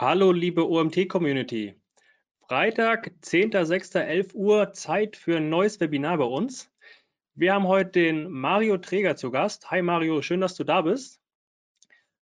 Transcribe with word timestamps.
Hallo, 0.00 0.30
liebe 0.30 0.64
OMT-Community. 0.64 1.74
Freitag, 2.46 3.10
10.06.11 3.24 4.32
Uhr, 4.32 4.72
Zeit 4.72 5.16
für 5.16 5.38
ein 5.38 5.48
neues 5.48 5.80
Webinar 5.80 6.18
bei 6.18 6.24
uns. 6.24 6.70
Wir 7.34 7.52
haben 7.52 7.66
heute 7.66 7.90
den 7.90 8.30
Mario 8.30 8.78
Träger 8.78 9.16
zu 9.16 9.32
Gast. 9.32 9.72
Hi 9.72 9.82
Mario, 9.82 10.22
schön, 10.22 10.40
dass 10.40 10.54
du 10.54 10.62
da 10.62 10.82
bist. 10.82 11.20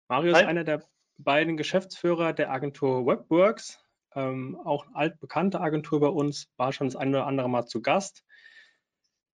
Mario 0.06 0.32
Hi. 0.34 0.42
ist 0.42 0.46
einer 0.46 0.62
der 0.62 0.84
beiden 1.18 1.56
Geschäftsführer 1.56 2.32
der 2.32 2.52
Agentur 2.52 3.04
Webworks, 3.04 3.84
ähm, 4.14 4.56
auch 4.62 4.86
eine 4.86 4.94
altbekannte 4.94 5.60
Agentur 5.60 5.98
bei 5.98 6.06
uns, 6.06 6.48
war 6.56 6.72
schon 6.72 6.86
das 6.86 6.94
eine 6.94 7.16
oder 7.16 7.26
andere 7.26 7.50
Mal 7.50 7.66
zu 7.66 7.82
Gast. 7.82 8.24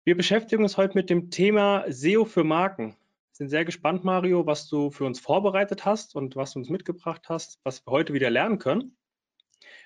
Wir 0.03 0.17
beschäftigen 0.17 0.65
uns 0.65 0.77
heute 0.77 0.99
mit 0.99 1.11
dem 1.11 1.31
Thema 1.31 1.85
SEO 1.87 2.25
für 2.25 2.43
Marken 2.43 2.97
sind 3.37 3.51
sehr 3.51 3.67
gespannt, 3.67 4.03
Mario, 4.03 4.47
was 4.47 4.67
du 4.67 4.91
für 4.91 5.05
uns 5.05 5.21
vorbereitet 5.21 5.85
hast 5.85 6.17
und 6.17 6.37
was 6.37 6.55
du 6.55 6.61
uns 6.61 6.71
mitgebracht 6.71 7.29
hast, 7.29 7.61
was 7.65 7.87
wir 7.87 7.91
heute 7.91 8.15
wieder 8.15 8.31
lernen 8.31 8.59
können. 8.59 8.97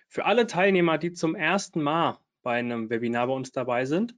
Für 0.08 0.24
alle 0.24 0.46
Teilnehmer, 0.46 0.98
die 0.98 1.12
zum 1.12 1.34
ersten 1.34 1.82
Mal 1.82 2.18
bei 2.42 2.58
einem 2.58 2.91
Webinar 2.91 3.27
bei 3.27 3.32
uns 3.32 3.50
dabei 3.50 3.86
sind, 3.86 4.14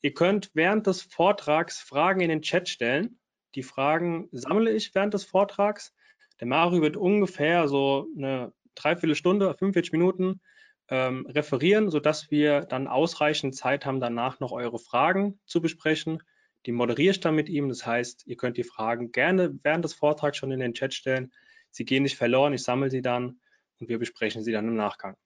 ihr 0.00 0.14
könnt 0.14 0.50
während 0.54 0.88
des 0.88 1.02
Vortrags 1.02 1.80
Fragen 1.80 2.20
in 2.20 2.28
den 2.28 2.42
Chat 2.42 2.68
stellen. 2.68 3.20
Die 3.54 3.62
Fragen 3.62 4.28
sammle 4.32 4.72
ich 4.72 4.92
während 4.94 5.14
des 5.14 5.24
Vortrags. 5.24 5.94
Der 6.40 6.48
Mario 6.48 6.82
wird 6.82 6.96
ungefähr 6.96 7.68
so 7.68 8.08
eine 8.16 8.52
Dreiviertelstunde, 8.74 9.54
45 9.54 9.92
Minuten 9.92 10.40
ähm, 10.88 11.24
referieren, 11.26 11.88
sodass 11.88 12.32
wir 12.32 12.62
dann 12.62 12.88
ausreichend 12.88 13.54
Zeit 13.54 13.86
haben, 13.86 14.00
danach 14.00 14.40
noch 14.40 14.50
eure 14.50 14.80
Fragen 14.80 15.38
zu 15.46 15.60
besprechen 15.60 16.20
die 16.66 16.72
moderiere 16.72 17.10
ich 17.10 17.20
dann 17.20 17.34
mit 17.34 17.48
ihm. 17.48 17.68
Das 17.68 17.86
heißt, 17.86 18.26
ihr 18.26 18.36
könnt 18.36 18.56
die 18.56 18.64
Fragen 18.64 19.12
gerne 19.12 19.58
während 19.62 19.84
des 19.84 19.94
Vortrags 19.94 20.36
schon 20.36 20.52
in 20.52 20.60
den 20.60 20.74
Chat 20.74 20.94
stellen. 20.94 21.32
Sie 21.70 21.84
gehen 21.84 22.02
nicht 22.02 22.16
verloren, 22.16 22.52
ich 22.52 22.62
sammle 22.62 22.90
sie 22.90 23.02
dann 23.02 23.40
und 23.80 23.88
wir 23.88 23.98
besprechen 23.98 24.42
sie 24.42 24.52
dann 24.52 24.68
im 24.68 24.76
Nachgang. 24.76 25.16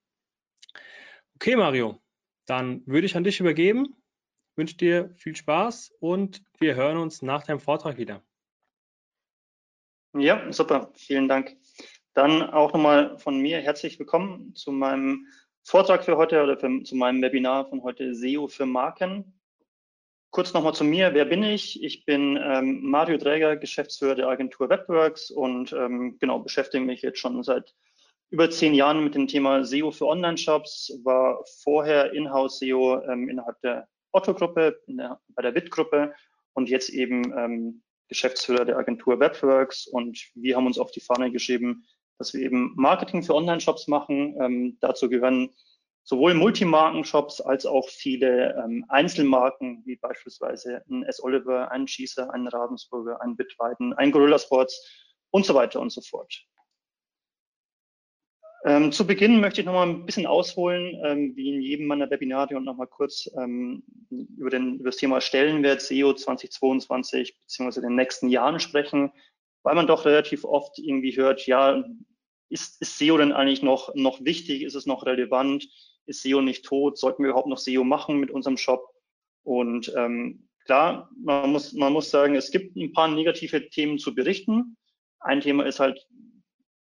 Okay, 1.35 1.57
Mario, 1.57 2.01
dann 2.47 2.87
würde 2.87 3.07
ich 3.07 3.17
an 3.17 3.25
dich 3.25 3.41
übergeben. 3.41 3.95
Wünsche 4.55 4.77
dir 4.77 5.11
viel 5.17 5.37
Spaß 5.37 5.93
und 6.01 6.43
wir 6.59 6.77
hören 6.77 6.97
uns 6.97 7.21
nach 7.21 7.43
deinem 7.43 7.61
Vortrag 7.61 7.99
wieder. 7.99 8.23
Ja, 10.15 10.51
super, 10.51 10.91
vielen 10.95 11.29
Dank. 11.29 11.57
Dann 12.15 12.43
auch 12.43 12.73
nochmal 12.73 13.19
von 13.19 13.39
mir 13.39 13.61
herzlich 13.61 13.99
willkommen 13.99 14.55
zu 14.55 14.73
meinem 14.73 15.27
Vortrag 15.63 16.05
für 16.05 16.17
heute 16.17 16.43
oder 16.43 16.57
für, 16.57 16.83
zu 16.85 16.97
meinem 16.97 17.21
Webinar 17.21 17.69
von 17.69 17.83
heute 17.83 18.15
SEO 18.15 18.49
für 18.49 18.65
Marken. 18.65 19.36
Kurz 20.37 20.53
nochmal 20.53 20.75
zu 20.75 20.85
mir, 20.85 21.15
wer 21.15 21.25
bin 21.25 21.43
ich? 21.43 21.83
Ich 21.83 22.05
bin 22.05 22.37
ähm, 22.37 22.83
Mario 22.83 23.17
Träger, 23.17 23.57
Geschäftsführer 23.57 24.17
der 24.17 24.29
Agentur 24.29 24.69
Webworks 24.69 25.31
und 25.31 25.73
ähm, 25.73 26.19
genau 26.21 26.41
beschäftige 26.41 26.85
mich 26.85 27.01
jetzt 27.01 27.21
schon 27.21 27.43
seit 27.43 27.75
über 28.29 28.51
zehn 28.51 28.75
Jahren 28.75 29.03
mit 29.03 29.15
dem 29.15 29.29
Thema 29.29 29.65
SEO 29.65 29.93
für 29.93 30.07
Online-Shops, 30.07 31.01
war 31.05 31.43
vorher 31.63 32.13
Inhouse-SEO 32.13 33.03
ähm, 33.11 33.31
innerhalb 33.31 33.59
der 33.63 33.89
Otto-Gruppe, 34.13 34.79
bei 34.87 35.41
der 35.41 35.55
WIT-Gruppe 35.55 36.13
und 36.53 36.69
jetzt 36.69 36.91
eben 36.91 37.33
ähm, 37.35 37.83
Geschäftsführer 38.09 38.67
der 38.67 38.77
Agentur 38.77 39.19
Webworks 39.19 39.87
und 39.87 40.23
wir 40.35 40.55
haben 40.55 40.67
uns 40.67 40.79
auf 40.79 40.91
die 40.91 41.01
Fahne 41.01 41.33
geschrieben, 41.33 41.87
dass 42.19 42.35
wir 42.35 42.43
eben 42.43 42.75
Marketing 42.77 43.23
für 43.23 43.35
Online-Shops 43.35 43.89
machen. 43.89 44.37
Ähm, 44.39 44.77
dazu 44.83 45.09
gehören 45.09 45.55
sowohl 46.07 46.35
Multimarken-Shops 46.35 47.41
als 47.41 47.67
auch 47.67 47.89
viele 47.89 48.55
ähm, 48.65 48.85
Einzelmarken, 48.89 49.83
wie 49.87 49.97
beispielsweise 49.97 50.83
ein 50.89 51.03
S. 51.03 51.23
Oliver, 51.23 51.73
ein 51.73 51.89
Schießer, 51.89 52.33
ein 52.33 52.47
Ravensburger, 52.47 53.21
ein 53.21 53.37
Bitweiden, 53.37 53.93
ein 53.93 54.13
Gorilla 54.13 54.39
Sports 54.39 54.89
und 55.31 55.45
so 55.45 55.55
weiter 55.55 55.81
und 55.81 55.91
so 55.91 56.01
fort. 56.01 56.47
Ähm, 58.65 58.93
zu 58.93 59.05
Beginn 59.05 59.41
möchte 59.41 59.61
ich 59.61 59.67
noch 59.67 59.75
mal 59.75 59.87
ein 59.89 60.07
bisschen 60.07 60.27
ausholen, 60.27 60.97
ähm, 61.05 61.35
wie 61.35 61.55
in 61.55 61.61
jedem 61.61 61.87
meiner 61.87 62.09
Webinare 62.09 62.57
und 62.57 62.65
noch 62.65 62.77
mal 62.77 62.87
kurz 62.87 63.29
ähm, 63.37 63.83
über, 64.11 64.51
den, 64.51 64.77
über 64.77 64.91
das 64.91 64.97
Thema 64.97 65.21
Stellenwert 65.21 65.83
SEO 65.83 66.15
2022 66.15 67.37
beziehungsweise 67.41 67.81
in 67.81 67.91
den 67.91 67.97
nächsten 67.97 68.29
Jahren 68.29 68.61
sprechen, 68.61 69.13
weil 69.65 69.75
man 69.75 69.89
doch 69.89 70.05
relativ 70.05 70.45
oft 70.45 70.79
irgendwie 70.79 71.17
hört, 71.17 71.47
ja, 71.47 71.85
ist, 72.49 72.81
ist 72.81 72.97
SEO 72.97 73.19
denn 73.19 73.33
eigentlich 73.33 73.63
noch, 73.63 73.93
noch 73.97 74.25
wichtig? 74.25 74.63
Ist 74.63 74.77
es 74.77 74.87
noch 74.87 75.05
relevant? 75.05 75.67
Ist 76.07 76.23
SEO 76.23 76.41
nicht 76.41 76.65
tot? 76.65 76.99
Sollten 76.99 77.23
wir 77.23 77.31
überhaupt 77.31 77.49
noch 77.49 77.59
SEO 77.59 77.85
machen 77.85 78.19
mit 78.19 78.31
unserem 78.31 78.57
Shop? 78.57 78.89
Und 79.43 79.93
ähm, 79.97 80.49
klar, 80.65 81.11
man 81.23 81.53
muss, 81.53 81.73
man 81.73 81.93
muss 81.93 82.11
sagen, 82.11 82.35
es 82.35 82.51
gibt 82.51 82.77
ein 82.77 82.93
paar 82.93 83.09
negative 83.09 83.69
Themen 83.71 83.99
zu 83.99 84.15
berichten. 84.15 84.77
Ein 85.21 85.41
Thema 85.41 85.65
ist 85.65 85.81
halt, 85.81 86.07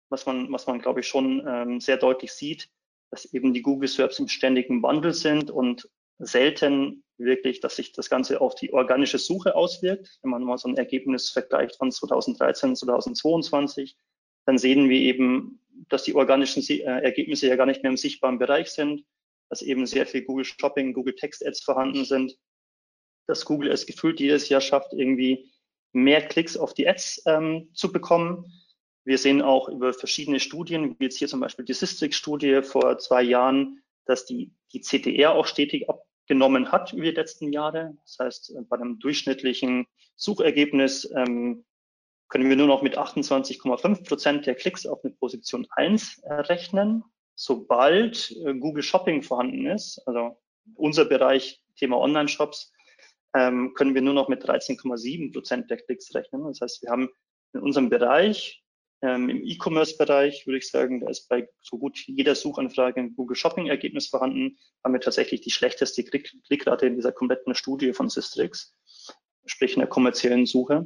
was 0.10 0.26
man, 0.26 0.52
was 0.52 0.68
man 0.68 0.80
glaube 0.80 1.00
ich 1.00 1.08
schon 1.08 1.46
ähm, 1.48 1.80
sehr 1.80 1.98
deutlich 1.98 2.34
sieht, 2.34 2.70
dass 3.10 3.26
eben 3.34 3.54
die 3.54 3.62
Google 3.62 3.88
Search 3.88 4.20
im 4.20 4.28
ständigen 4.28 4.84
Wandel 4.84 5.14
sind 5.14 5.52
und 5.52 5.90
selten 6.20 7.04
wirklich, 7.18 7.60
dass 7.60 7.76
sich 7.76 7.92
das 7.94 8.10
Ganze 8.10 8.42
auf 8.42 8.56
die 8.56 8.74
organische 8.74 9.18
Suche 9.18 9.56
auswirkt. 9.56 10.20
Wenn 10.22 10.32
man 10.32 10.44
mal 10.44 10.58
so 10.58 10.68
ein 10.68 10.78
Ergebnis 10.78 11.30
vergleicht 11.30 11.78
von 11.78 11.92
2013, 11.92 12.76
2022, 12.76 13.96
dann 14.46 14.58
sehen 14.58 14.90
wir 14.90 15.00
eben, 15.00 15.61
dass 15.90 16.04
die 16.04 16.16
organischen 16.16 16.64
äh, 16.68 16.84
Ergebnisse 16.84 17.48
ja 17.48 17.56
gar 17.56 17.66
nicht 17.66 17.84
mehr 17.84 17.92
im 17.92 17.98
sichtbaren 17.98 18.40
Bereich 18.40 18.70
sind, 18.70 19.06
dass 19.50 19.62
eben 19.62 19.86
sehr 19.86 20.06
viel 20.06 20.24
Google 20.24 20.46
Shopping, 20.46 20.94
Google 20.94 21.16
Text 21.16 21.46
Ads 21.46 21.64
vorhanden 21.64 22.06
sind, 22.06 22.38
dass 23.28 23.46
Google 23.46 23.72
es 23.72 23.86
gefühlt 23.86 24.20
jedes 24.20 24.50
Jahr 24.50 24.62
schafft, 24.62 24.94
irgendwie 24.94 25.52
mehr 25.94 26.22
Klicks 26.22 26.58
auf 26.58 26.74
die 26.74 26.88
Ads 26.88 27.24
ähm, 27.26 27.70
zu 27.74 27.92
bekommen. 27.92 28.46
Wir 29.04 29.18
sehen 29.18 29.42
auch 29.42 29.68
über 29.68 29.94
verschiedene 29.94 30.40
Studien, 30.40 30.96
wie 31.00 31.06
jetzt 31.06 31.18
hier 31.18 31.28
zum 31.28 31.40
Beispiel 31.40 31.66
die 31.66 31.74
Systrix-Studie 31.74 32.62
vor 32.62 32.98
zwei 33.00 33.24
Jahren, 33.24 33.82
dass 34.06 34.26
die, 34.26 34.54
die 34.74 34.82
CTR 34.82 35.34
auch 35.34 35.48
stetig 35.48 35.90
abgenommen 35.90 36.72
hat 36.72 36.94
über 36.94 37.04
die 37.04 37.12
letzten 37.12 37.52
Jahre. 37.52 37.98
Das 38.04 38.18
heißt, 38.20 38.54
bei 38.70 38.78
einem 38.78 39.00
durchschnittlichen 39.00 39.88
Suchergebnis 40.16 41.12
ähm, 41.16 41.66
können 42.32 42.48
wir 42.50 42.56
nur 42.56 42.68
noch 42.68 42.82
mit 42.82 42.98
28,5 42.98 44.08
Prozent 44.08 44.46
der 44.46 44.56
Klicks 44.56 44.86
auf 44.86 45.04
eine 45.04 45.14
Position 45.14 45.68
1 45.76 46.20
äh, 46.20 46.34
rechnen. 46.34 47.04
Sobald 47.36 48.32
äh, 48.46 48.54
Google 48.54 48.84
Shopping 48.84 49.22
vorhanden 49.22 49.68
ist, 49.68 50.02
also 50.08 50.42
unser 50.76 51.06
Bereich 51.06 51.62
Thema 51.76 51.98
Online-Shops, 51.98 52.72
ähm, 53.36 53.74
können 53.76 53.94
wir 53.96 54.02
nur 54.02 54.14
noch 54.14 54.30
mit 54.30 54.46
13,7 54.46 55.34
Prozent 55.34 55.70
der 55.70 55.78
Klicks 55.78 56.16
rechnen. 56.16 56.46
Das 56.46 56.62
heißt, 56.62 56.82
wir 56.84 56.90
haben 56.90 57.10
in 57.54 57.60
unserem 57.60 57.90
Bereich, 57.90 58.64
ähm, 59.02 59.30
im 59.30 59.44
E-Commerce-Bereich, 59.44 60.48
würde 60.48 60.60
ich 60.60 60.70
sagen, 60.70 61.02
da 61.02 61.10
ist 61.10 61.28
bei 61.28 61.50
so 61.60 61.78
gut 61.78 61.98
jeder 62.08 62.36
Suchanfrage 62.36 63.02
ein 63.02 63.14
Google 63.14 63.36
Shopping-Ergebnis 63.36 64.08
vorhanden, 64.08 64.58
haben 64.86 64.94
wir 64.94 65.02
tatsächlich 65.02 65.42
die 65.42 65.52
schlechteste 65.52 66.06
Klick 66.06 66.32
Klickrate 66.46 66.86
in 66.86 66.96
dieser 66.96 67.12
kompletten 67.12 67.56
Studie 67.56 67.92
von 67.92 68.08
Systrix, 68.08 68.74
sprich 69.46 69.74
in 69.74 69.80
der 69.80 69.90
kommerziellen 69.90 70.46
Suche. 70.46 70.86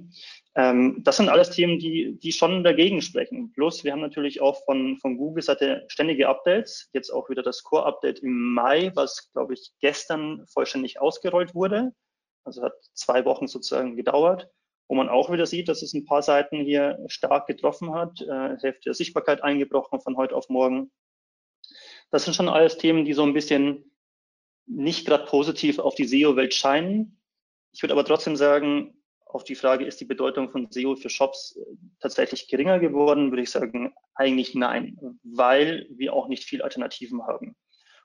Ähm, 0.58 1.02
das 1.04 1.18
sind 1.18 1.28
alles 1.28 1.50
Themen, 1.50 1.80
die, 1.80 2.18
die 2.18 2.32
schon 2.32 2.64
dagegen 2.64 3.02
sprechen. 3.02 3.52
Plus, 3.52 3.84
wir 3.84 3.92
haben 3.92 4.02
natürlich 4.02 4.42
auch 4.42 4.64
von, 4.64 4.98
von 4.98 5.18
Google-Seite 5.18 5.84
ständige 5.90 6.30
Updates. 6.30 6.90
Jetzt 6.94 7.12
auch 7.12 7.30
wieder 7.30 7.44
das 7.44 7.64
Core-Update 7.64 8.20
im 8.20 8.54
Mai, 8.54 8.92
was, 8.96 9.32
glaube 9.34 9.54
ich, 9.54 9.74
gestern 9.82 10.46
vollständig 10.48 11.02
ausgerollt 11.02 11.54
wurde. 11.54 11.94
Also 12.46 12.64
hat 12.64 12.76
zwei 12.94 13.26
Wochen 13.26 13.48
sozusagen 13.48 13.98
gedauert, 13.98 14.50
wo 14.88 14.96
man 14.96 15.10
auch 15.10 15.30
wieder 15.32 15.46
sieht, 15.46 15.68
dass 15.68 15.82
es 15.82 15.94
ein 15.94 16.06
paar 16.06 16.22
Seiten 16.22 16.62
hier 16.62 17.04
stark 17.08 17.48
getroffen 17.48 17.94
hat. 17.94 18.22
Äh, 18.22 18.58
Hälfte 18.62 18.84
der 18.86 18.94
Sichtbarkeit 18.94 19.44
eingebrochen 19.44 20.00
von 20.00 20.16
heute 20.16 20.36
auf 20.36 20.48
morgen. 20.48 20.90
Das 22.12 22.24
sind 22.24 22.34
schon 22.34 22.48
alles 22.48 22.78
Themen, 22.78 23.04
die 23.04 23.14
so 23.14 23.24
ein 23.24 23.34
bisschen 23.34 23.92
nicht 24.68 25.06
gerade 25.06 25.26
positiv 25.26 25.80
auf 25.80 25.96
die 25.96 26.06
SEO-Welt 26.06 26.54
scheinen. 26.54 27.20
Ich 27.74 27.84
würde 27.84 27.94
aber 27.94 28.06
trotzdem 28.06 28.36
sagen, 28.38 28.96
auf 29.26 29.44
die 29.44 29.56
Frage, 29.56 29.86
ist 29.86 30.00
die 30.00 30.06
Bedeutung 30.06 30.50
von 30.50 30.68
SEO 30.70 30.96
für 30.96 31.10
Shops 31.10 31.58
äh, 31.58 31.76
tatsächlich 32.00 32.48
geringer 32.48 32.80
geworden, 32.80 33.32
würde 33.32 33.44
ich 33.44 33.52
sagen, 33.52 33.94
eigentlich 34.14 34.56
nein, 34.56 34.98
weil 35.24 35.88
wir 35.90 36.14
auch 36.14 36.28
nicht 36.28 36.46
viel 36.46 36.62
Alternativen 36.62 37.24
haben. 37.24 37.56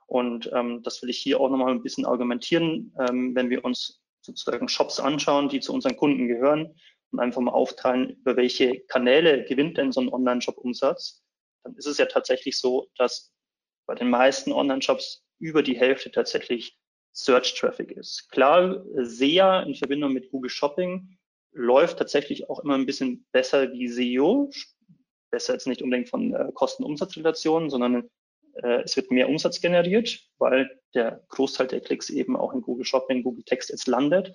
Und 0.06 0.50
ähm, 0.52 0.82
das 0.82 1.00
will 1.02 1.10
ich 1.10 1.18
hier 1.18 1.38
auch 1.40 1.50
nochmal 1.50 1.70
ein 1.70 1.82
bisschen 1.82 2.04
argumentieren, 2.04 2.92
ähm, 2.98 3.34
wenn 3.36 3.48
wir 3.48 3.64
uns 3.64 4.02
sozusagen 4.22 4.68
Shops 4.68 4.98
anschauen, 4.98 5.48
die 5.48 5.60
zu 5.60 5.72
unseren 5.72 5.96
Kunden 5.96 6.26
gehören 6.26 6.74
und 7.12 7.20
einfach 7.20 7.40
mal 7.40 7.52
aufteilen, 7.52 8.10
über 8.20 8.36
welche 8.36 8.80
Kanäle 8.88 9.44
gewinnt 9.44 9.78
denn 9.78 9.92
so 9.92 10.00
ein 10.00 10.08
Online-Shop 10.08 10.58
Umsatz, 10.58 11.22
dann 11.62 11.74
ist 11.76 11.86
es 11.86 11.98
ja 11.98 12.06
tatsächlich 12.06 12.58
so, 12.58 12.88
dass 12.96 13.32
bei 13.86 13.94
den 13.94 14.10
meisten 14.10 14.52
Online-Shops 14.52 15.24
über 15.38 15.62
die 15.62 15.78
Hälfte 15.78 16.10
tatsächlich 16.10 16.76
Search 17.12 17.54
Traffic 17.54 17.92
ist. 17.92 18.30
Klar, 18.30 18.84
SEA 19.02 19.62
in 19.62 19.74
Verbindung 19.74 20.12
mit 20.12 20.30
Google 20.30 20.50
Shopping 20.50 21.16
läuft 21.52 21.98
tatsächlich 21.98 22.48
auch 22.48 22.60
immer 22.60 22.74
ein 22.74 22.86
bisschen 22.86 23.26
besser 23.32 23.72
wie 23.72 23.88
SEO. 23.88 24.50
Besser 25.30 25.54
jetzt 25.54 25.66
nicht 25.66 25.82
unbedingt 25.82 26.08
von 26.08 26.34
äh, 26.34 26.50
Kosten-Umsatz-Relationen, 26.54 27.70
sondern 27.70 28.08
äh, 28.54 28.82
es 28.82 28.96
wird 28.96 29.10
mehr 29.10 29.28
Umsatz 29.28 29.60
generiert, 29.60 30.20
weil 30.38 30.70
der 30.94 31.24
Großteil 31.28 31.68
der 31.68 31.80
Klicks 31.80 32.10
eben 32.10 32.36
auch 32.36 32.52
in 32.52 32.62
Google 32.62 32.84
Shopping, 32.84 33.22
Google 33.22 33.44
Text 33.44 33.70
jetzt 33.70 33.86
landet. 33.86 34.32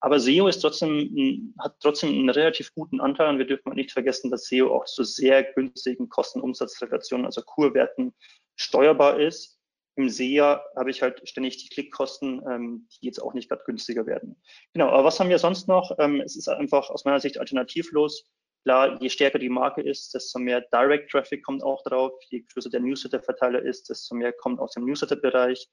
Aber 0.00 0.20
SEO 0.20 0.46
ist 0.46 0.60
trotzdem, 0.60 1.54
hat 1.58 1.76
trotzdem 1.80 2.10
einen 2.10 2.30
relativ 2.30 2.72
guten 2.74 3.00
Anteil 3.00 3.30
und 3.30 3.38
wir 3.38 3.46
dürfen 3.46 3.74
nicht 3.74 3.90
vergessen, 3.90 4.30
dass 4.30 4.44
SEO 4.44 4.74
auch 4.74 4.84
zu 4.84 5.02
sehr 5.02 5.42
günstigen 5.42 6.08
Kosten-Umsatz-Relationen, 6.08 7.26
also 7.26 7.42
Kurwerten 7.42 8.14
steuerbar 8.54 9.18
ist. 9.18 9.57
Im 9.98 10.08
SEA 10.08 10.62
habe 10.76 10.90
ich 10.92 11.02
halt 11.02 11.28
ständig 11.28 11.56
die 11.56 11.68
Klickkosten, 11.70 12.40
ähm, 12.48 12.86
die 12.92 13.06
jetzt 13.06 13.18
auch 13.18 13.34
nicht 13.34 13.48
gerade 13.48 13.64
günstiger 13.64 14.06
werden. 14.06 14.40
Genau, 14.72 14.90
aber 14.90 15.02
was 15.02 15.18
haben 15.18 15.28
wir 15.28 15.40
sonst 15.40 15.66
noch? 15.66 15.90
Ähm, 15.98 16.20
es 16.20 16.36
ist 16.36 16.46
einfach 16.46 16.88
aus 16.88 17.04
meiner 17.04 17.18
Sicht 17.18 17.40
alternativlos. 17.40 18.24
Klar, 18.62 19.02
je 19.02 19.08
stärker 19.08 19.40
die 19.40 19.48
Marke 19.48 19.82
ist, 19.82 20.14
desto 20.14 20.38
mehr 20.38 20.60
Direct 20.72 21.10
Traffic 21.10 21.44
kommt 21.44 21.64
auch 21.64 21.82
drauf. 21.82 22.12
Je 22.30 22.44
größer 22.52 22.70
der 22.70 22.78
Newsletter-Verteiler 22.78 23.60
ist, 23.60 23.90
desto 23.90 24.14
mehr 24.14 24.32
kommt 24.32 24.60
aus 24.60 24.70
dem 24.74 24.84
Newsletter-Bereich. 24.84 25.68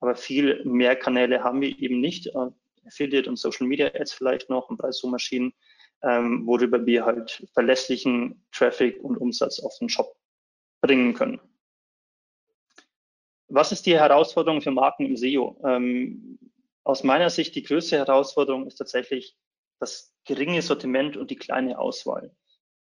Aber 0.00 0.16
viel 0.16 0.64
mehr 0.64 0.96
Kanäle 0.96 1.44
haben 1.44 1.60
wir 1.60 1.78
eben 1.78 2.00
nicht. 2.00 2.28
Äh, 2.28 2.48
Affiliate 2.86 3.28
und 3.28 3.36
Social 3.36 3.66
Media 3.66 3.88
Ads 3.88 4.14
vielleicht 4.14 4.48
noch 4.48 4.70
und 4.70 4.78
bei 4.78 4.90
Suchmaschinen, 4.90 5.52
ähm, 6.02 6.46
worüber 6.46 6.86
wir 6.86 7.04
halt 7.04 7.46
verlässlichen 7.52 8.42
Traffic 8.50 8.98
und 9.04 9.18
Umsatz 9.18 9.60
auf 9.60 9.76
den 9.78 9.90
Shop 9.90 10.16
bringen 10.80 11.12
können. 11.12 11.38
Was 13.48 13.72
ist 13.72 13.86
die 13.86 13.98
Herausforderung 13.98 14.60
für 14.60 14.70
Marken 14.70 15.06
im 15.06 15.16
SEO? 15.16 15.60
Ähm, 15.64 16.38
aus 16.84 17.04
meiner 17.04 17.30
Sicht 17.30 17.54
die 17.54 17.62
größte 17.62 17.96
Herausforderung 17.96 18.66
ist 18.66 18.76
tatsächlich 18.76 19.36
das 19.80 20.14
geringe 20.24 20.62
Sortiment 20.62 21.16
und 21.16 21.30
die 21.30 21.36
kleine 21.36 21.78
Auswahl. 21.78 22.34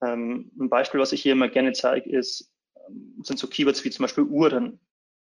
Ähm, 0.03 0.51
ein 0.59 0.69
Beispiel, 0.69 1.01
was 1.01 1.13
ich 1.13 1.23
hier 1.23 1.33
immer 1.33 1.49
gerne 1.49 1.73
zeige, 1.73 2.11
ist, 2.11 2.53
ähm, 2.89 3.21
sind 3.23 3.39
so 3.39 3.47
Keywords 3.47 3.85
wie 3.85 3.91
zum 3.91 4.05
Beispiel 4.05 4.25
Uhren. 4.25 4.81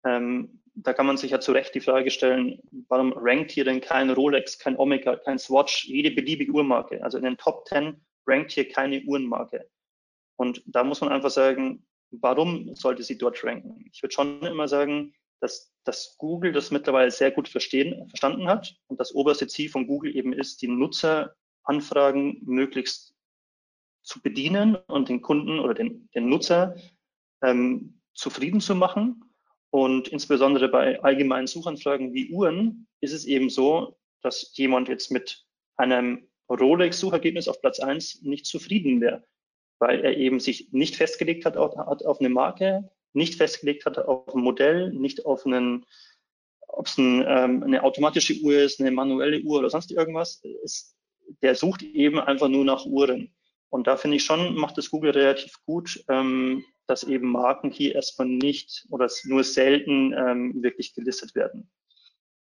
Ähm, 0.05 0.62
da 0.75 0.93
kann 0.93 1.06
man 1.06 1.17
sich 1.17 1.31
ja 1.31 1.40
zu 1.40 1.52
Recht 1.52 1.75
die 1.75 1.81
Frage 1.81 2.11
stellen, 2.11 2.61
warum 2.88 3.12
rankt 3.14 3.50
hier 3.50 3.64
denn 3.64 3.81
kein 3.81 4.11
Rolex, 4.11 4.58
kein 4.58 4.78
Omega, 4.78 5.17
kein 5.17 5.38
Swatch, 5.38 5.85
jede 5.85 6.11
beliebige 6.11 6.52
Uhrmarke? 6.52 7.02
Also 7.05 7.19
in 7.19 7.25
den 7.25 7.37
Top 7.37 7.67
10 7.69 8.00
rankt 8.26 8.52
hier 8.52 8.69
keine 8.69 9.02
Uhrenmarke. 9.02 9.69
Und 10.37 10.62
da 10.67 10.82
muss 10.82 11.00
man 11.00 11.11
einfach 11.11 11.31
sagen, 11.31 11.87
warum 12.11 12.75
sollte 12.75 13.02
sie 13.02 13.19
dort 13.19 13.43
ranken? 13.44 13.85
Ich 13.93 14.02
würde 14.02 14.14
schon 14.14 14.43
immer 14.43 14.69
sagen, 14.69 15.14
dass, 15.43 15.75
dass 15.83 16.17
Google 16.19 16.53
das 16.53 16.71
mittlerweile 16.71 17.11
sehr 17.11 17.33
gut 17.33 17.49
verstehen, 17.49 18.09
verstanden 18.09 18.49
hat 18.49 18.77
und 18.87 19.00
das 19.00 19.12
oberste 19.12 19.49
Ziel 19.49 19.69
von 19.69 19.89
Google 19.89 20.15
eben 20.17 20.33
ist, 20.33 20.62
die 20.62 20.69
Nutzeranfragen 20.69 22.41
möglichst 22.44 23.17
zu 24.03 24.23
bedienen 24.23 24.77
und 24.77 25.09
den 25.09 25.21
Kunden 25.21 25.59
oder 25.59 25.75
den, 25.75 26.09
den 26.15 26.29
Nutzer 26.29 26.77
ähm, 27.43 28.00
zufrieden 28.15 28.61
zu 28.61 28.77
machen. 28.77 29.25
Und 29.71 30.09
insbesondere 30.09 30.69
bei 30.69 31.03
allgemeinen 31.03 31.49
Suchanfragen 31.49 32.15
wie 32.15 32.31
Uhren 32.31 32.87
ist 33.00 33.12
es 33.12 33.25
eben 33.25 33.50
so, 33.50 33.99
dass 34.23 34.56
jemand 34.56 34.88
jetzt 34.88 35.11
mit 35.11 35.45
einem 35.77 36.29
Rolex-Suchergebnis 36.49 37.49
auf 37.49 37.61
Platz 37.61 37.81
eins 37.81 38.23
nicht 38.23 38.47
zufrieden 38.47 39.00
wäre, 39.00 39.25
weil 39.81 40.05
er 40.05 40.17
eben 40.17 40.38
sich 40.38 40.69
nicht 40.73 40.95
festgelegt 40.95 41.45
hat 41.47 41.56
auf, 41.56 41.77
hat 41.77 42.05
auf 42.05 42.21
eine 42.21 42.29
Marke, 42.29 42.88
nicht 43.12 43.37
festgelegt 43.37 43.87
hat 43.87 43.99
auf 43.99 44.35
ein 44.35 44.43
Modell, 44.43 44.93
nicht 44.93 45.26
auf 45.26 45.47
einen, 45.47 45.87
ob 46.69 46.87
es 46.87 46.99
ein, 46.99 47.25
ähm, 47.26 47.62
eine 47.62 47.82
automatische 47.82 48.41
Uhr 48.43 48.55
ist, 48.55 48.81
eine 48.81 48.91
manuelle 48.91 49.41
Uhr 49.43 49.59
oder 49.59 49.70
sonst 49.70 49.91
irgendwas. 49.91 50.43
Ist, 50.62 50.97
der 51.43 51.55
sucht 51.55 51.82
eben 51.82 52.19
einfach 52.19 52.49
nur 52.49 52.64
nach 52.64 52.87
Uhren. 52.87 53.35
Und 53.69 53.87
da 53.87 53.97
finde 53.97 54.19
ich 54.19 54.25
schon, 54.25 54.55
macht 54.55 54.76
es 54.79 54.91
Google 54.91 55.12
relativ 55.12 55.55
gut, 55.64 56.05
ähm, 56.09 56.64
dass 56.87 57.05
eben 57.05 57.31
Marken 57.31 57.70
hier 57.70 57.94
erstmal 57.94 58.29
nicht 58.29 58.87
oder 58.91 59.09
nur 59.25 59.44
selten 59.44 60.12
ähm, 60.12 60.62
wirklich 60.62 60.94
gelistet 60.94 61.35
werden. 61.35 61.70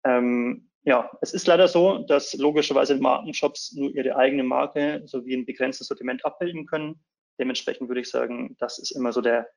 Ähm, 0.06 0.70
ja, 0.84 1.12
es 1.20 1.34
ist 1.34 1.48
leider 1.48 1.68
so, 1.68 1.98
dass 1.98 2.34
logischerweise 2.36 2.96
Markenshops 2.96 3.74
nur 3.74 3.94
ihre 3.94 4.16
eigene 4.16 4.44
Marke 4.44 5.02
sowie 5.06 5.36
ein 5.36 5.46
begrenztes 5.46 5.88
Sortiment 5.88 6.24
abbilden 6.24 6.66
können. 6.66 7.04
Dementsprechend 7.38 7.90
würde 7.90 8.02
ich 8.02 8.10
sagen, 8.10 8.56
das 8.58 8.80
ist 8.80 8.92
immer 8.92 9.12
so 9.12 9.20
der, 9.20 9.50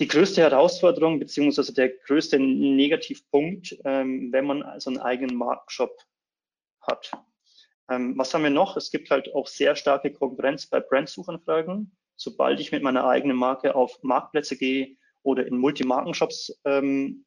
die 0.00 0.08
größte 0.08 0.40
Herausforderung 0.40 1.18
beziehungsweise 1.18 1.74
der 1.74 1.88
größte 1.88 2.38
Negativpunkt, 2.38 3.78
ähm, 3.84 4.32
wenn 4.32 4.46
man 4.46 4.62
also 4.62 4.90
einen 4.90 5.00
eigenen 5.00 5.36
Markenshop 5.36 5.96
hat. 6.82 7.12
Ähm, 7.90 8.16
was 8.16 8.32
haben 8.32 8.44
wir 8.44 8.50
noch? 8.50 8.76
Es 8.76 8.90
gibt 8.90 9.10
halt 9.10 9.34
auch 9.34 9.46
sehr 9.46 9.74
starke 9.74 10.12
Konkurrenz 10.12 10.66
bei 10.66 10.80
Brandsuchanfragen 10.80 11.96
sobald 12.18 12.60
ich 12.60 12.72
mit 12.72 12.82
meiner 12.82 13.06
eigenen 13.06 13.36
Marke 13.36 13.74
auf 13.74 14.02
Marktplätze 14.02 14.56
gehe 14.56 14.96
oder 15.22 15.46
in 15.46 15.56
Multimarkenshops, 15.56 16.60
ähm, 16.64 17.24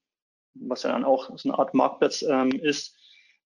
was 0.54 0.84
ja 0.84 0.92
dann 0.92 1.06
auch 1.06 1.36
so 1.38 1.50
eine 1.50 1.58
Art 1.58 1.74
Marktplatz 1.74 2.22
ähm, 2.22 2.52
ist, 2.52 2.98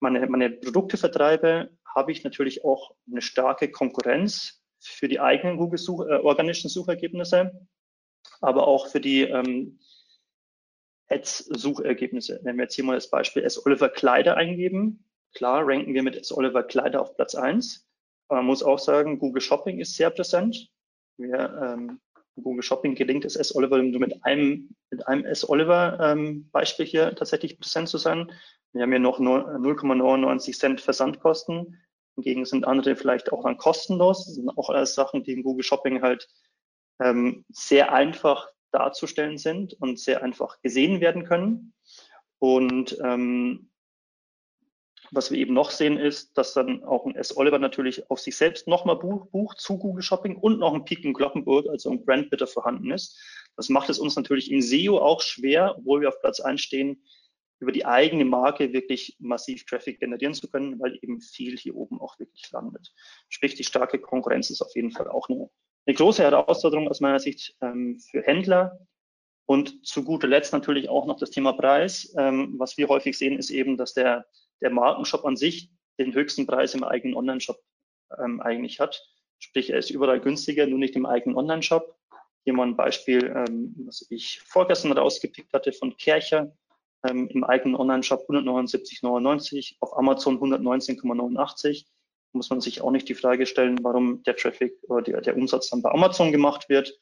meine, 0.00 0.27
meine 0.27 0.50
Produkte 0.50 0.97
vertreibe, 0.97 1.70
habe 1.94 2.12
ich 2.12 2.25
natürlich 2.25 2.65
auch 2.65 2.94
eine 3.09 3.23
starke 3.23 3.70
Konkurrenz 3.70 4.62
für 4.81 5.06
die 5.06 5.20
eigenen 5.20 5.59
Google 5.59 5.79
-Such 5.79 6.09
äh, 6.09 6.19
organischen 6.20 6.69
Suchergebnisse, 6.69 7.53
aber 8.41 8.67
auch 8.67 8.88
für 8.88 9.00
die 9.00 9.23
ähm, 9.23 9.79
Ads-Suchergebnisse. 11.09 12.41
Wenn 12.43 12.56
wir 12.56 12.65
jetzt 12.65 12.75
hier 12.75 12.85
mal 12.85 12.94
das 12.94 13.11
Beispiel 13.11 13.43
S. 13.43 13.65
Oliver 13.65 13.88
Kleider 13.88 14.37
eingeben, 14.37 15.05
klar 15.35 15.67
ranken 15.67 15.94
wir 15.94 16.03
mit 16.03 16.17
S. 16.17 16.32
Oliver 16.32 16.62
Kleider 16.62 17.00
auf 17.00 17.17
Platz 17.17 17.35
eins. 17.35 17.87
Aber 18.29 18.41
man 18.41 18.47
muss 18.47 18.62
auch 18.62 18.79
sagen, 18.79 19.19
Google 19.19 19.43
Shopping 19.43 19.81
ist 19.81 19.97
sehr 19.97 20.11
präsent 20.11 20.71
mir 21.17 21.61
ähm, 21.62 22.00
Google 22.43 22.62
Shopping 22.62 22.94
gelingt 22.94 23.25
es 23.25 23.37
S. 23.37 23.55
Oliver 23.55 23.81
nur 23.81 24.00
mit 24.00 24.25
einem, 24.25 24.75
mit 24.91 25.06
einem 25.06 25.25
S. 25.25 25.49
Oliver 25.49 25.99
ähm, 26.00 26.49
Beispiel 26.50 26.87
hier 26.87 27.15
tatsächlich 27.15 27.61
präsent 27.61 27.88
zu 27.88 27.99
sein. 27.99 28.32
Wir 28.73 28.82
haben 28.82 28.91
hier 28.91 28.99
noch 28.99 29.20
0,99 29.20 30.59
Cent 30.59 30.81
Versandkosten. 30.81 31.81
Hingegen 32.17 32.44
sind 32.44 32.67
andere 32.67 32.97
vielleicht 32.97 33.32
auch 33.32 33.44
dann 33.44 33.56
kostenlos. 33.56 34.27
Das 34.27 34.35
sind 34.35 34.49
auch 34.49 34.70
alles 34.70 34.94
Sachen, 34.94 35.23
die 35.23 35.32
in 35.32 35.43
Google 35.43 35.62
Shopping 35.62 36.03
halt 36.03 36.29
ähm, 37.00 37.44
sehr 37.49 37.93
einfach 37.93 38.49
darzustellen 38.70 39.38
sind 39.38 39.75
und 39.75 39.99
sehr 39.99 40.23
einfach 40.23 40.61
gesehen 40.62 41.00
werden 41.00 41.25
können. 41.25 41.75
Und 42.38 42.99
ähm, 43.02 43.70
was 45.11 45.31
wir 45.31 45.38
eben 45.38 45.55
noch 45.55 45.70
sehen, 45.70 45.96
ist, 45.96 46.37
dass 46.37 46.55
dann 46.55 46.82
auch 46.82 47.06
ein 47.06 47.14
S. 47.14 47.37
Oliver 47.37 47.58
natürlich 47.58 48.11
auf 48.11 48.20
sich 48.20 48.37
selbst 48.37 48.67
nochmal 48.67 48.96
bucht, 48.96 49.31
bucht 49.31 49.61
zu 49.61 49.79
Google 49.79 50.02
Shopping 50.02 50.37
und 50.37 50.58
noch 50.58 50.75
ein 50.75 50.85
Peak 50.85 51.05
in 51.05 51.12
Glockenburg, 51.12 51.69
also 51.69 51.91
ein 51.91 52.05
Brandbidder 52.05 52.46
vorhanden 52.46 52.91
ist. 52.91 53.20
Das 53.56 53.69
macht 53.69 53.91
es 53.91 53.99
uns 53.99 54.17
natürlich 54.17 54.50
in 54.50 54.61
SEO 54.61 54.99
auch 54.99 55.20
schwer, 55.20 55.76
obwohl 55.79 56.00
wir 56.00 56.08
auf 56.08 56.20
Platz 56.20 56.41
1 56.41 56.61
stehen, 56.61 57.05
über 57.61 57.73
die 57.73 57.87
eigene 57.87 58.25
Marke 58.25 58.73
wirklich 58.73 59.17
massiv 59.20 59.64
Traffic 59.64 60.00
generieren 60.00 60.35
zu 60.35 60.50
können, 60.50 60.81
weil 60.81 60.99
eben 61.00 61.20
viel 61.20 61.56
hier 61.56 61.76
oben 61.76 62.00
auch 62.00 62.19
wirklich 62.19 62.50
landet. 62.50 62.93
Sprich, 63.29 63.55
die 63.55 63.65
starke 63.65 64.01
Konkurrenz 64.01 64.51
ist 64.51 64.60
auf 64.60 64.74
jeden 64.74 64.91
Fall 64.91 65.08
auch 65.08 65.29
eine, 65.29 65.48
eine 65.86 65.94
große 65.94 66.22
Herausforderung 66.22 66.88
aus 66.88 67.00
meiner 67.00 67.20
Sicht 67.20 67.56
ähm, 67.60 67.98
für 67.98 68.22
Händler. 68.22 68.79
Und 69.46 69.86
zu 69.86 70.05
guter 70.05 70.26
Letzt 70.26 70.55
natürlich 70.55 70.88
auch 70.88 71.06
noch 71.06 71.19
das 71.19 71.31
Thema 71.31 71.53
Preis. 71.53 72.14
Ähm, 72.17 72.55
was 72.58 72.79
wir 72.79 72.88
häufig 72.88 73.19
sehen, 73.19 73.38
ist 73.38 73.50
eben, 73.50 73.76
dass 73.76 73.93
der 73.93 74.24
der 74.60 74.70
Markenshop 74.70 75.24
an 75.24 75.36
sich 75.36 75.70
den 75.98 76.14
höchsten 76.14 76.46
Preis 76.46 76.74
im 76.74 76.82
eigenen 76.82 77.17
Online-Shop 77.17 77.62
ähm, 78.19 78.41
eigentlich 78.41 78.81
hat. 78.81 79.00
Sprich, 79.38 79.70
er 79.70 79.79
ist 79.79 79.91
überall 79.91 80.20
günstiger, 80.20 80.67
nur 80.67 80.79
nicht 80.79 80.96
im 80.96 81.06
eigenen 81.06 81.36
Online-Shop. 81.36 81.96
Hier 82.44 82.55
mal 82.55 82.67
ein 82.67 82.76
Beispiel, 82.76 83.26
ähm, 83.26 83.74
was 83.86 84.06
ich 84.10 84.41
vorgestern 84.41 84.93
rausgepickt 84.93 85.53
hatte 85.53 85.72
von 85.72 85.96
Kercher. 85.96 86.56
Ähm, 87.06 87.29
Im 87.29 87.44
eigenen 87.44 87.76
Online-Shop 87.76 88.26
179,99, 88.29 89.76
auf 89.81 89.96
Amazon 89.96 90.41
119,89. 90.41 91.84
Muss 92.34 92.50
man 92.50 92.60
sich 92.60 92.82
auch 92.82 92.91
nicht 92.91 93.08
die 93.08 93.14
Frage 93.14 93.46
stellen, 93.46 93.79
warum 93.82 94.22
der 94.24 94.36
Traffic 94.36 94.74
oder 94.88 95.03
der, 95.03 95.20
der 95.20 95.36
Umsatz 95.36 95.70
dann 95.70 95.82
bei 95.82 95.91
Amazon 95.91 96.32
gemacht 96.32 96.69
wird. 96.69 96.93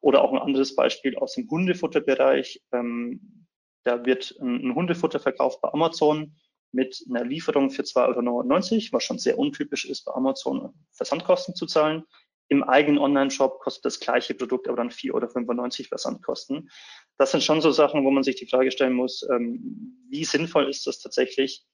Oder 0.00 0.22
auch 0.22 0.32
ein 0.32 0.38
anderes 0.38 0.74
Beispiel 0.74 1.16
aus 1.16 1.34
dem 1.34 1.48
Hundefutterbereich. 1.48 2.62
Ähm, 2.72 3.46
da 3.84 4.04
wird 4.04 4.36
ein, 4.40 4.68
ein 4.68 4.74
Hundefutter 4.74 5.18
verkauft 5.18 5.60
bei 5.60 5.72
Amazon 5.72 6.36
mit 6.72 7.04
einer 7.08 7.24
Lieferung 7.24 7.70
für 7.70 7.82
2,99 7.82 8.72
Euro, 8.74 8.92
was 8.92 9.04
schon 9.04 9.18
sehr 9.18 9.38
untypisch 9.38 9.84
ist, 9.84 10.04
bei 10.04 10.12
Amazon 10.12 10.72
Versandkosten 10.92 11.54
zu 11.54 11.66
zahlen. 11.66 12.04
Im 12.48 12.62
eigenen 12.62 12.98
Online-Shop 12.98 13.60
kostet 13.60 13.84
das 13.86 14.00
gleiche 14.00 14.34
Produkt 14.34 14.68
aber 14.68 14.76
dann 14.76 14.90
4,95 14.90 15.12
Euro 15.14 15.88
Versandkosten. 15.88 16.70
Das 17.16 17.30
sind 17.30 17.42
schon 17.42 17.60
so 17.60 17.70
Sachen, 17.70 18.04
wo 18.04 18.10
man 18.10 18.22
sich 18.22 18.36
die 18.36 18.46
Frage 18.46 18.70
stellen 18.70 18.92
muss, 18.92 19.26
ähm, 19.30 19.96
wie 20.08 20.24
sinnvoll 20.24 20.68
ist 20.68 20.86
das 20.86 20.98
tatsächlich 20.98 21.64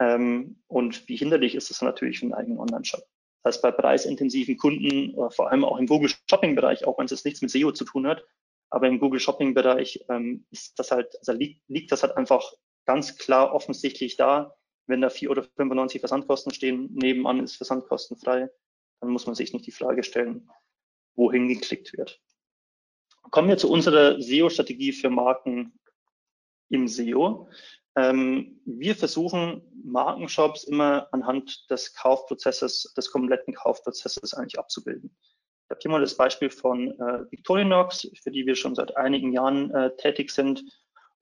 ähm, 0.00 0.62
und 0.66 1.08
wie 1.08 1.16
hinderlich 1.16 1.54
ist 1.54 1.70
das 1.70 1.82
natürlich 1.82 2.18
für 2.18 2.26
einen 2.26 2.34
eigenen 2.34 2.58
Online-Shop. 2.58 3.02
Das 3.42 3.56
heißt, 3.56 3.62
bei 3.62 3.72
preisintensiven 3.72 4.56
Kunden, 4.56 5.14
oder 5.14 5.30
vor 5.30 5.50
allem 5.50 5.64
auch 5.64 5.78
im 5.78 5.86
Google 5.86 6.10
Shopping-Bereich, 6.30 6.86
auch 6.86 6.98
wenn 6.98 7.06
es 7.06 7.10
jetzt 7.10 7.24
nichts 7.24 7.42
mit 7.42 7.50
SEO 7.50 7.72
zu 7.72 7.84
tun 7.84 8.06
hat, 8.06 8.24
aber 8.70 8.88
im 8.88 8.98
Google 8.98 9.20
Shopping-Bereich 9.20 10.04
ähm, 10.08 10.46
ist 10.50 10.78
das 10.78 10.90
halt, 10.90 11.14
also 11.18 11.32
liegt, 11.32 11.60
liegt 11.68 11.92
das 11.92 12.02
halt 12.02 12.16
einfach 12.16 12.52
ganz 12.86 13.18
klar 13.18 13.52
offensichtlich 13.52 14.16
da. 14.16 14.56
Wenn 14.86 15.00
da 15.00 15.10
4 15.10 15.30
oder 15.30 15.44
95 15.44 16.00
Versandkosten 16.00 16.52
stehen, 16.52 16.92
nebenan 16.94 17.40
ist 17.40 17.56
versandkostenfrei, 17.56 18.48
dann 19.00 19.10
muss 19.10 19.26
man 19.26 19.34
sich 19.34 19.52
nicht 19.52 19.66
die 19.66 19.72
Frage 19.72 20.02
stellen, 20.02 20.48
wohin 21.14 21.48
geklickt 21.48 21.92
wird. 21.96 22.20
Kommen 23.30 23.48
wir 23.48 23.58
zu 23.58 23.70
unserer 23.70 24.20
SEO-Strategie 24.20 24.92
für 24.92 25.10
Marken 25.10 25.78
im 26.70 26.88
SEO. 26.88 27.48
Ähm, 27.96 28.60
wir 28.64 28.94
versuchen 28.94 29.62
Markenshops 29.84 30.64
immer 30.64 31.08
anhand 31.12 31.70
des 31.70 31.94
Kaufprozesses, 31.94 32.92
des 32.96 33.10
kompletten 33.10 33.54
Kaufprozesses 33.54 34.34
eigentlich 34.34 34.58
abzubilden. 34.58 35.14
Ich 35.64 35.70
habe 35.70 35.80
hier 35.80 35.90
mal 35.90 36.00
das 36.00 36.16
Beispiel 36.16 36.50
von 36.50 36.90
äh, 36.92 37.30
Victorinox, 37.30 38.08
für 38.22 38.30
die 38.30 38.46
wir 38.46 38.56
schon 38.56 38.74
seit 38.74 38.96
einigen 38.96 39.32
Jahren 39.32 39.70
äh, 39.72 39.94
tätig 39.96 40.30
sind. 40.30 40.64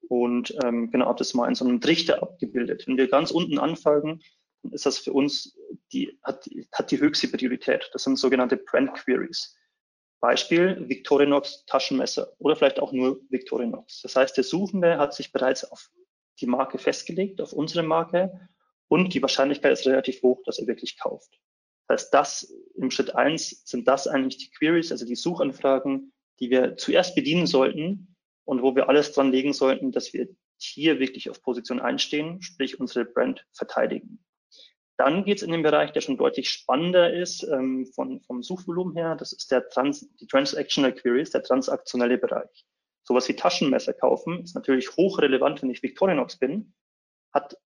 Und 0.07 0.53
ähm, 0.63 0.91
genau, 0.91 1.13
das 1.13 1.33
mal 1.33 1.47
in 1.47 1.55
so 1.55 1.65
einem 1.65 1.79
Trichter 1.79 2.21
abgebildet. 2.21 2.87
Wenn 2.87 2.97
wir 2.97 3.07
ganz 3.07 3.31
unten 3.31 3.59
anfangen, 3.59 4.21
dann 4.63 4.73
ist 4.73 4.85
das 4.85 4.97
für 4.97 5.13
uns 5.13 5.57
die, 5.93 6.19
hat, 6.23 6.49
hat 6.73 6.91
die 6.91 6.99
höchste 6.99 7.27
Priorität. 7.27 7.89
Das 7.93 8.03
sind 8.03 8.17
sogenannte 8.17 8.57
Brand 8.57 8.93
Queries. 8.93 9.57
Beispiel 10.19 10.87
Victorinox 10.87 11.65
Taschenmesser 11.65 12.31
oder 12.37 12.55
vielleicht 12.55 12.79
auch 12.79 12.91
nur 12.91 13.21
Victorinox. 13.29 14.01
Das 14.01 14.15
heißt, 14.15 14.37
der 14.37 14.43
Suchende 14.43 14.97
hat 14.97 15.13
sich 15.13 15.31
bereits 15.31 15.63
auf 15.63 15.89
die 16.39 16.47
Marke 16.47 16.77
festgelegt, 16.77 17.41
auf 17.41 17.53
unsere 17.53 17.83
Marke 17.83 18.49
und 18.87 19.13
die 19.13 19.21
Wahrscheinlichkeit 19.21 19.73
ist 19.73 19.85
relativ 19.85 20.21
hoch, 20.21 20.41
dass 20.45 20.59
er 20.59 20.67
wirklich 20.67 20.97
kauft. 20.99 21.39
Das 21.87 22.03
heißt, 22.03 22.13
das 22.13 22.53
im 22.75 22.91
Schritt 22.91 23.15
eins 23.15 23.63
sind 23.65 23.87
das 23.87 24.07
eigentlich 24.07 24.37
die 24.37 24.51
Queries, 24.51 24.91
also 24.91 25.05
die 25.05 25.15
Suchanfragen, 25.15 26.13
die 26.39 26.49
wir 26.49 26.77
zuerst 26.77 27.15
bedienen 27.15 27.47
sollten 27.47 28.15
und 28.45 28.61
wo 28.61 28.75
wir 28.75 28.89
alles 28.89 29.11
dran 29.11 29.31
legen 29.31 29.53
sollten, 29.53 29.91
dass 29.91 30.13
wir 30.13 30.27
hier 30.57 30.99
wirklich 30.99 31.29
auf 31.29 31.41
Position 31.41 31.79
einstehen, 31.79 32.41
sprich 32.41 32.79
unsere 32.79 33.05
Brand 33.05 33.45
verteidigen. 33.51 34.23
Dann 34.97 35.25
geht 35.25 35.37
es 35.37 35.43
in 35.43 35.51
den 35.51 35.63
Bereich, 35.63 35.91
der 35.93 36.01
schon 36.01 36.17
deutlich 36.17 36.49
spannender 36.49 37.11
ist 37.13 37.43
ähm, 37.43 37.87
von, 37.95 38.21
vom 38.21 38.43
Suchvolumen 38.43 38.95
her. 38.95 39.15
Das 39.15 39.33
ist 39.33 39.51
der 39.51 39.67
Trans 39.69 40.07
die 40.17 40.27
Transactional 40.27 40.93
Queries, 40.93 41.31
der 41.31 41.41
transaktionelle 41.41 42.17
Bereich. 42.17 42.65
Sowas 43.11 43.27
wie 43.27 43.35
Taschenmesser 43.35 43.91
kaufen 43.91 44.41
ist 44.41 44.55
natürlich 44.55 44.95
hochrelevant, 44.95 45.61
wenn 45.61 45.69
ich 45.69 45.83
Victorinox 45.83 46.37
bin, 46.37 46.73
hat 47.33 47.57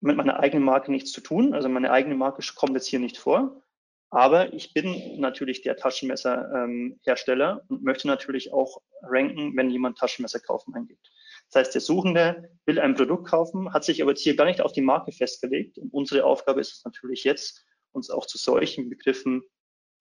mit 0.00 0.16
meiner 0.16 0.40
eigenen 0.40 0.64
Marke 0.64 0.90
nichts 0.90 1.12
zu 1.12 1.20
tun. 1.20 1.54
Also 1.54 1.68
meine 1.68 1.92
eigene 1.92 2.16
Marke 2.16 2.42
kommt 2.56 2.74
jetzt 2.74 2.88
hier 2.88 2.98
nicht 2.98 3.18
vor. 3.18 3.62
Aber 4.10 4.52
ich 4.52 4.74
bin 4.74 5.20
natürlich 5.20 5.62
der 5.62 5.76
Taschenmesserhersteller 5.76 7.52
ähm, 7.52 7.66
und 7.68 7.84
möchte 7.84 8.08
natürlich 8.08 8.52
auch 8.52 8.82
ranken, 9.02 9.56
wenn 9.56 9.70
jemand 9.70 9.96
Taschenmesser 9.98 10.40
kaufen 10.40 10.74
eingibt. 10.74 11.08
Das 11.52 11.60
heißt, 11.60 11.74
der 11.74 11.82
Suchende 11.82 12.50
will 12.64 12.80
ein 12.80 12.96
Produkt 12.96 13.28
kaufen, 13.28 13.72
hat 13.72 13.84
sich 13.84 14.02
aber 14.02 14.10
jetzt 14.10 14.22
hier 14.22 14.34
gar 14.34 14.46
nicht 14.46 14.60
auf 14.60 14.72
die 14.72 14.82
Marke 14.82 15.12
festgelegt. 15.12 15.78
Und 15.78 15.94
unsere 15.94 16.24
Aufgabe 16.24 16.60
ist 16.60 16.78
es 16.78 16.84
natürlich 16.84 17.22
jetzt, 17.22 17.64
uns 17.92 18.10
auch 18.10 18.26
zu 18.26 18.38
solchen 18.38 18.88
Begriffen 18.88 19.44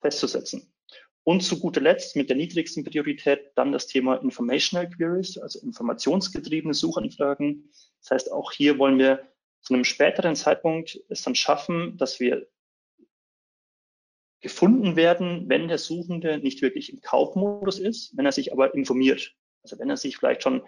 festzusetzen. 0.01 0.73
Und 1.25 1.41
zu 1.41 1.59
guter 1.59 1.81
Letzt 1.81 2.15
mit 2.15 2.29
der 2.29 2.37
niedrigsten 2.37 2.83
Priorität 2.83 3.51
dann 3.55 3.71
das 3.71 3.87
Thema 3.87 4.15
Informational 4.17 4.87
Queries, 4.87 5.39
also 5.39 5.59
informationsgetriebene 5.59 6.75
Suchanfragen. 6.75 7.67
Das 7.99 8.11
heißt, 8.11 8.31
auch 8.31 8.51
hier 8.51 8.77
wollen 8.77 8.99
wir 8.99 9.27
zu 9.61 9.73
einem 9.73 9.85
späteren 9.85 10.35
Zeitpunkt 10.35 11.01
es 11.09 11.23
dann 11.23 11.33
schaffen, 11.33 11.97
dass 11.97 12.19
wir 12.19 12.47
gefunden 14.39 14.95
werden, 14.95 15.49
wenn 15.49 15.67
der 15.67 15.79
Suchende 15.79 16.37
nicht 16.37 16.61
wirklich 16.61 16.93
im 16.93 17.01
Kaufmodus 17.01 17.79
ist, 17.79 18.15
wenn 18.15 18.27
er 18.27 18.31
sich 18.31 18.53
aber 18.53 18.75
informiert. 18.75 19.35
Also 19.63 19.79
wenn 19.79 19.89
er 19.89 19.97
sich 19.97 20.17
vielleicht 20.17 20.43
schon 20.43 20.61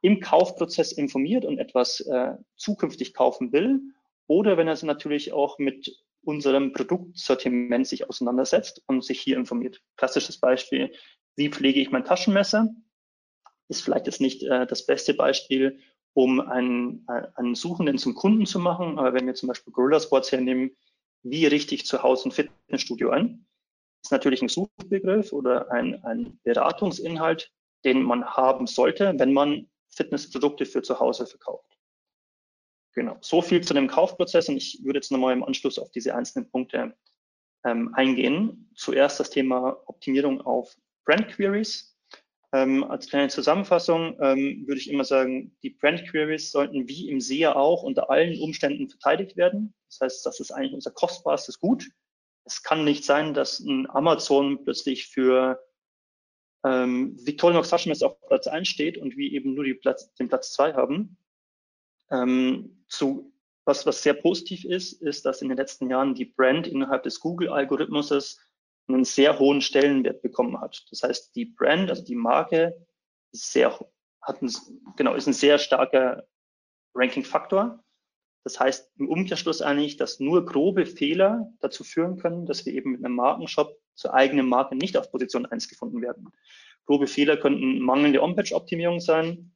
im 0.00 0.18
Kaufprozess 0.18 0.90
informiert 0.90 1.44
und 1.44 1.58
etwas 1.58 2.00
äh, 2.00 2.32
zukünftig 2.56 3.14
kaufen 3.14 3.52
will 3.52 3.80
oder 4.26 4.56
wenn 4.56 4.66
er 4.66 4.74
sich 4.74 4.86
natürlich 4.86 5.32
auch 5.32 5.60
mit 5.60 6.01
unserem 6.24 6.72
Produktsortiment 6.72 7.86
sich 7.86 8.08
auseinandersetzt 8.08 8.82
und 8.86 9.04
sich 9.04 9.20
hier 9.20 9.36
informiert. 9.36 9.80
Klassisches 9.96 10.38
Beispiel, 10.38 10.92
wie 11.36 11.48
pflege 11.48 11.80
ich 11.80 11.90
mein 11.90 12.04
Taschenmesser? 12.04 12.68
Ist 13.68 13.82
vielleicht 13.82 14.06
jetzt 14.06 14.20
nicht 14.20 14.42
äh, 14.42 14.66
das 14.66 14.86
beste 14.86 15.14
Beispiel, 15.14 15.80
um 16.14 16.40
einen, 16.40 17.06
äh, 17.08 17.26
einen 17.36 17.54
Suchenden 17.54 17.98
zum 17.98 18.14
Kunden 18.14 18.46
zu 18.46 18.58
machen, 18.58 18.98
aber 18.98 19.14
wenn 19.14 19.26
wir 19.26 19.34
zum 19.34 19.48
Beispiel 19.48 19.72
Gorilla 19.72 20.00
Sports 20.00 20.30
hernehmen, 20.30 20.76
wie 21.22 21.46
richte 21.46 21.74
ich 21.74 21.86
zu 21.86 22.02
Hause 22.02 22.28
ein 22.28 22.32
Fitnessstudio 22.32 23.10
ein? 23.10 23.46
Ist 24.04 24.10
natürlich 24.10 24.42
ein 24.42 24.48
Suchbegriff 24.48 25.32
oder 25.32 25.70
ein, 25.70 26.02
ein 26.04 26.38
Beratungsinhalt, 26.42 27.52
den 27.84 28.02
man 28.02 28.24
haben 28.24 28.66
sollte, 28.66 29.14
wenn 29.16 29.32
man 29.32 29.70
Fitnessprodukte 29.90 30.66
für 30.66 30.82
zu 30.82 30.98
Hause 30.98 31.26
verkauft. 31.26 31.71
Genau, 32.94 33.16
so 33.20 33.40
viel 33.40 33.62
zu 33.62 33.72
dem 33.72 33.88
Kaufprozess 33.88 34.48
und 34.48 34.58
ich 34.58 34.80
würde 34.84 34.98
jetzt 34.98 35.10
nochmal 35.10 35.32
im 35.32 35.44
Anschluss 35.44 35.78
auf 35.78 35.90
diese 35.90 36.14
einzelnen 36.14 36.50
Punkte 36.50 36.94
ähm, 37.64 37.94
eingehen. 37.94 38.70
Zuerst 38.74 39.18
das 39.18 39.30
Thema 39.30 39.78
Optimierung 39.86 40.40
auf 40.42 40.76
Brand 41.04 41.28
Queries. 41.28 41.96
Ähm, 42.54 42.84
als 42.84 43.08
kleine 43.08 43.28
Zusammenfassung 43.28 44.18
ähm, 44.20 44.66
würde 44.66 44.78
ich 44.78 44.90
immer 44.90 45.04
sagen, 45.04 45.56
die 45.62 45.70
Brand 45.70 46.06
Queries 46.06 46.50
sollten 46.50 46.86
wie 46.86 47.08
im 47.08 47.18
SEA 47.18 47.54
auch 47.54 47.82
unter 47.82 48.10
allen 48.10 48.38
Umständen 48.38 48.90
verteidigt 48.90 49.38
werden. 49.38 49.72
Das 49.88 50.00
heißt, 50.00 50.26
das 50.26 50.38
ist 50.38 50.50
eigentlich 50.50 50.74
unser 50.74 50.90
kostbarstes 50.90 51.58
Gut. 51.58 51.90
Es 52.44 52.62
kann 52.62 52.84
nicht 52.84 53.04
sein, 53.04 53.32
dass 53.32 53.60
ein 53.60 53.88
Amazon 53.88 54.64
plötzlich 54.64 55.06
für 55.06 55.62
ähm, 56.64 57.16
Victorinox 57.24 57.70
Taschenmesser 57.70 58.08
auf 58.08 58.20
Platz 58.26 58.46
1 58.46 58.68
steht 58.68 58.98
und 58.98 59.16
wir 59.16 59.32
eben 59.32 59.54
nur 59.54 59.64
die 59.64 59.74
Platz, 59.74 60.12
den 60.14 60.28
Platz 60.28 60.52
2 60.52 60.74
haben. 60.74 61.16
Ähm, 62.10 62.81
zu, 62.92 63.32
was, 63.64 63.86
was 63.86 64.02
sehr 64.02 64.14
positiv 64.14 64.64
ist, 64.64 65.00
ist, 65.00 65.24
dass 65.24 65.40
in 65.40 65.48
den 65.48 65.56
letzten 65.56 65.88
Jahren 65.88 66.14
die 66.14 66.26
Brand 66.26 66.66
innerhalb 66.66 67.04
des 67.04 67.20
Google-Algorithmuses 67.20 68.38
einen 68.86 69.04
sehr 69.04 69.38
hohen 69.38 69.62
Stellenwert 69.62 70.20
bekommen 70.20 70.60
hat. 70.60 70.84
Das 70.90 71.02
heißt, 71.02 71.34
die 71.34 71.46
Brand, 71.46 71.88
also 71.88 72.04
die 72.04 72.14
Marke, 72.14 72.86
ist 73.32 73.52
sehr, 73.52 73.78
hat 74.20 74.42
ein, 74.42 74.52
genau, 74.96 75.14
ist 75.14 75.26
ein 75.26 75.32
sehr 75.32 75.58
starker 75.58 76.26
Ranking-Faktor. 76.94 77.82
Das 78.44 78.60
heißt 78.60 78.90
im 78.98 79.08
Umkehrschluss 79.08 79.62
eigentlich, 79.62 79.96
dass 79.96 80.20
nur 80.20 80.44
grobe 80.44 80.84
Fehler 80.84 81.50
dazu 81.60 81.84
führen 81.84 82.18
können, 82.18 82.44
dass 82.44 82.66
wir 82.66 82.74
eben 82.74 82.92
mit 82.92 83.04
einem 83.04 83.14
Markenshop 83.14 83.78
zur 83.94 84.12
eigenen 84.12 84.48
Marke 84.48 84.74
nicht 84.74 84.96
auf 84.96 85.10
Position 85.10 85.46
1 85.46 85.68
gefunden 85.68 86.02
werden. 86.02 86.32
Grobe 86.84 87.06
Fehler 87.06 87.36
könnten 87.36 87.78
mangelnde 87.78 88.22
On-Page-Optimierung 88.22 89.00
sein, 89.00 89.51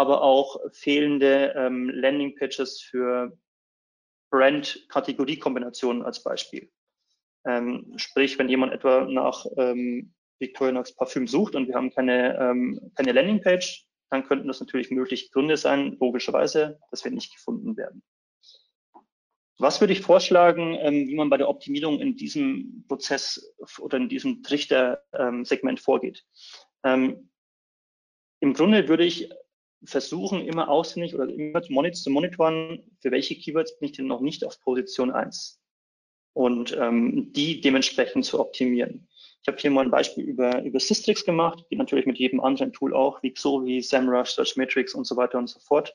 aber 0.00 0.22
auch 0.22 0.58
fehlende 0.72 1.52
ähm, 1.54 1.90
Landing-Pages 1.90 2.80
für 2.80 3.36
Brand-Kategorie-Kombinationen 4.30 6.02
als 6.02 6.22
Beispiel. 6.22 6.70
Ähm, 7.44 7.92
sprich, 7.96 8.38
wenn 8.38 8.48
jemand 8.48 8.72
etwa 8.72 9.04
nach 9.04 9.44
ähm, 9.58 10.14
Victorinox 10.38 10.94
Parfüm 10.94 11.26
sucht 11.26 11.54
und 11.54 11.68
wir 11.68 11.74
haben 11.74 11.90
keine, 11.90 12.38
ähm, 12.38 12.90
keine 12.94 13.12
Landingpage, 13.12 13.86
dann 14.08 14.24
könnten 14.24 14.48
das 14.48 14.60
natürlich 14.60 14.90
mögliche 14.90 15.28
Gründe 15.28 15.58
sein, 15.58 15.98
logischerweise, 16.00 16.78
dass 16.90 17.04
wir 17.04 17.12
nicht 17.12 17.34
gefunden 17.34 17.76
werden. 17.76 18.02
Was 19.58 19.82
würde 19.82 19.92
ich 19.92 20.00
vorschlagen, 20.00 20.78
ähm, 20.80 21.08
wie 21.08 21.14
man 21.14 21.28
bei 21.28 21.36
der 21.36 21.50
Optimierung 21.50 22.00
in 22.00 22.16
diesem 22.16 22.86
Prozess 22.88 23.54
oder 23.78 23.98
in 23.98 24.08
diesem 24.08 24.42
Trichter-Segment 24.42 25.78
ähm, 25.78 25.84
vorgeht? 25.84 26.24
Ähm, 26.84 27.30
Im 28.40 28.54
Grunde 28.54 28.88
würde 28.88 29.04
ich 29.04 29.28
versuchen, 29.84 30.42
immer 30.42 30.68
auswendig 30.68 31.14
oder 31.14 31.28
immer 31.28 31.62
zu 31.62 31.72
monitoren, 32.10 32.82
für 33.00 33.10
welche 33.10 33.34
Keywords 33.34 33.78
bin 33.78 33.88
ich 33.88 33.96
denn 33.96 34.06
noch 34.06 34.20
nicht 34.20 34.44
auf 34.44 34.60
Position 34.60 35.10
1 35.10 35.60
und 36.34 36.76
ähm, 36.78 37.32
die 37.32 37.60
dementsprechend 37.60 38.24
zu 38.24 38.40
optimieren. 38.40 39.08
Ich 39.42 39.48
habe 39.48 39.58
hier 39.58 39.70
mal 39.70 39.84
ein 39.84 39.90
Beispiel 39.90 40.24
über, 40.24 40.62
über 40.62 40.78
Systrix 40.78 41.24
gemacht, 41.24 41.64
die 41.70 41.76
natürlich 41.76 42.06
mit 42.06 42.18
jedem 42.18 42.40
anderen 42.40 42.72
Tool 42.72 42.94
auch, 42.94 43.22
wie 43.22 43.32
Xovi, 43.32 43.80
SEMrush, 43.80 44.30
Searchmetrics 44.30 44.94
und 44.94 45.06
so 45.06 45.16
weiter 45.16 45.38
und 45.38 45.48
so 45.48 45.58
fort 45.60 45.94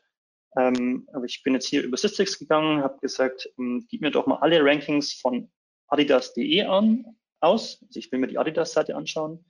ähm, 0.57 1.07
aber 1.11 1.25
ich 1.25 1.43
bin 1.43 1.53
jetzt 1.53 1.67
hier 1.67 1.83
über 1.83 1.97
Systrix 1.97 2.39
gegangen, 2.39 2.81
habe 2.81 2.97
gesagt, 2.99 3.49
ähm, 3.57 3.85
gib 3.89 4.01
mir 4.01 4.11
doch 4.11 4.25
mal 4.25 4.37
alle 4.37 4.63
Rankings 4.63 5.13
von 5.13 5.51
adidas.de 5.87 6.63
an, 6.63 7.05
aus. 7.41 7.83
Also 7.85 7.99
ich 7.99 8.11
will 8.11 8.19
mir 8.19 8.27
die 8.27 8.37
Adidas-Seite 8.37 8.95
anschauen 8.95 9.43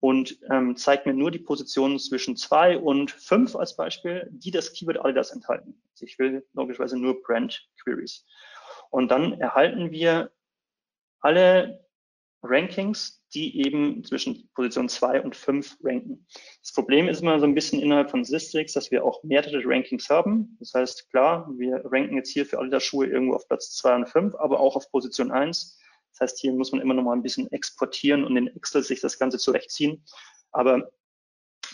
und 0.00 0.38
ähm, 0.50 0.76
zeigt 0.76 1.06
mir 1.06 1.14
nur 1.14 1.30
die 1.30 1.38
Positionen 1.38 1.98
zwischen 1.98 2.36
zwei 2.36 2.78
und 2.78 3.10
fünf 3.10 3.56
als 3.56 3.76
Beispiel, 3.76 4.28
die 4.30 4.50
das 4.50 4.72
Keyword 4.72 5.04
Adidas 5.04 5.30
enthalten. 5.30 5.80
Also 5.92 6.06
ich 6.06 6.18
will 6.18 6.46
logischerweise 6.52 6.98
nur 6.98 7.20
Brand 7.22 7.68
Queries. 7.82 8.24
Und 8.90 9.10
dann 9.10 9.40
erhalten 9.40 9.90
wir 9.90 10.30
alle 11.20 11.84
Rankings, 12.42 13.24
die 13.34 13.64
eben 13.66 14.04
zwischen 14.04 14.48
Position 14.54 14.88
2 14.88 15.22
und 15.22 15.34
5 15.34 15.78
ranken. 15.82 16.26
Das 16.62 16.72
Problem 16.72 17.08
ist 17.08 17.20
immer 17.20 17.38
so 17.40 17.46
ein 17.46 17.54
bisschen 17.54 17.80
innerhalb 17.82 18.10
von 18.10 18.24
Sistrix, 18.24 18.72
dass 18.72 18.90
wir 18.90 19.04
auch 19.04 19.22
mehrere 19.24 19.60
Rankings 19.64 20.08
haben. 20.08 20.56
Das 20.60 20.72
heißt, 20.72 21.10
klar, 21.10 21.50
wir 21.56 21.82
ranken 21.84 22.16
jetzt 22.16 22.30
hier 22.30 22.46
für 22.46 22.64
der 22.68 22.80
Schuhe 22.80 23.06
irgendwo 23.06 23.34
auf 23.34 23.48
Platz 23.48 23.74
2 23.76 23.96
und 23.96 24.08
5, 24.08 24.34
aber 24.36 24.60
auch 24.60 24.76
auf 24.76 24.90
Position 24.90 25.32
1. 25.32 25.78
Das 26.18 26.32
heißt, 26.32 26.40
hier 26.40 26.52
muss 26.52 26.72
man 26.72 26.80
immer 26.80 26.94
noch 26.94 27.04
mal 27.04 27.12
ein 27.12 27.22
bisschen 27.22 27.50
exportieren 27.52 28.24
und 28.24 28.36
in 28.36 28.48
Excel 28.48 28.82
sich 28.82 29.00
das 29.00 29.18
Ganze 29.18 29.38
zurechtziehen. 29.38 30.04
Aber 30.50 30.90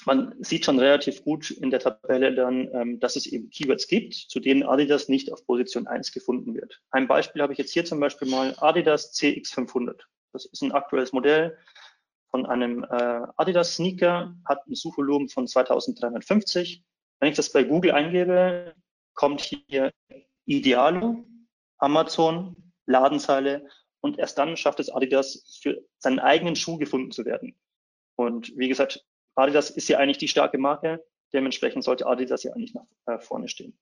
man 0.05 0.35
sieht 0.41 0.67
schon 0.67 0.79
relativ 0.79 1.25
gut 1.25 1.51
in 1.51 1.71
der 1.71 1.81
Tabelle 1.81 2.35
dann, 2.35 2.69
ähm, 2.75 3.01
dass 3.01 3.17
es 3.17 3.27
eben 3.27 3.49
Keywords 3.49 3.87
gibt, 3.87 4.15
zu 4.15 4.41
denen 4.41 4.63
Adidas 4.63 5.09
nicht 5.09 5.33
auf 5.33 5.47
Position 5.47 5.87
1 5.87 6.13
gefunden 6.13 6.55
wird. 6.55 6.83
Ein 6.91 7.09
Beispiel 7.09 7.41
habe 7.41 7.53
ich 7.53 7.59
jetzt 7.59 7.73
hier 7.73 7.85
zum 7.85 8.01
Beispiel 8.01 8.29
mal 8.29 8.55
Adidas 8.59 9.15
CX500. 9.15 10.01
Das 10.33 10.45
ist 10.45 10.63
ein 10.63 10.73
aktuelles 10.73 11.13
Modell 11.13 11.57
von 12.31 12.45
einem 12.45 12.85
äh, 12.85 13.27
Adidas 13.37 13.77
Sneaker, 13.77 14.35
hat 14.45 14.67
ein 14.67 14.75
Suchvolumen 14.75 15.29
von 15.29 15.47
2350. 15.47 16.85
Wenn 17.21 17.31
ich 17.31 17.37
das 17.37 17.53
bei 17.53 17.63
Google 17.63 17.93
eingebe, 17.93 18.75
kommt 19.15 19.41
hier 19.41 19.93
Idealo, 20.45 21.25
Amazon, 21.79 22.57
Ladenzeile 22.87 23.69
und 24.05 24.19
erst 24.19 24.37
dann 24.37 24.59
schafft 24.59 24.81
es 24.81 24.91
Adidas, 24.91 25.59
für 25.63 25.83
seinen 25.97 26.19
eigenen 26.19 26.57
Schuh 26.57 26.77
gefunden 26.77 27.11
zu 27.11 27.25
werden. 27.25 27.57
Und 28.17 28.53
wie 28.55 28.69
gesagt, 28.69 29.03
Adidas 29.35 29.71
ist 29.71 29.89
ja 29.89 29.97
eigentlich 29.97 30.19
die 30.19 30.29
starke 30.29 30.59
Marke, 30.59 31.03
dementsprechend 31.33 31.85
sollte 31.85 32.05
Adidas 32.07 32.43
ja 32.43 32.53
eigentlich 32.53 32.75
nach 32.75 32.85
äh, 33.07 33.19
vorne 33.19 33.49
stehen. 33.49 33.79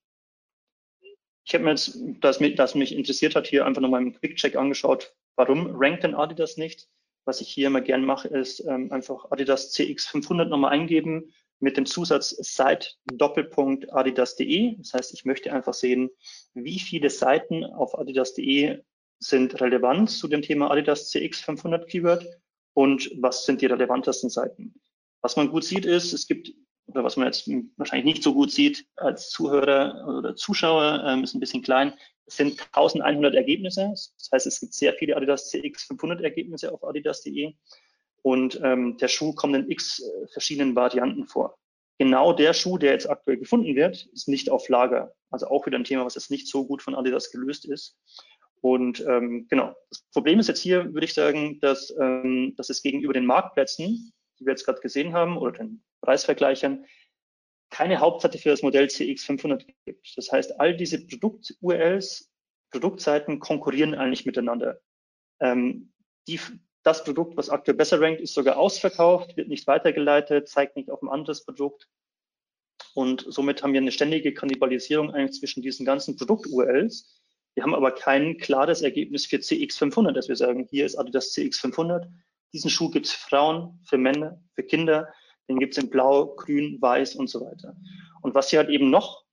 Ich 1.44 1.54
habe 1.54 1.64
mir 1.64 1.70
jetzt, 1.70 1.98
das 2.20 2.38
mich, 2.38 2.54
das 2.54 2.76
mich 2.76 2.94
interessiert 2.94 3.34
hat, 3.34 3.48
hier 3.48 3.66
einfach 3.66 3.82
nochmal 3.82 4.00
im 4.00 4.12
Quick-Check 4.12 4.54
angeschaut, 4.54 5.12
warum 5.34 5.74
rankt 5.74 6.04
denn 6.04 6.14
Adidas 6.14 6.56
nicht? 6.56 6.88
Was 7.24 7.40
ich 7.40 7.48
hier 7.48 7.66
immer 7.66 7.80
gern 7.80 8.04
mache, 8.04 8.28
ist 8.28 8.60
ähm, 8.60 8.92
einfach 8.92 9.32
Adidas 9.32 9.74
CX500 9.74 10.44
nochmal 10.44 10.70
eingeben 10.70 11.32
mit 11.58 11.76
dem 11.76 11.84
Zusatz 11.84 12.30
Site 12.30 12.90
Doppelpunkt 13.06 13.92
adidas.de. 13.92 14.76
Das 14.76 14.94
heißt, 14.94 15.14
ich 15.14 15.24
möchte 15.24 15.52
einfach 15.52 15.74
sehen, 15.74 16.10
wie 16.54 16.78
viele 16.78 17.10
Seiten 17.10 17.64
auf 17.64 17.98
adidas.de 17.98 18.82
sind 19.22 19.60
relevant 19.60 20.10
zu 20.10 20.28
dem 20.28 20.42
Thema 20.42 20.70
Adidas 20.70 21.12
CX500 21.12 21.86
Keyword 21.86 22.26
und 22.74 23.10
was 23.20 23.44
sind 23.44 23.60
die 23.60 23.66
relevantesten 23.66 24.30
Seiten. 24.30 24.74
Was 25.22 25.36
man 25.36 25.50
gut 25.50 25.64
sieht 25.64 25.84
ist, 25.84 26.12
es 26.12 26.26
gibt, 26.26 26.52
oder 26.86 27.04
was 27.04 27.16
man 27.16 27.26
jetzt 27.26 27.48
wahrscheinlich 27.76 28.14
nicht 28.14 28.22
so 28.22 28.34
gut 28.34 28.50
sieht 28.50 28.86
als 28.96 29.30
Zuhörer 29.30 30.18
oder 30.18 30.34
Zuschauer, 30.34 31.04
ähm, 31.06 31.22
ist 31.22 31.34
ein 31.34 31.40
bisschen 31.40 31.62
klein, 31.62 31.94
es 32.26 32.36
sind 32.36 32.60
1100 32.72 33.34
Ergebnisse. 33.34 33.90
Das 33.90 34.30
heißt, 34.32 34.46
es 34.46 34.60
gibt 34.60 34.74
sehr 34.74 34.94
viele 34.94 35.16
Adidas 35.16 35.52
CX500 35.52 36.22
Ergebnisse 36.22 36.72
auf 36.72 36.82
adidas.de 36.82 37.54
und 38.22 38.60
ähm, 38.62 38.96
der 38.98 39.08
Schuh 39.08 39.34
kommt 39.34 39.56
in 39.56 39.70
x 39.70 40.00
äh, 40.00 40.26
verschiedenen 40.28 40.74
Varianten 40.74 41.26
vor. 41.26 41.58
Genau 41.98 42.32
der 42.32 42.52
Schuh, 42.52 42.78
der 42.78 42.92
jetzt 42.92 43.08
aktuell 43.08 43.36
gefunden 43.36 43.76
wird, 43.76 44.06
ist 44.12 44.28
nicht 44.28 44.50
auf 44.50 44.68
Lager. 44.68 45.14
Also 45.30 45.46
auch 45.46 45.66
wieder 45.66 45.78
ein 45.78 45.84
Thema, 45.84 46.04
was 46.04 46.14
jetzt 46.14 46.30
nicht 46.30 46.48
so 46.48 46.66
gut 46.66 46.82
von 46.82 46.94
Adidas 46.94 47.30
gelöst 47.30 47.64
ist. 47.64 47.96
Und 48.62 49.04
ähm, 49.06 49.48
genau, 49.48 49.74
das 49.90 50.02
Problem 50.12 50.38
ist 50.38 50.48
jetzt 50.48 50.60
hier, 50.60 50.94
würde 50.94 51.04
ich 51.04 51.14
sagen, 51.14 51.58
dass, 51.60 51.92
ähm, 52.00 52.54
dass 52.56 52.70
es 52.70 52.80
gegenüber 52.80 53.12
den 53.12 53.26
Marktplätzen, 53.26 54.12
die 54.38 54.46
wir 54.46 54.52
jetzt 54.52 54.64
gerade 54.64 54.80
gesehen 54.80 55.12
haben, 55.12 55.36
oder 55.36 55.58
den 55.58 55.82
Preisvergleichern, 56.00 56.86
keine 57.70 57.98
Hauptseite 57.98 58.38
für 58.38 58.50
das 58.50 58.62
Modell 58.62 58.84
CX500 58.84 59.66
gibt. 59.84 60.16
Das 60.16 60.30
heißt, 60.30 60.60
all 60.60 60.76
diese 60.76 61.04
Produkt-URLs, 61.04 62.30
Produktseiten 62.70 63.40
konkurrieren 63.40 63.94
eigentlich 63.94 64.26
miteinander. 64.26 64.80
Ähm, 65.40 65.92
die, 66.28 66.38
das 66.84 67.02
Produkt, 67.02 67.36
was 67.36 67.50
aktuell 67.50 67.76
besser 67.76 68.00
rankt, 68.00 68.20
ist 68.20 68.34
sogar 68.34 68.58
ausverkauft, 68.58 69.36
wird 69.36 69.48
nicht 69.48 69.66
weitergeleitet, 69.66 70.48
zeigt 70.48 70.76
nicht 70.76 70.88
auf 70.88 71.02
ein 71.02 71.08
anderes 71.08 71.44
Produkt. 71.44 71.88
Und 72.94 73.24
somit 73.28 73.62
haben 73.62 73.72
wir 73.72 73.80
eine 73.80 73.90
ständige 73.90 74.32
Kannibalisierung 74.32 75.10
eigentlich 75.10 75.40
zwischen 75.40 75.62
diesen 75.62 75.84
ganzen 75.84 76.16
Produkt-URLs. 76.16 77.21
Wir 77.54 77.62
haben 77.62 77.74
aber 77.74 77.92
kein 77.92 78.38
klares 78.38 78.82
Ergebnis 78.82 79.26
für 79.26 79.36
CX500, 79.36 80.12
dass 80.12 80.28
wir 80.28 80.36
sagen, 80.36 80.66
hier 80.70 80.86
ist 80.86 80.96
Adidas 80.96 81.34
CX500. 81.34 82.08
Diesen 82.52 82.70
Schuh 82.70 82.90
gibt 82.90 83.06
es 83.06 83.12
für 83.12 83.28
Frauen, 83.28 83.80
für 83.84 83.98
Männer, 83.98 84.40
für 84.54 84.62
Kinder. 84.62 85.12
Den 85.48 85.58
gibt 85.58 85.76
es 85.76 85.82
in 85.82 85.90
Blau, 85.90 86.34
Grün, 86.36 86.80
Weiß 86.80 87.14
und 87.16 87.28
so 87.28 87.40
weiter. 87.40 87.76
Und 88.22 88.34
was 88.34 88.48
sie 88.48 88.56
halt 88.56 88.70
eben 88.70 88.90
noch 88.90 89.24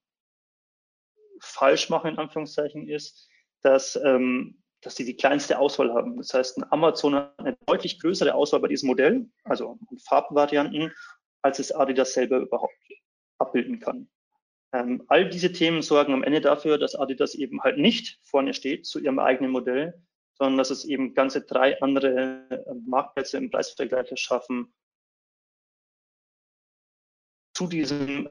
falsch 1.39 1.89
machen, 1.89 2.11
in 2.11 2.17
Anführungszeichen, 2.17 2.87
ist, 2.87 3.29
dass, 3.61 3.95
ähm, 4.03 4.61
dass 4.81 4.95
sie 4.95 5.05
die 5.05 5.15
kleinste 5.15 5.59
Auswahl 5.59 5.93
haben. 5.93 6.17
Das 6.17 6.33
heißt, 6.33 6.57
ein 6.57 6.71
Amazon 6.71 7.15
hat 7.15 7.39
eine 7.39 7.57
deutlich 7.65 7.99
größere 7.99 8.33
Auswahl 8.33 8.59
bei 8.59 8.67
diesem 8.67 8.87
Modell, 8.87 9.29
also 9.43 9.77
Farbvarianten, 10.05 10.93
als 11.41 11.59
es 11.59 11.71
Adidas 11.71 12.13
selber 12.13 12.39
überhaupt 12.39 12.73
abbilden 13.37 13.79
kann. 13.79 14.09
Ähm, 14.71 15.03
all 15.07 15.29
diese 15.29 15.51
Themen 15.51 15.81
sorgen 15.81 16.13
am 16.13 16.23
Ende 16.23 16.41
dafür, 16.41 16.77
dass 16.77 16.95
Adidas 16.95 17.33
eben 17.35 17.61
halt 17.61 17.77
nicht 17.77 18.19
vorne 18.23 18.53
steht 18.53 18.85
zu 18.85 18.99
ihrem 18.99 19.19
eigenen 19.19 19.51
Modell, 19.51 20.01
sondern 20.37 20.57
dass 20.57 20.69
es 20.69 20.85
eben 20.85 21.15
ganze 21.15 21.41
drei 21.41 21.81
andere 21.81 22.47
äh, 22.49 22.73
Marktplätze 22.85 23.37
im 23.37 23.49
Preisvergleich 23.49 24.11
schaffen, 24.19 24.73
zu 27.53 27.67
diesem 27.67 28.29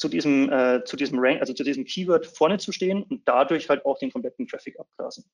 zu 0.00 0.08
diesem, 0.08 0.50
äh, 0.50 0.82
zu 0.84 0.96
diesem 0.96 1.18
Rank, 1.18 1.40
also 1.40 1.52
zu 1.52 1.62
diesem 1.62 1.84
Keyword 1.84 2.24
vorne 2.24 2.56
zu 2.56 2.72
stehen 2.72 3.02
und 3.02 3.28
dadurch 3.28 3.68
halt 3.68 3.84
auch 3.84 3.98
den 3.98 4.10
kompletten 4.10 4.46
Traffic 4.48 4.80
abgrasen. 4.80 5.30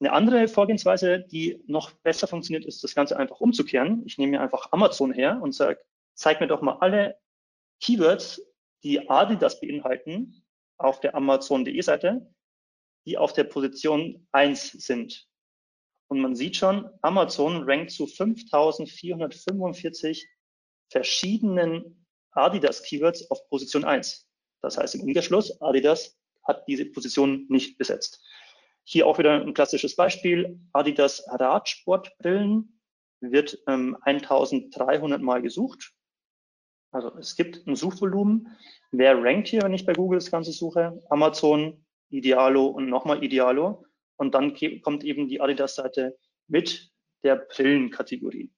Eine 0.00 0.12
andere 0.12 0.48
Vorgehensweise, 0.48 1.20
die 1.20 1.62
noch 1.68 1.92
besser 1.92 2.26
funktioniert, 2.26 2.64
ist 2.64 2.82
das 2.82 2.96
Ganze 2.96 3.16
einfach 3.16 3.38
umzukehren. 3.38 4.02
Ich 4.06 4.18
nehme 4.18 4.32
mir 4.32 4.40
einfach 4.40 4.72
Amazon 4.72 5.12
her 5.12 5.38
und 5.40 5.54
sage, 5.54 5.78
zeig 6.14 6.40
mir 6.40 6.48
doch 6.48 6.62
mal 6.62 6.78
alle 6.80 7.16
Keywords, 7.80 8.42
die 8.82 9.08
Adidas 9.08 9.60
beinhalten 9.60 10.44
auf 10.78 11.00
der 11.00 11.14
Amazon.de 11.14 11.80
Seite, 11.80 12.34
die 13.06 13.18
auf 13.18 13.32
der 13.32 13.44
Position 13.44 14.26
1 14.32 14.72
sind. 14.72 15.28
Und 16.08 16.20
man 16.20 16.34
sieht 16.34 16.56
schon, 16.56 16.90
Amazon 17.02 17.62
rankt 17.64 17.92
zu 17.92 18.06
5445 18.06 20.28
verschiedenen 20.90 22.06
Adidas-Keywords 22.32 23.30
auf 23.30 23.48
Position 23.48 23.84
1. 23.84 24.28
Das 24.62 24.76
heißt 24.76 24.96
im 24.96 25.02
Umkehrschluss, 25.02 25.60
Adidas 25.60 26.18
hat 26.42 26.66
diese 26.66 26.86
Position 26.86 27.46
nicht 27.48 27.78
besetzt. 27.78 28.20
Hier 28.84 29.06
auch 29.06 29.18
wieder 29.18 29.40
ein 29.40 29.54
klassisches 29.54 29.94
Beispiel. 29.94 30.58
Adidas 30.72 31.22
Radsportbrillen 31.28 32.80
wird 33.20 33.58
ähm, 33.68 33.96
1300 34.02 35.22
Mal 35.22 35.42
gesucht. 35.42 35.92
Also 36.90 37.14
es 37.18 37.36
gibt 37.36 37.66
ein 37.66 37.76
Suchvolumen. 37.76 38.48
Wer 38.90 39.22
rankt 39.22 39.48
hier, 39.48 39.62
wenn 39.62 39.74
ich 39.74 39.86
bei 39.86 39.92
Google 39.92 40.18
das 40.18 40.30
Ganze 40.30 40.52
suche? 40.52 41.00
Amazon, 41.08 41.84
Idealo 42.08 42.66
und 42.66 42.88
nochmal 42.88 43.22
Idealo. 43.22 43.84
Und 44.16 44.34
dann 44.34 44.54
kommt 44.82 45.04
eben 45.04 45.28
die 45.28 45.40
Adidas-Seite 45.40 46.18
mit 46.48 46.90
der 47.22 47.36
Brillenkategorie. 47.36 48.50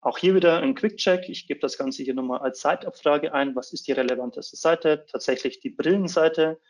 Auch 0.00 0.18
hier 0.18 0.34
wieder 0.34 0.58
ein 0.58 0.74
Quick-Check. 0.74 1.28
Ich 1.28 1.46
gebe 1.46 1.60
das 1.60 1.78
Ganze 1.78 2.02
hier 2.02 2.14
nochmal 2.14 2.40
als 2.40 2.60
Zeitabfrage 2.60 3.32
ein. 3.32 3.54
Was 3.54 3.72
ist 3.72 3.86
die 3.86 3.92
relevanteste 3.92 4.56
Seite? 4.56 5.06
Tatsächlich 5.08 5.60
die 5.60 5.70
Brillenseite. 5.70 6.60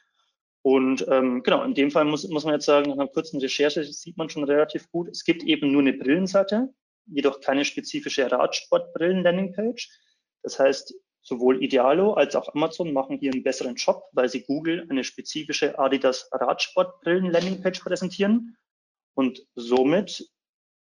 Und 0.63 1.05
ähm, 1.09 1.43
genau, 1.43 1.65
in 1.65 1.75
dem 1.75 1.91
Fall 1.91 2.05
muss, 2.05 2.29
muss 2.29 2.45
man 2.45 2.55
jetzt 2.55 2.67
sagen, 2.67 2.91
nach 2.91 2.99
einer 2.99 3.09
kurzen 3.09 3.41
Recherche 3.41 3.83
sieht 3.85 4.17
man 4.17 4.31
schon 4.31 4.45
relativ 4.45 4.89
gut, 4.93 5.09
es 5.09 5.25
gibt 5.25 5.43
eben 5.43 5.73
nur 5.73 5.81
eine 5.81 5.93
Brillenseite, 5.93 6.73
jedoch 7.07 7.41
keine 7.41 7.65
spezifische 7.65 8.31
Radsport-Brillen-Landingpage. 8.31 9.89
Das 10.43 10.59
heißt, 10.59 10.95
sowohl 11.23 11.63
Idealo 11.63 12.15
als 12.15 12.35
auch 12.35 12.53
Amazon 12.55 12.93
machen 12.93 13.19
hier 13.19 13.33
einen 13.33 13.43
besseren 13.43 13.77
Job, 13.77 14.05
weil 14.13 14.29
sie 14.29 14.43
Google 14.43 14.87
eine 14.91 15.05
spezifische 15.05 15.79
Adidas 15.79 16.29
Radsport-Brillen-Landingpage 16.33 17.81
präsentieren. 17.81 18.57
Und 19.15 19.47
somit 19.55 20.29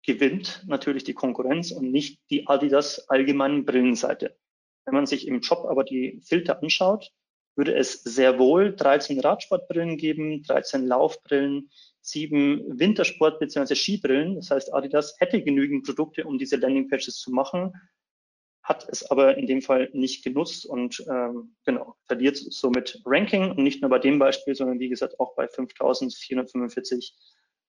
gewinnt 0.04 0.62
natürlich 0.66 1.04
die 1.04 1.14
Konkurrenz 1.14 1.72
und 1.72 1.90
nicht 1.90 2.20
die 2.30 2.46
Adidas 2.46 3.08
allgemeinen 3.08 3.64
Brillenseite. 3.64 4.36
Wenn 4.84 4.94
man 4.94 5.06
sich 5.06 5.26
im 5.26 5.42
Shop 5.42 5.66
aber 5.68 5.84
die 5.84 6.20
Filter 6.24 6.62
anschaut, 6.62 7.12
würde 7.56 7.74
es 7.74 8.02
sehr 8.02 8.38
wohl 8.38 8.76
13 8.76 9.18
Radsportbrillen 9.18 9.96
geben, 9.96 10.42
13 10.44 10.86
Laufbrillen, 10.86 11.70
sieben 12.06 12.78
Wintersport- 12.78 13.38
bzw. 13.40 13.74
Skibrillen. 13.74 14.36
Das 14.36 14.50
heißt, 14.50 14.72
Adidas 14.72 15.16
hätte 15.18 15.42
genügend 15.42 15.84
Produkte, 15.84 16.24
um 16.24 16.38
diese 16.38 16.56
Landingpages 16.56 17.18
zu 17.18 17.32
machen, 17.32 17.72
hat 18.62 18.88
es 18.88 19.08
aber 19.10 19.36
in 19.36 19.46
dem 19.46 19.62
Fall 19.62 19.90
nicht 19.92 20.24
genutzt 20.24 20.66
und 20.66 21.04
ähm, 21.08 21.56
genau 21.64 21.96
verliert 22.04 22.36
somit 22.36 23.00
Ranking 23.04 23.50
und 23.50 23.58
nicht 23.58 23.80
nur 23.80 23.90
bei 23.90 23.98
dem 23.98 24.18
Beispiel, 24.18 24.54
sondern 24.54 24.80
wie 24.80 24.88
gesagt 24.88 25.18
auch 25.20 25.34
bei 25.34 25.48
5445 25.48 27.14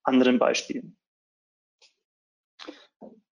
anderen 0.04 0.40
Beispielen. 0.40 0.98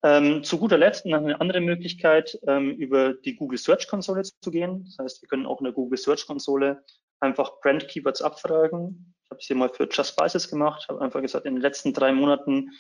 Ähm, 0.04 0.44
zu 0.44 0.60
guter 0.60 0.78
Letzt 0.78 1.06
noch 1.06 1.18
eine 1.18 1.42
andere 1.42 1.60
Möglichkeit, 1.60 2.40
ähm, 2.48 2.72
über 2.72 3.14
die 3.14 3.36
Google 3.36 3.58
Search 3.58 3.88
Konsole 3.88 4.24
zu 4.24 4.52
gehen. 4.52 4.86
Das 4.86 5.00
heißt, 5.00 5.22
wir 5.22 5.30
können 5.30 5.48
auch 5.48 5.60
in 5.60 5.66
der 5.66 5.74
Google 5.74 5.98
Search 5.98 6.28
Konsole 6.28 6.84
einfach 7.20 7.60
Brand 7.62 7.88
Keywords 7.88 8.22
abfragen. 8.22 9.14
Ich 9.24 9.32
habe 9.32 9.40
es 9.40 9.48
hier 9.48 9.56
mal 9.56 9.70
für 9.70 9.88
Just 9.90 10.12
Spices 10.12 10.50
gemacht, 10.50 10.88
habe 10.88 11.02
einfach 11.02 11.22
gesagt, 11.22 11.46
in 11.46 11.56
den 11.56 11.62
letzten 11.62 11.94
drei 11.94 12.12
Monaten 12.12 12.72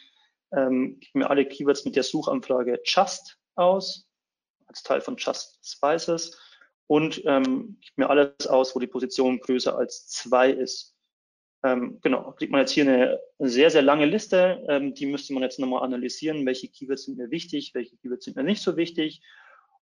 ähm, 0.56 0.97
gib 1.00 1.15
mir 1.15 1.30
alle 1.30 1.45
Keywords 1.45 1.86
mit 1.86 1.95
der 1.95 2.04
Suchanfrage 2.04 2.80
Just 2.86 3.38
aus, 3.56 4.08
als 4.67 4.84
Teil 4.84 5.02
von 5.02 5.17
Just 5.17 5.60
Spices 5.65 6.39
und 6.88 7.21
ähm, 7.26 7.78
gib 7.82 7.97
mir 7.97 8.10
alles 8.10 8.47
aus, 8.47 8.76
wo 8.76 8.80
die 8.80 8.88
Position 8.88 9.39
größer 9.39 9.78
als 9.78 10.08
zwei 10.08 10.52
ist. 10.52 10.95
Ähm, 11.63 12.00
genau, 12.02 12.32
kriegt 12.34 12.52
man 12.52 12.62
jetzt 12.62 12.71
hier 12.71 12.84
eine 12.84 13.19
sehr, 13.39 13.71
sehr 13.71 13.82
lange 13.82 14.06
Liste. 14.06 14.63
Ähm, 14.69 14.93
die 14.93 15.08
müsste 15.08 15.34
man 15.34 15.43
jetzt 15.43 15.60
nochmal 15.60 15.84
analysieren, 15.84 16.45
welche 16.45 16.69
Keywords 16.69 17.06
sind 17.06 17.17
mir 17.17 17.32
wichtig, 17.32 17.73
welche 17.73 17.97
Keywords 17.97 18.26
sind 18.26 18.38
mir 18.38 18.43
nicht 18.43 18.62
so 18.62 18.78
wichtig 18.78 19.21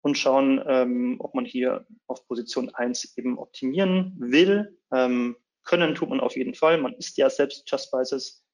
und 0.03 0.17
schauen, 0.17 0.63
ähm, 0.67 1.17
ob 1.19 1.35
man 1.35 1.45
hier 1.45 1.87
auf 2.07 2.27
Position 2.27 2.75
1 2.75 3.17
eben 3.17 3.39
optimieren 3.39 4.15
will. 4.19 4.79
Ähm, 4.93 5.37
können 5.65 5.95
tut 5.95 6.09
man 6.09 6.21
auf 6.21 6.37
jeden 6.37 6.55
Fall. 6.55 6.79
Man 6.79 6.95
ist 6.95 7.19
ja 7.19 7.29
selbst 7.29 7.71
Just 7.71 7.89
Spices. 7.89 8.45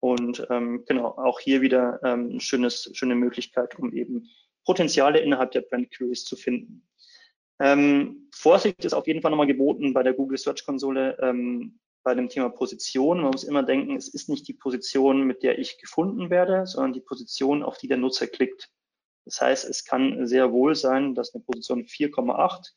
Und 0.00 0.46
ähm, 0.50 0.84
genau, 0.86 1.08
auch 1.08 1.38
hier 1.38 1.60
wieder 1.60 2.00
ähm, 2.02 2.40
schönes, 2.40 2.90
schöne 2.94 3.14
Möglichkeit, 3.14 3.78
um 3.78 3.92
eben 3.92 4.28
Potenziale 4.64 5.20
innerhalb 5.20 5.52
der 5.52 5.60
Brand 5.60 5.90
Queries 5.90 6.24
zu 6.24 6.36
finden. 6.36 6.88
Ähm, 7.60 8.28
Vorsicht 8.34 8.84
ist 8.84 8.94
auf 8.94 9.06
jeden 9.06 9.22
Fall 9.22 9.30
nochmal 9.30 9.46
geboten 9.46 9.92
bei 9.92 10.02
der 10.02 10.14
Google 10.14 10.38
Search 10.38 10.64
Konsole 10.64 11.16
ähm, 11.20 11.78
bei 12.02 12.14
dem 12.14 12.28
Thema 12.28 12.48
Position. 12.48 13.20
Man 13.20 13.30
muss 13.30 13.44
immer 13.44 13.62
denken, 13.62 13.96
es 13.96 14.08
ist 14.08 14.28
nicht 14.28 14.48
die 14.48 14.54
Position, 14.54 15.24
mit 15.24 15.42
der 15.42 15.58
ich 15.58 15.78
gefunden 15.78 16.30
werde, 16.30 16.66
sondern 16.66 16.92
die 16.92 17.00
Position, 17.00 17.62
auf 17.62 17.78
die 17.78 17.86
der 17.86 17.98
Nutzer 17.98 18.26
klickt. 18.26 18.70
Das 19.24 19.40
heißt, 19.40 19.64
es 19.68 19.84
kann 19.84 20.26
sehr 20.26 20.52
wohl 20.52 20.74
sein, 20.74 21.14
dass 21.14 21.34
eine 21.34 21.44
Position 21.44 21.84
4,8 21.84 22.72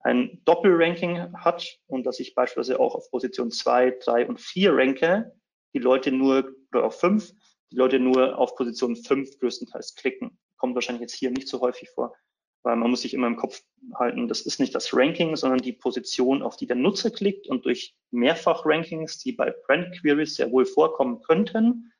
ein 0.00 0.40
Doppelranking 0.44 1.32
hat 1.34 1.78
und 1.86 2.04
dass 2.04 2.20
ich 2.20 2.34
beispielsweise 2.34 2.78
auch 2.78 2.94
auf 2.94 3.10
Position 3.10 3.50
2, 3.50 3.98
3 4.02 4.26
und 4.28 4.40
4 4.40 4.76
ranke, 4.76 5.32
die 5.74 5.80
Leute 5.80 6.12
nur, 6.12 6.54
oder 6.72 6.84
auf 6.84 7.00
5, 7.00 7.32
die 7.72 7.76
Leute 7.76 7.98
nur 7.98 8.38
auf 8.38 8.54
Position 8.54 8.96
5 8.96 9.38
größtenteils 9.38 9.96
klicken. 9.96 10.38
Kommt 10.56 10.74
wahrscheinlich 10.74 11.02
jetzt 11.02 11.14
hier 11.14 11.30
nicht 11.30 11.48
so 11.48 11.60
häufig 11.60 11.90
vor, 11.90 12.14
weil 12.62 12.76
man 12.76 12.90
muss 12.90 13.02
sich 13.02 13.12
immer 13.12 13.26
im 13.26 13.36
Kopf 13.36 13.62
halten, 13.94 14.28
das 14.28 14.42
ist 14.42 14.60
nicht 14.60 14.74
das 14.74 14.94
Ranking, 14.94 15.36
sondern 15.36 15.60
die 15.60 15.72
Position, 15.72 16.42
auf 16.42 16.56
die 16.56 16.66
der 16.66 16.76
Nutzer 16.76 17.10
klickt 17.10 17.48
und 17.48 17.64
durch 17.64 17.94
Mehrfach-Rankings, 18.10 19.18
die 19.18 19.32
bei 19.32 19.50
Brand 19.66 20.00
Queries 20.00 20.36
sehr 20.36 20.50
wohl 20.50 20.64
vorkommen 20.64 21.20
könnten, 21.22 21.92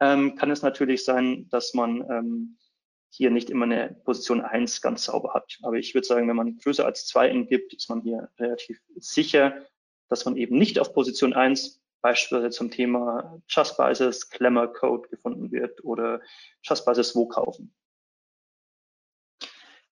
ähm, 0.00 0.34
kann 0.36 0.50
es 0.50 0.62
natürlich 0.62 1.04
sein, 1.04 1.48
dass 1.50 1.74
man 1.74 2.00
ähm, 2.10 2.58
hier 3.16 3.30
nicht 3.30 3.48
immer 3.48 3.64
eine 3.64 3.96
Position 4.04 4.40
1 4.40 4.82
ganz 4.82 5.04
sauber 5.04 5.34
hat. 5.34 5.58
Aber 5.62 5.76
ich 5.76 5.94
würde 5.94 6.06
sagen, 6.06 6.28
wenn 6.28 6.36
man 6.36 6.58
größer 6.58 6.84
als 6.84 7.06
2 7.06 7.30
eingibt, 7.30 7.72
ist 7.72 7.88
man 7.88 8.02
hier 8.02 8.28
relativ 8.40 8.80
sicher, 8.96 9.54
dass 10.08 10.24
man 10.24 10.36
eben 10.36 10.58
nicht 10.58 10.80
auf 10.80 10.92
Position 10.92 11.32
1 11.32 11.80
beispielsweise 12.02 12.50
zum 12.50 12.72
Thema 12.72 13.40
Just 13.48 13.76
Biases, 13.76 14.30
Glamour 14.30 14.72
Code 14.72 15.08
gefunden 15.08 15.52
wird 15.52 15.84
oder 15.84 16.20
Just 16.62 16.84
Biases 16.84 17.14
wo 17.14 17.28
kaufen. 17.28 17.72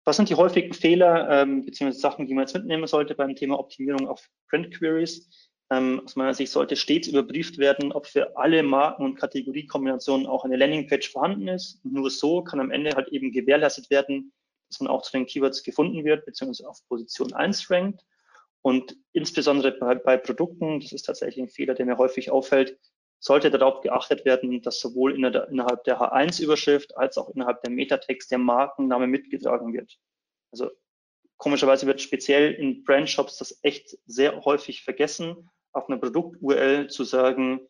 Was 0.05 0.17
sind 0.17 0.29
die 0.29 0.35
häufigen 0.35 0.75
Fehler 0.75 1.31
ähm, 1.31 1.65
bzw. 1.65 1.93
Sachen, 1.93 2.27
die 2.27 2.35
man 2.35 2.43
jetzt 2.43 2.55
mitnehmen 2.55 2.89
sollte 2.89 3.15
beim 3.15 3.37
Thema 3.37 3.61
Optimierung 3.61 4.09
auf 4.09 4.29
Print 4.49 4.77
Queries? 4.77 5.52
Ähm, 5.73 6.03
aus 6.05 6.17
meiner 6.17 6.35
Sicht 6.35 6.53
sollte 6.53 6.77
stets 6.77 7.09
überprüft 7.09 7.57
werden, 7.57 7.93
ob 7.93 8.07
für 8.07 8.37
alle 8.37 8.63
Marken- 8.63 9.05
und 9.05 9.15
Kategoriekombinationen 9.15 10.27
auch 10.27 10.45
eine 10.45 10.57
Landingpage 10.57 11.11
vorhanden 11.11 11.49
ist. 11.49 11.83
nur 11.83 12.11
so 12.11 12.43
kann 12.43 12.61
am 12.61 12.71
Ende 12.71 12.95
halt 12.95 13.09
eben 13.09 13.33
gewährleistet 13.33 13.89
werden, 13.89 14.35
dass 14.69 14.81
man 14.81 14.91
auch 14.91 15.01
zu 15.01 15.13
den 15.13 15.25
Keywords 15.25 15.63
gefunden 15.63 16.05
wird, 16.05 16.27
beziehungsweise 16.27 16.69
auf 16.69 16.87
Position 16.89 17.33
1 17.33 17.71
rankt. 17.71 18.05
Und 18.61 18.99
insbesondere 19.13 19.73
bei, 19.73 19.95
bei 19.95 20.19
Produkten, 20.19 20.81
das 20.81 20.93
ist 20.93 21.05
tatsächlich 21.05 21.43
ein 21.43 21.49
Fehler, 21.49 21.73
der 21.73 21.87
mir 21.87 21.97
häufig 21.97 22.31
auffällt, 22.31 22.79
sollte 23.19 23.51
darauf 23.51 23.81
geachtet 23.81 24.27
werden, 24.27 24.61
dass 24.61 24.79
sowohl 24.79 25.15
innerhalb 25.15 25.85
der 25.85 26.01
H1-Überschrift 26.01 26.99
als 26.99 27.17
auch 27.17 27.31
innerhalb 27.31 27.63
der 27.63 27.71
Metatext 27.71 28.31
der 28.31 28.39
Markenname 28.39 29.07
mitgetragen 29.07 29.73
wird. 29.73 29.97
Also 30.51 30.71
komischerweise 31.39 31.87
wird 31.87 32.03
speziell 32.03 32.53
in 32.53 32.85
Brandshops 32.85 33.39
das 33.39 33.59
echt 33.63 33.97
sehr 34.05 34.45
häufig 34.45 34.83
vergessen, 34.83 35.49
auf 35.73 35.89
einer 35.89 35.99
Produkt-URL 35.99 36.89
zu 36.89 37.05
sagen, 37.05 37.61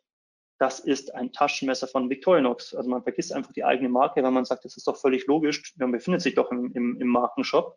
das 0.59 0.79
ist 0.79 1.15
ein 1.15 1.33
Taschenmesser 1.33 1.89
von 1.89 2.09
Victorinox. 2.09 2.75
Also 2.75 2.89
man 2.89 3.03
vergisst 3.03 3.33
einfach 3.33 3.53
die 3.53 3.65
eigene 3.65 3.89
Marke, 3.89 4.23
weil 4.23 4.31
man 4.31 4.45
sagt, 4.45 4.65
das 4.65 4.77
ist 4.77 4.87
doch 4.87 4.97
völlig 4.97 5.27
logisch, 5.27 5.75
man 5.77 5.91
befindet 5.91 6.21
sich 6.21 6.35
doch 6.35 6.53
im, 6.53 6.73
im, 6.73 7.01
im 7.01 7.09
Markenshop. 7.09 7.77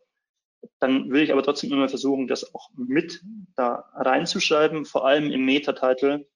Dann 0.78 1.10
will 1.10 1.22
ich 1.22 1.32
aber 1.32 1.42
trotzdem 1.42 1.72
immer 1.72 1.88
versuchen, 1.88 2.26
das 2.26 2.54
auch 2.54 2.70
mit 2.76 3.22
da 3.56 3.90
reinzuschreiben, 3.94 4.84
vor 4.84 5.06
allem 5.06 5.30
im 5.30 5.44
Meta-Title, 5.44 6.28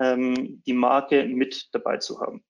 ähm, 0.00 0.62
die 0.66 0.72
Marke 0.72 1.24
mit 1.24 1.68
dabei 1.72 1.98
zu 1.98 2.20
haben. 2.20 2.44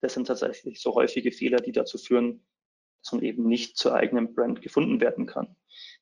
Das 0.00 0.14
sind 0.14 0.26
tatsächlich 0.26 0.80
so 0.80 0.94
häufige 0.94 1.32
Fehler, 1.32 1.58
die 1.58 1.72
dazu 1.72 1.98
führen, 1.98 2.46
dass 3.02 3.12
man 3.12 3.22
eben 3.22 3.46
nicht 3.46 3.76
zur 3.76 3.94
eigenen 3.94 4.34
Brand 4.34 4.62
gefunden 4.62 5.00
werden 5.00 5.26
kann. 5.26 5.56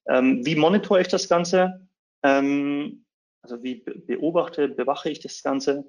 Ähm, 0.06 0.44
wie 0.44 0.56
monitore 0.56 1.00
ich 1.00 1.08
das 1.08 1.28
Ganze? 1.28 1.88
Ähm, 2.22 3.05
also 3.46 3.62
wie 3.62 3.76
beobachte, 3.76 4.68
bewache 4.68 5.08
ich 5.08 5.20
das 5.20 5.42
Ganze? 5.42 5.84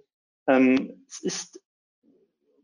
Ähm, 0.48 1.04
es 1.08 1.22
ist 1.22 1.62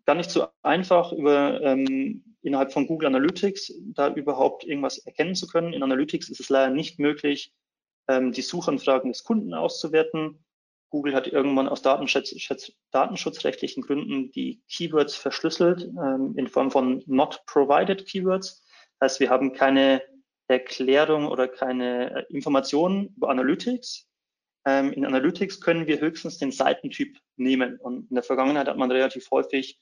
gar 0.05 0.15
nicht 0.15 0.29
so 0.29 0.47
einfach, 0.61 1.11
über, 1.11 1.61
ähm, 1.61 2.35
innerhalb 2.43 2.71
von 2.71 2.85
Google 2.85 3.07
Analytics 3.07 3.73
da 3.95 4.13
überhaupt 4.13 4.63
irgendwas 4.63 4.99
erkennen 4.99 5.33
zu 5.33 5.47
können. 5.47 5.73
In 5.73 5.81
Analytics 5.81 6.29
ist 6.29 6.39
es 6.39 6.49
leider 6.49 6.71
nicht 6.71 6.99
möglich, 6.99 7.53
ähm, 8.07 8.33
die 8.33 8.41
Suchanfragen 8.43 9.11
des 9.11 9.23
Kunden 9.23 9.55
auszuwerten. 9.55 10.45
Google 10.89 11.15
hat 11.15 11.25
irgendwann 11.25 11.67
aus 11.67 11.81
Datenschutz, 11.81 12.71
datenschutzrechtlichen 12.91 13.81
Gründen 13.81 14.31
die 14.31 14.61
Keywords 14.69 15.15
verschlüsselt 15.15 15.85
ähm, 15.85 16.35
in 16.37 16.47
Form 16.47 16.69
von 16.69 17.01
not 17.07 17.41
provided 17.47 18.05
Keywords. 18.05 18.63
Das 18.99 19.13
heißt, 19.13 19.19
wir 19.21 19.31
haben 19.31 19.53
keine 19.53 20.03
Erklärung 20.47 21.27
oder 21.27 21.47
keine 21.47 22.11
äh, 22.11 22.25
Informationen 22.29 23.07
über 23.15 23.29
Analytics. 23.29 24.07
Ähm, 24.65 24.93
in 24.93 25.05
Analytics 25.05 25.61
können 25.61 25.87
wir 25.87 25.99
höchstens 25.99 26.37
den 26.37 26.51
Seitentyp 26.51 27.17
nehmen. 27.35 27.77
Und 27.79 28.09
in 28.09 28.15
der 28.15 28.23
Vergangenheit 28.23 28.67
hat 28.67 28.77
man 28.77 28.91
relativ 28.91 29.29
häufig 29.31 29.79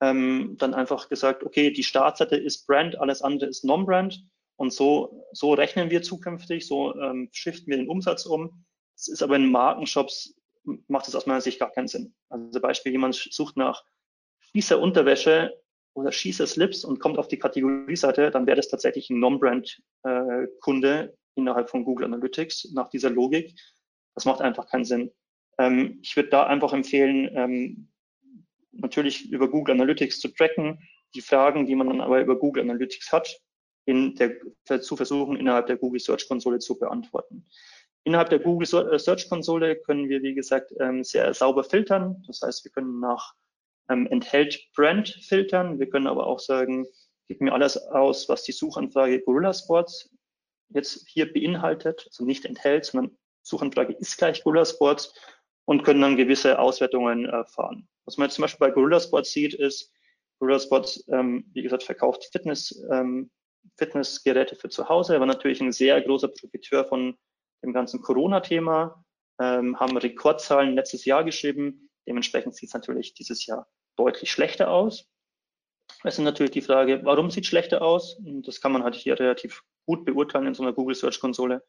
ähm, 0.00 0.56
dann 0.58 0.74
einfach 0.74 1.08
gesagt, 1.08 1.42
okay, 1.44 1.70
die 1.70 1.84
Startseite 1.84 2.36
ist 2.36 2.66
Brand, 2.66 2.98
alles 2.98 3.22
andere 3.22 3.48
ist 3.48 3.64
Non-Brand. 3.64 4.24
Und 4.56 4.72
so, 4.72 5.26
so 5.32 5.52
rechnen 5.52 5.90
wir 5.90 6.02
zukünftig, 6.02 6.66
so 6.66 6.94
ähm, 6.94 7.28
shiften 7.32 7.68
wir 7.68 7.76
den 7.76 7.88
Umsatz 7.88 8.24
um. 8.24 8.64
Es 8.96 9.08
ist 9.08 9.22
aber 9.22 9.36
in 9.36 9.50
Markenshops, 9.50 10.34
macht 10.86 11.08
es 11.08 11.14
aus 11.14 11.26
meiner 11.26 11.40
Sicht 11.40 11.58
gar 11.58 11.72
keinen 11.72 11.88
Sinn. 11.88 12.14
Also 12.28 12.60
Beispiel, 12.60 12.92
jemand 12.92 13.14
sucht 13.16 13.56
nach 13.56 13.84
Schießer-Unterwäsche 14.52 15.52
oder 15.94 16.12
Schießer-Slips 16.12 16.84
und 16.84 17.00
kommt 17.00 17.18
auf 17.18 17.28
die 17.28 17.38
Kategorieseite, 17.38 18.30
dann 18.30 18.46
wäre 18.46 18.56
das 18.56 18.68
tatsächlich 18.68 19.10
ein 19.10 19.18
Non-Brand-Kunde 19.18 20.92
äh, 20.92 21.16
innerhalb 21.36 21.68
von 21.68 21.84
Google 21.84 22.06
Analytics 22.06 22.70
nach 22.72 22.88
dieser 22.88 23.10
Logik. 23.10 23.54
Das 24.14 24.24
macht 24.24 24.40
einfach 24.40 24.68
keinen 24.68 24.84
Sinn. 24.84 25.10
Ähm, 25.58 25.98
ich 26.02 26.16
würde 26.16 26.30
da 26.30 26.46
einfach 26.46 26.72
empfehlen, 26.72 27.30
ähm, 27.34 27.88
natürlich 28.72 29.30
über 29.30 29.48
Google 29.48 29.74
Analytics 29.74 30.20
zu 30.20 30.28
tracken, 30.28 30.78
die 31.14 31.20
Fragen, 31.20 31.66
die 31.66 31.74
man 31.74 31.88
dann 31.88 32.00
aber 32.00 32.20
über 32.20 32.38
Google 32.38 32.62
Analytics 32.62 33.12
hat, 33.12 33.40
in 33.86 34.14
der, 34.16 34.32
zu 34.80 34.96
versuchen, 34.96 35.36
innerhalb 35.36 35.66
der 35.66 35.76
Google 35.76 36.00
Search 36.00 36.26
Konsole 36.26 36.58
zu 36.58 36.78
beantworten. 36.78 37.46
Innerhalb 38.04 38.30
der 38.30 38.38
Google 38.38 38.68
äh, 38.92 38.98
Search 38.98 39.28
Konsole 39.28 39.76
können 39.76 40.08
wir, 40.08 40.22
wie 40.22 40.34
gesagt, 40.34 40.72
ähm, 40.80 41.04
sehr 41.04 41.32
sauber 41.34 41.64
filtern. 41.64 42.22
Das 42.26 42.40
heißt, 42.42 42.64
wir 42.64 42.72
können 42.72 43.00
nach 43.00 43.34
ähm, 43.88 44.06
enthält 44.06 44.68
Brand 44.74 45.08
filtern. 45.08 45.78
Wir 45.78 45.88
können 45.88 46.06
aber 46.06 46.26
auch 46.26 46.38
sagen, 46.38 46.86
gib 47.28 47.40
mir 47.40 47.52
alles 47.52 47.76
aus, 47.76 48.28
was 48.28 48.42
die 48.42 48.52
Suchanfrage 48.52 49.20
Gorilla 49.20 49.52
Sports 49.52 50.10
jetzt 50.70 51.06
hier 51.08 51.32
beinhaltet, 51.32 52.04
also 52.06 52.24
nicht 52.24 52.44
enthält, 52.44 52.84
sondern 52.86 53.16
Suchanfrage 53.44 53.94
ist 53.94 54.16
gleich 54.16 54.42
Gorilla 54.42 54.64
Sports 54.64 55.14
und 55.66 55.84
können 55.84 56.00
dann 56.00 56.16
gewisse 56.16 56.58
Auswertungen 56.58 57.26
äh, 57.26 57.44
fahren. 57.44 57.88
Was 58.04 58.16
man 58.16 58.26
jetzt 58.26 58.34
zum 58.34 58.42
Beispiel 58.42 58.66
bei 58.66 58.72
Gorilla 58.72 59.00
Sports 59.00 59.32
sieht, 59.32 59.54
ist, 59.54 59.92
Gorilla 60.38 60.58
Sports, 60.58 61.04
ähm, 61.08 61.44
wie 61.52 61.62
gesagt, 61.62 61.84
verkauft 61.84 62.28
Fitness, 62.32 62.84
ähm, 62.90 63.30
Fitnessgeräte 63.78 64.56
für 64.56 64.68
zu 64.68 64.88
Hause, 64.88 65.18
war 65.20 65.26
natürlich 65.26 65.60
ein 65.60 65.72
sehr 65.72 66.00
großer 66.02 66.28
Profiteur 66.28 66.84
von 66.84 67.16
dem 67.62 67.72
ganzen 67.72 68.02
Corona-Thema, 68.02 69.04
ähm, 69.40 69.78
haben 69.80 69.96
Rekordzahlen 69.96 70.74
letztes 70.74 71.04
Jahr 71.04 71.24
geschrieben. 71.24 71.88
Dementsprechend 72.06 72.54
sieht 72.54 72.68
es 72.68 72.74
natürlich 72.74 73.14
dieses 73.14 73.46
Jahr 73.46 73.66
deutlich 73.96 74.30
schlechter 74.30 74.70
aus. 74.70 75.08
Es 76.02 76.18
ist 76.18 76.24
natürlich 76.24 76.52
die 76.52 76.60
Frage, 76.60 77.00
warum 77.04 77.30
sieht 77.30 77.44
es 77.44 77.48
schlechter 77.48 77.82
aus? 77.82 78.18
Das 78.20 78.60
kann 78.60 78.72
man 78.72 78.84
halt 78.84 78.94
hier 78.94 79.18
relativ 79.18 79.62
gut 79.86 80.04
beurteilen 80.04 80.46
in 80.46 80.54
so 80.54 80.62
einer 80.62 80.72
Google 80.72 80.94
Search 80.94 81.20
Konsole. 81.20 81.62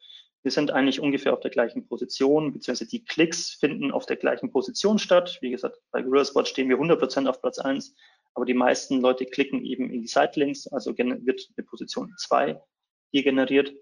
Wir 0.46 0.52
sind 0.52 0.70
eigentlich 0.70 1.00
ungefähr 1.00 1.32
auf 1.32 1.40
der 1.40 1.50
gleichen 1.50 1.88
Position, 1.88 2.52
beziehungsweise 2.52 2.88
die 2.88 3.04
Klicks 3.04 3.50
finden 3.50 3.90
auf 3.90 4.06
der 4.06 4.14
gleichen 4.14 4.52
Position 4.52 5.00
statt. 5.00 5.38
Wie 5.40 5.50
gesagt, 5.50 5.80
bei 5.90 6.02
Gorilla 6.02 6.24
Spot 6.24 6.44
stehen 6.44 6.68
wir 6.68 6.76
100% 6.76 7.26
auf 7.26 7.40
Platz 7.40 7.58
1, 7.58 7.96
aber 8.32 8.44
die 8.44 8.54
meisten 8.54 9.00
Leute 9.00 9.26
klicken 9.26 9.64
eben 9.64 9.90
in 9.90 10.02
die 10.02 10.06
Sitelinks, 10.06 10.68
also 10.68 10.96
wird 10.96 11.48
eine 11.56 11.66
Position 11.66 12.14
2 12.16 12.62
hier 13.10 13.22
generiert. 13.24 13.74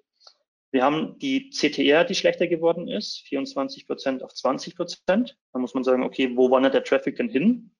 Wir 0.70 0.82
haben 0.82 1.18
die 1.18 1.50
CTR, 1.50 2.02
die 2.02 2.14
schlechter 2.14 2.46
geworden 2.46 2.88
ist, 2.88 3.22
24% 3.28 4.22
auf 4.22 4.32
20%. 4.32 5.34
Da 5.52 5.58
muss 5.58 5.74
man 5.74 5.84
sagen, 5.84 6.02
okay, 6.02 6.34
wo 6.34 6.50
wandert 6.50 6.72
der 6.72 6.84
Traffic 6.84 7.16
denn 7.16 7.28
hin? 7.28 7.72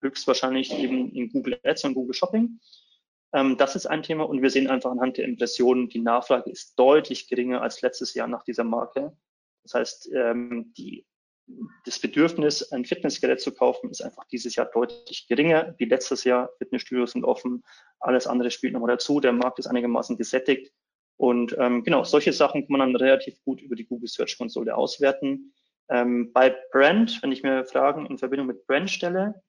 Höchstwahrscheinlich 0.00 0.76
eben 0.76 1.12
in 1.12 1.30
Google 1.30 1.60
Ads 1.62 1.84
und 1.84 1.94
Google 1.94 2.14
Shopping. 2.14 2.58
Ähm, 3.34 3.56
das 3.58 3.74
ist 3.74 3.86
ein 3.86 4.02
Thema 4.02 4.24
und 4.24 4.40
wir 4.42 4.50
sehen 4.50 4.68
einfach 4.68 4.92
anhand 4.92 5.18
der 5.18 5.24
Impressionen, 5.24 5.88
die 5.88 6.00
Nachfrage 6.00 6.50
ist 6.50 6.78
deutlich 6.78 7.28
geringer 7.28 7.60
als 7.62 7.82
letztes 7.82 8.14
Jahr 8.14 8.28
nach 8.28 8.44
dieser 8.44 8.64
Marke. 8.64 9.16
Das 9.64 9.74
heißt, 9.74 10.12
ähm, 10.14 10.72
die, 10.78 11.04
das 11.84 11.98
Bedürfnis, 11.98 12.70
ein 12.72 12.84
Fitnessgerät 12.84 13.40
zu 13.40 13.52
kaufen, 13.52 13.90
ist 13.90 14.02
einfach 14.02 14.24
dieses 14.28 14.54
Jahr 14.54 14.70
deutlich 14.72 15.26
geringer 15.26 15.74
wie 15.78 15.86
letztes 15.86 16.22
Jahr. 16.22 16.50
Fitnessstudios 16.58 17.10
sind 17.10 17.24
offen, 17.24 17.64
alles 17.98 18.28
andere 18.28 18.52
spielt 18.52 18.72
nochmal 18.72 18.92
dazu. 18.92 19.18
Der 19.18 19.32
Markt 19.32 19.58
ist 19.58 19.66
einigermaßen 19.66 20.16
gesättigt. 20.16 20.72
Und 21.16 21.56
ähm, 21.58 21.82
genau, 21.82 22.04
solche 22.04 22.32
Sachen 22.32 22.62
kann 22.62 22.78
man 22.78 22.80
dann 22.80 22.96
relativ 22.96 23.42
gut 23.44 23.60
über 23.60 23.74
die 23.74 23.86
Google 23.86 24.08
Search 24.08 24.38
Konsole 24.38 24.76
auswerten. 24.76 25.52
Ähm, 25.88 26.32
bei 26.32 26.56
Brand, 26.70 27.20
wenn 27.22 27.32
ich 27.32 27.42
mir 27.42 27.64
Fragen 27.64 28.06
in 28.06 28.18
Verbindung 28.18 28.46
mit 28.46 28.66
Brand 28.66 28.90
stelle, 28.90 29.42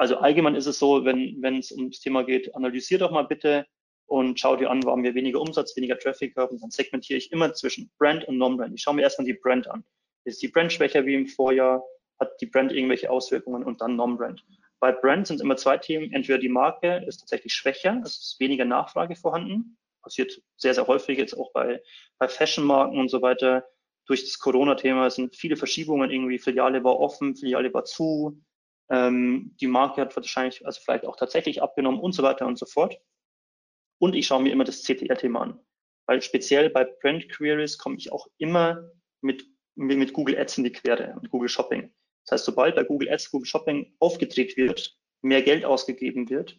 also 0.00 0.16
allgemein 0.16 0.54
ist 0.54 0.64
es 0.64 0.78
so, 0.78 1.04
wenn 1.04 1.36
wenn 1.42 1.58
es 1.58 1.70
ums 1.72 2.00
Thema 2.00 2.24
geht, 2.24 2.54
analysier 2.54 2.96
doch 2.96 3.10
mal 3.10 3.24
bitte 3.24 3.66
und 4.06 4.40
schaue 4.40 4.56
dir 4.56 4.70
an, 4.70 4.82
haben 4.86 5.02
wir 5.02 5.14
weniger 5.14 5.42
Umsatz, 5.42 5.76
weniger 5.76 5.98
Traffic 5.98 6.34
haben. 6.36 6.58
Dann 6.58 6.70
segmentiere 6.70 7.18
ich 7.18 7.30
immer 7.32 7.52
zwischen 7.52 7.90
Brand 7.98 8.26
und 8.26 8.38
Non-Brand. 8.38 8.74
Ich 8.74 8.80
schaue 8.80 8.94
mir 8.94 9.02
erstmal 9.02 9.26
die 9.26 9.34
Brand 9.34 9.68
an. 9.68 9.84
Ist 10.24 10.40
die 10.40 10.48
Brand 10.48 10.72
schwächer 10.72 11.04
wie 11.04 11.14
im 11.14 11.26
Vorjahr? 11.26 11.84
Hat 12.18 12.32
die 12.40 12.46
Brand 12.46 12.72
irgendwelche 12.72 13.10
Auswirkungen 13.10 13.62
und 13.62 13.82
dann 13.82 13.96
Non-Brand? 13.96 14.42
Bei 14.80 14.90
Brand 14.90 15.26
sind 15.26 15.42
immer 15.42 15.56
zwei 15.56 15.76
Themen. 15.76 16.10
Entweder 16.14 16.38
die 16.38 16.48
Marke 16.48 17.04
ist 17.06 17.18
tatsächlich 17.18 17.52
schwächer, 17.52 18.00
es 18.02 18.16
ist 18.16 18.40
weniger 18.40 18.64
Nachfrage 18.64 19.16
vorhanden. 19.16 19.76
Passiert 20.02 20.40
sehr, 20.56 20.72
sehr 20.72 20.86
häufig 20.86 21.18
jetzt 21.18 21.34
auch 21.34 21.52
bei, 21.52 21.82
bei 22.18 22.26
Fashion-Marken 22.26 22.98
und 22.98 23.10
so 23.10 23.20
weiter. 23.20 23.66
Durch 24.06 24.22
das 24.24 24.38
Corona-Thema 24.38 25.10
sind 25.10 25.36
viele 25.36 25.56
Verschiebungen 25.56 26.10
irgendwie. 26.10 26.38
Filiale 26.38 26.82
war 26.84 26.98
offen, 26.98 27.36
Filiale 27.36 27.72
war 27.74 27.84
zu. 27.84 28.40
Ähm, 28.90 29.54
die 29.60 29.68
Marke 29.68 30.00
hat 30.00 30.16
wahrscheinlich, 30.16 30.66
also 30.66 30.80
vielleicht 30.82 31.06
auch 31.06 31.16
tatsächlich 31.16 31.62
abgenommen 31.62 32.00
und 32.00 32.12
so 32.12 32.22
weiter 32.22 32.46
und 32.46 32.58
so 32.58 32.66
fort. 32.66 32.98
Und 33.98 34.14
ich 34.14 34.26
schaue 34.26 34.42
mir 34.42 34.52
immer 34.52 34.64
das 34.64 34.82
CTR-Thema 34.82 35.42
an. 35.42 35.60
Weil 36.06 36.22
speziell 36.22 36.70
bei 36.70 36.84
Brand 36.84 37.28
Queries 37.28 37.78
komme 37.78 37.96
ich 37.96 38.10
auch 38.10 38.26
immer 38.38 38.90
mit, 39.20 39.46
mit 39.76 40.12
Google 40.12 40.36
Ads 40.36 40.58
in 40.58 40.64
die 40.64 40.72
Quere 40.72 41.14
und 41.20 41.30
Google 41.30 41.48
Shopping. 41.48 41.92
Das 42.24 42.32
heißt, 42.32 42.44
sobald 42.46 42.74
bei 42.74 42.82
Google 42.82 43.10
Ads, 43.10 43.30
Google 43.30 43.46
Shopping 43.46 43.94
aufgedreht 44.00 44.56
wird, 44.56 44.98
mehr 45.22 45.42
Geld 45.42 45.64
ausgegeben 45.64 46.28
wird, 46.28 46.58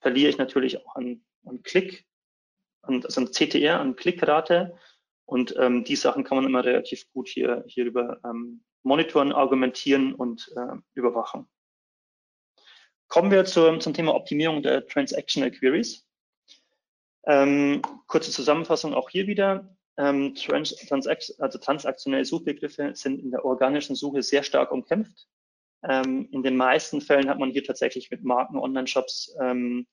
verliere 0.00 0.30
ich 0.30 0.38
natürlich 0.38 0.84
auch 0.84 0.96
an, 0.96 1.24
an 1.44 1.62
Klick, 1.62 2.06
an, 2.82 3.04
also 3.04 3.20
an 3.20 3.30
CTR, 3.30 3.78
an 3.78 3.94
Klickrate. 3.94 4.76
Und 5.26 5.54
ähm, 5.58 5.84
die 5.84 5.96
Sachen 5.96 6.24
kann 6.24 6.38
man 6.38 6.46
immer 6.46 6.64
relativ 6.64 7.08
gut 7.12 7.28
hier, 7.28 7.62
hierüber 7.68 8.20
ähm, 8.24 8.64
monitoren, 8.82 9.32
argumentieren 9.32 10.14
und 10.14 10.50
äh, 10.56 10.76
überwachen. 10.94 11.48
Kommen 13.10 13.32
wir 13.32 13.44
zum, 13.44 13.80
zum 13.80 13.92
Thema 13.92 14.14
Optimierung 14.14 14.62
der 14.62 14.86
Transactional 14.86 15.50
Queries. 15.50 16.06
Ähm, 17.26 17.82
kurze 18.06 18.30
Zusammenfassung 18.30 18.94
auch 18.94 19.10
hier 19.10 19.26
wieder. 19.26 19.76
Ähm, 19.98 20.36
Trans 20.36 20.76
Transact 20.76 21.34
also 21.40 21.58
transaktionelle 21.58 22.24
Suchbegriffe 22.24 22.92
sind 22.94 23.20
in 23.20 23.32
der 23.32 23.44
organischen 23.44 23.96
Suche 23.96 24.22
sehr 24.22 24.44
stark 24.44 24.70
umkämpft. 24.70 25.26
Ähm, 25.82 26.28
in 26.30 26.44
den 26.44 26.56
meisten 26.56 27.00
Fällen 27.00 27.28
hat 27.28 27.40
man 27.40 27.50
hier 27.50 27.64
tatsächlich 27.64 28.12
mit 28.12 28.22
Marken, 28.22 28.58
Online-Shops 28.58 29.34
ähm, 29.40 29.88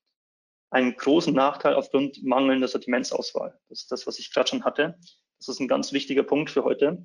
einen 0.70 0.96
großen 0.96 1.34
Nachteil 1.34 1.74
aufgrund 1.74 2.24
mangelnder 2.24 2.68
Sortimentsauswahl. 2.68 3.60
Das 3.68 3.82
ist 3.82 3.92
das, 3.92 4.06
was 4.06 4.20
ich 4.20 4.32
gerade 4.32 4.48
schon 4.48 4.64
hatte. 4.64 4.96
Das 5.40 5.48
ist 5.48 5.60
ein 5.60 5.68
ganz 5.68 5.92
wichtiger 5.92 6.24
Punkt 6.24 6.52
für 6.52 6.64
heute. 6.64 7.04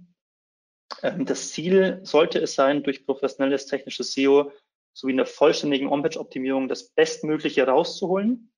Ähm, 1.03 1.25
das 1.25 1.53
Ziel 1.53 2.01
sollte 2.03 2.39
es 2.39 2.55
sein, 2.55 2.83
durch 2.83 3.07
professionelles 3.07 3.65
technisches 3.65 4.13
SEO 4.13 4.53
sowie 4.93 5.13
in 5.13 5.17
der 5.17 5.27
vollständigen 5.27 5.89
On-Page-Optimierung 5.89 6.69
das 6.69 6.91
Bestmögliche 6.91 7.67
rauszuholen 7.67 8.53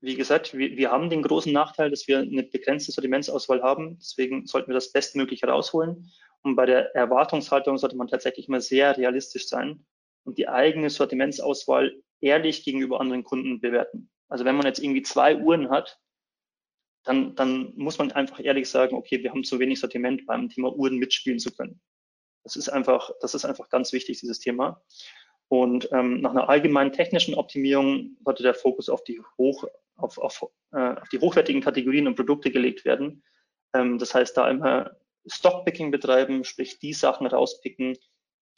wie 0.00 0.14
gesagt, 0.14 0.56
wir, 0.56 0.76
wir, 0.76 0.90
haben 0.90 1.10
den 1.10 1.22
großen 1.22 1.52
Nachteil, 1.52 1.90
dass 1.90 2.06
wir 2.06 2.18
eine 2.18 2.42
begrenzte 2.42 2.92
Sortimentsauswahl 2.92 3.62
haben. 3.62 3.98
Deswegen 3.98 4.46
sollten 4.46 4.68
wir 4.68 4.74
das 4.74 4.92
bestmöglich 4.92 5.42
herausholen. 5.42 6.12
Und 6.42 6.54
bei 6.54 6.66
der 6.66 6.94
Erwartungshaltung 6.94 7.78
sollte 7.78 7.96
man 7.96 8.08
tatsächlich 8.08 8.48
mal 8.48 8.60
sehr 8.60 8.96
realistisch 8.96 9.48
sein 9.48 9.84
und 10.24 10.38
die 10.38 10.48
eigene 10.48 10.90
Sortimentsauswahl 10.90 12.00
ehrlich 12.20 12.64
gegenüber 12.64 13.00
anderen 13.00 13.24
Kunden 13.24 13.60
bewerten. 13.60 14.10
Also 14.28 14.44
wenn 14.44 14.56
man 14.56 14.66
jetzt 14.66 14.78
irgendwie 14.78 15.02
zwei 15.02 15.36
Uhren 15.36 15.70
hat, 15.70 15.98
dann, 17.04 17.34
dann 17.34 17.72
muss 17.76 17.98
man 17.98 18.12
einfach 18.12 18.40
ehrlich 18.40 18.68
sagen, 18.68 18.96
okay, 18.96 19.22
wir 19.22 19.30
haben 19.30 19.44
zu 19.44 19.58
wenig 19.58 19.80
Sortiment 19.80 20.26
beim 20.26 20.48
Thema 20.48 20.72
Uhren 20.72 20.98
mitspielen 20.98 21.38
zu 21.38 21.52
können. 21.52 21.80
Das 22.46 22.54
ist 22.54 22.68
einfach, 22.68 23.10
das 23.20 23.34
ist 23.34 23.44
einfach 23.44 23.68
ganz 23.70 23.92
wichtig, 23.92 24.20
dieses 24.20 24.38
Thema. 24.38 24.80
Und 25.48 25.88
ähm, 25.90 26.20
nach 26.20 26.30
einer 26.30 26.48
allgemeinen 26.48 26.92
technischen 26.92 27.34
Optimierung 27.34 28.16
sollte 28.24 28.44
der 28.44 28.54
Fokus 28.54 28.88
auf 28.88 29.02
die 29.02 29.20
hoch, 29.36 29.64
auf, 29.96 30.16
auf, 30.18 30.46
äh, 30.72 30.94
auf 30.94 31.08
die 31.08 31.18
hochwertigen 31.18 31.60
Kategorien 31.60 32.06
und 32.06 32.14
Produkte 32.14 32.52
gelegt 32.52 32.84
werden. 32.84 33.24
Ähm, 33.74 33.98
das 33.98 34.14
heißt, 34.14 34.36
da 34.36 34.48
immer 34.48 34.92
Stockpicking 35.26 35.90
betreiben, 35.90 36.44
sprich 36.44 36.78
die 36.78 36.92
Sachen 36.92 37.26
rauspicken, 37.26 37.98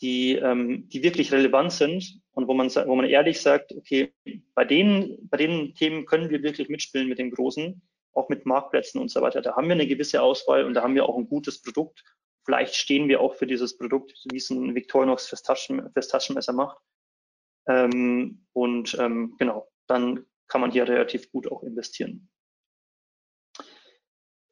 die, 0.03 0.35
ähm, 0.35 0.87
die 0.91 1.03
wirklich 1.03 1.33
relevant 1.33 1.73
sind 1.73 2.21
und 2.33 2.47
wo 2.47 2.53
man, 2.53 2.69
wo 2.69 2.95
man 2.95 3.07
ehrlich 3.07 3.41
sagt, 3.41 3.73
okay, 3.73 4.13
bei 4.55 4.67
den, 4.67 5.17
bei 5.31 5.39
den 5.39 5.75
Themen 5.75 6.05
können 6.05 6.29
wir 6.29 6.43
wirklich 6.43 6.69
mitspielen 6.69 7.09
mit 7.09 7.19
den 7.19 7.31
Großen, 7.31 7.81
auch 8.13 8.29
mit 8.29 8.45
Marktplätzen 8.45 9.01
und 9.01 9.11
so 9.11 9.23
weiter. 9.23 9.41
Da 9.41 9.57
haben 9.57 9.67
wir 9.67 9.77
eine 9.77 9.87
gewisse 9.87 10.21
Auswahl 10.21 10.67
und 10.67 10.75
da 10.75 10.83
haben 10.83 10.95
wir 10.95 11.09
auch 11.09 11.17
ein 11.17 11.27
gutes 11.27 11.63
Produkt 11.63 12.05
Vielleicht 12.49 12.77
stehen 12.77 13.09
wir 13.09 13.21
auch 13.21 13.35
für 13.35 13.47
dieses 13.47 13.77
Produkt, 13.77 14.25
wie 14.33 14.39
es 14.39 14.49
ein 14.49 14.75
Victorinox 14.75 15.27
fürs, 15.27 15.43
Taschen, 15.43 15.93
fürs 15.93 16.09
Taschenmesser 16.09 16.55
macht. 16.55 16.79
Ähm, 17.69 18.47
und 18.55 18.97
ähm, 18.99 19.35
genau, 19.39 19.69
dann 19.87 20.25
kann 20.47 20.63
man 20.63 20.71
hier 20.71 20.89
relativ 20.89 21.31
gut 21.31 21.53
auch 21.53 21.63
investieren. 21.63 22.31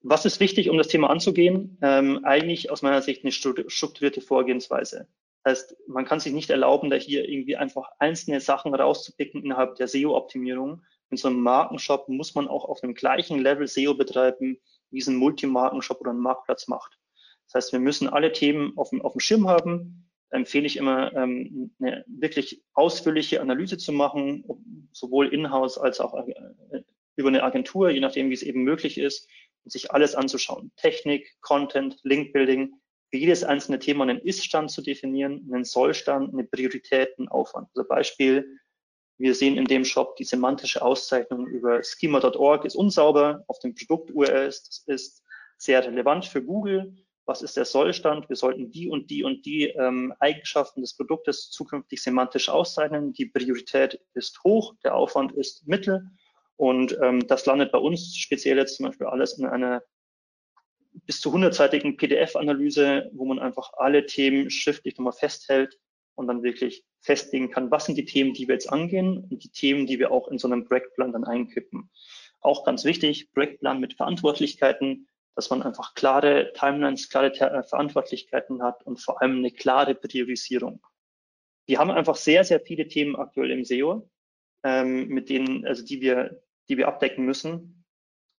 Was 0.03 0.27
ist 0.27 0.41
wichtig, 0.41 0.69
um 0.69 0.77
das 0.77 0.89
Thema 0.89 1.09
anzugehen? 1.09 1.79
Ähm, 1.81 2.23
eigentlich 2.23 2.71
aus 2.71 2.83
meiner 2.83 3.01
Sicht 3.01 3.25
eine 3.25 3.33
strukturierte 3.33 4.21
Vorgehensweise. 4.21 5.09
Das 5.43 5.61
heißt, 5.61 5.77
man 5.89 6.05
kann 6.05 6.21
sich 6.21 6.35
nicht 6.35 6.51
erlauben, 6.51 6.91
da 6.91 6.97
hier 6.97 7.27
irgendwie 7.27 7.57
einfach 7.57 7.89
einzelne 7.99 8.43
Sachen 8.43 8.75
rauszupicken 8.75 9.43
innerhalb 9.43 9.77
der 9.77 9.89
SEO-Optimierung. 9.89 10.85
In 11.09 11.17
so 11.17 11.29
einem 11.29 11.41
Markenshop 11.41 12.11
muss 12.11 12.35
man 12.35 12.47
auch 12.47 12.67
auf 12.67 12.83
dem 12.83 12.93
gleichen 12.93 13.39
Level 13.39 13.67
SEO 13.67 13.95
betreiben, 13.95 14.61
wie 14.91 14.99
es 14.99 15.07
ein 15.07 15.17
Multimarkenshop 15.17 16.03
oder 16.03 16.11
ein 16.11 16.19
Marktplatz 16.19 16.69
macht. 16.69 16.99
Das 17.47 17.55
heißt, 17.55 17.73
wir 17.73 17.81
müssen 17.81 18.09
alle 18.09 18.33
Themen 18.33 18.77
auf 18.77 18.91
dem, 18.91 19.03
auf 19.03 19.13
dem 19.13 19.21
Schirm 19.21 19.49
haben. 19.49 20.09
Da 20.31 20.39
empfehle 20.39 20.67
ich 20.67 20.77
immer, 20.77 21.13
ähm, 21.15 21.71
eine 21.81 22.05
wirklich 22.09 22.63
ausführliche 22.75 23.41
Analyse 23.41 23.79
zu 23.79 23.93
machen, 23.93 24.45
sowohl 24.93 25.33
in-house 25.33 25.79
als 25.79 26.01
auch 26.01 26.15
äh, 26.27 26.83
über 27.17 27.29
eine 27.29 27.43
Agentur, 27.43 27.91
je 27.91 28.01
nachdem, 28.01 28.31
wie 28.31 28.35
es 28.35 28.43
eben 28.43 28.63
möglich 28.63 28.99
ist, 28.99 29.29
und 29.65 29.71
sich 29.71 29.93
alles 29.93 30.15
anzuschauen. 30.15 30.73
Technik, 30.77 31.37
Content, 31.41 31.99
Link-Building, 32.03 32.75
für 33.11 33.19
jedes 33.19 33.45
einzelne 33.45 33.79
Thema 33.79 34.03
einen 34.03 34.19
Ist-Stand 34.19 34.71
zu 34.71 34.83
definieren, 34.83 35.49
einen 35.53 35.65
Soll-Stand, 35.65 36.33
eine 36.33 36.45
Priorität, 36.45 37.17
einen 37.19 37.29
Aufwand. 37.29 37.69
Also 37.75 37.89
Beispiel, 37.89 38.59
wir 39.19 39.35
sehen 39.35 39.57
in 39.57 39.65
dem 39.65 39.85
Shop 39.85 40.17
die 40.17 40.25
semantische 40.25 40.83
Auszeichnung 40.83 41.47
über 41.47 41.83
schema.org 41.83 42.65
ist 42.65 42.75
unsauber 42.75 43.45
auf 43.47 43.61
dem 43.61 43.75
Produkt-URL. 43.75 44.47
Das 44.47 44.83
ist 44.87 45.23
sehr 45.57 45.85
relevant 45.85 46.27
für 46.27 46.43
Google 46.43 46.95
was 47.27 47.43
ist 47.43 47.57
der 47.57 47.65
Sollstand, 47.65 48.29
wir 48.29 48.37
sollten 48.37 48.71
die 48.71 48.89
und 48.89 49.11
die 49.11 49.25
und 49.25 49.45
die 49.45 49.65
ähm, 49.65 50.15
Eigenschaften 50.21 50.81
des 50.81 50.97
Produktes 50.97 51.51
zukünftig 51.51 52.01
semantisch 52.01 52.49
auszeichnen. 52.49 53.13
Die 53.13 53.27
Priorität 53.27 54.01
ist 54.15 54.43
hoch, 54.45 54.75
der 54.85 54.95
Aufwand 54.95 55.33
ist 55.33 55.67
mittel 55.67 56.09
und 56.57 56.97
ähm, 57.03 57.27
das 57.27 57.45
landet 57.45 57.73
bei 57.73 57.79
uns 57.79 58.17
speziell 58.17 58.57
jetzt 58.59 58.77
zum 58.77 58.87
Beispiel 58.87 59.07
alles 59.07 59.39
in 59.39 59.47
einer 59.47 59.83
bis 61.05 61.21
zu 61.21 61.35
100-seitigen 61.35 61.97
PDF-Analyse, 61.97 63.11
wo 63.13 63.27
man 63.27 63.39
einfach 63.39 63.73
alle 63.77 64.07
Themen 64.07 64.49
schriftlich 64.49 64.97
nochmal 64.97 65.13
festhält 65.13 65.79
und 66.15 66.27
dann 66.29 66.43
wirklich 66.43 66.85
festlegen 67.01 67.51
kann, 67.51 67.71
was 67.71 67.87
sind 67.87 67.99
die 67.99 68.07
Themen, 68.07 68.33
die 68.33 68.49
wir 68.49 68.55
jetzt 68.55 68.73
angehen 68.73 69.27
und 69.31 69.45
die 69.45 69.51
Themen, 69.51 69.87
die 69.87 69.99
wir 69.99 70.11
auch 70.11 70.29
in 70.29 70.39
so 70.39 70.49
einem 70.49 70.65
Projektplan 70.65 71.13
dann 71.13 71.25
einkippen. 71.25 71.91
Auch 72.41 72.65
ganz 72.65 72.85
wichtig, 72.85 73.31
Projektplan 73.33 73.81
mit 73.81 73.95
Verantwortlichkeiten, 73.95 75.07
dass 75.37 75.51
man 75.51 75.63
einfach 75.63 75.95
klare 75.95 76.53
Timelines, 76.55 77.11
klare 77.11 77.33
äh, 77.33 77.63
Verantwortlichkeiten 77.63 78.63
hat 78.63 78.85
und 78.85 79.01
vor 79.01 79.21
allem 79.21 79.37
eine 79.37 79.53
klare 79.53 79.95
Priorisierung. 79.95 80.85
Wir 81.67 81.79
haben 81.79 81.91
einfach 81.91 82.17
sehr, 82.17 82.43
sehr 82.43 82.59
viele 82.61 82.89
Themen 82.89 83.17
aktuell 83.17 83.51
im 83.51 83.65
SEO, 83.65 84.11
ähm, 84.65 85.09
mit 85.09 85.29
denen, 85.29 85.67
also 85.67 85.85
die 85.85 86.01
wir, 86.01 86.43
die 86.69 86.79
wir 86.79 86.89
abdecken 86.89 87.27
müssen. 87.27 87.85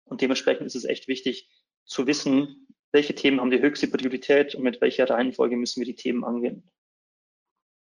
Und 0.05 0.23
dementsprechend 0.23 0.67
ist 0.67 0.75
es 0.75 0.85
echt 0.85 1.07
wichtig 1.07 1.51
zu 1.85 2.07
wissen, 2.07 2.67
welche 2.93 3.15
Themen 3.15 3.41
haben 3.41 3.51
die 3.51 3.61
höchste 3.61 3.89
Priorität 3.89 4.55
und 4.55 4.63
mit 4.63 4.81
welcher 4.81 5.11
Reihenfolge 5.11 5.57
müssen 5.57 5.81
wir 5.81 5.87
die 5.87 5.97
Themen 5.97 6.25
angehen. 6.25 6.71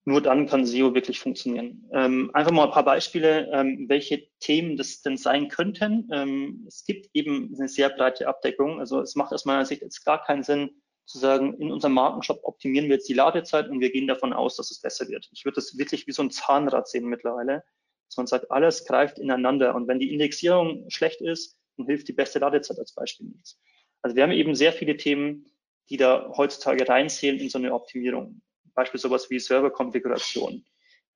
Nur 0.09 0.23
dann 0.23 0.47
kann 0.47 0.65
SEO 0.65 0.95
wirklich 0.95 1.21
funktionieren. 1.21 1.87
Ähm, 1.93 2.31
einfach 2.33 2.51
mal 2.51 2.65
ein 2.65 2.71
paar 2.71 2.87
Beispiele, 2.87 3.51
ähm, 3.53 3.91
welche 3.91 4.27
Themen 4.39 4.79
das 4.79 5.03
denn 5.03 5.19
sein 5.19 5.49
könnten. 5.49 6.09
Ähm, 6.11 6.65
es 6.67 6.87
gibt 6.87 7.11
eben 7.13 7.55
eine 7.55 7.69
sehr 7.69 7.91
breite 7.91 8.27
Abdeckung. 8.27 8.81
Also 8.81 9.03
es 9.03 9.17
macht 9.17 9.35
aus 9.35 9.45
meiner 9.45 9.67
Sicht 9.67 9.83
jetzt 9.83 10.07
gar 10.07 10.25
keinen 10.25 10.43
Sinn 10.43 10.71
zu 11.05 11.19
sagen, 11.19 11.61
in 11.61 11.71
unserem 11.71 11.93
Markenshop 11.93 12.41
optimieren 12.45 12.89
wir 12.89 12.95
jetzt 12.95 13.09
die 13.11 13.13
Ladezeit 13.13 13.69
und 13.69 13.81
wir 13.81 13.93
gehen 13.93 14.07
davon 14.07 14.33
aus, 14.33 14.57
dass 14.57 14.71
es 14.71 14.81
besser 14.81 15.07
wird. 15.09 15.29
Ich 15.35 15.45
würde 15.45 15.57
das 15.57 15.77
wirklich 15.77 16.07
wie 16.07 16.13
so 16.13 16.23
ein 16.23 16.31
Zahnrad 16.31 16.89
sehen 16.89 17.05
mittlerweile, 17.05 17.63
dass 18.09 18.17
man 18.17 18.27
sagt, 18.27 18.51
alles 18.51 18.87
greift 18.87 19.19
ineinander 19.19 19.75
und 19.75 19.89
wenn 19.89 19.99
die 19.99 20.11
Indexierung 20.11 20.87
schlecht 20.89 21.21
ist, 21.21 21.59
dann 21.77 21.85
hilft 21.85 22.09
die 22.09 22.15
beste 22.15 22.39
Ladezeit 22.39 22.79
als 22.79 22.95
Beispiel 22.95 23.27
nichts. 23.27 23.61
Also 24.01 24.17
wir 24.17 24.23
haben 24.23 24.33
eben 24.33 24.55
sehr 24.55 24.73
viele 24.73 24.97
Themen, 24.97 25.45
die 25.91 25.99
da 25.99 26.33
heutzutage 26.35 26.89
reinzählen 26.89 27.39
in 27.39 27.51
so 27.51 27.59
eine 27.59 27.75
Optimierung. 27.75 28.41
Beispiel 28.79 29.01
sowas 29.01 29.29
wie 29.29 29.41
Serverkonfiguration. 29.41 30.65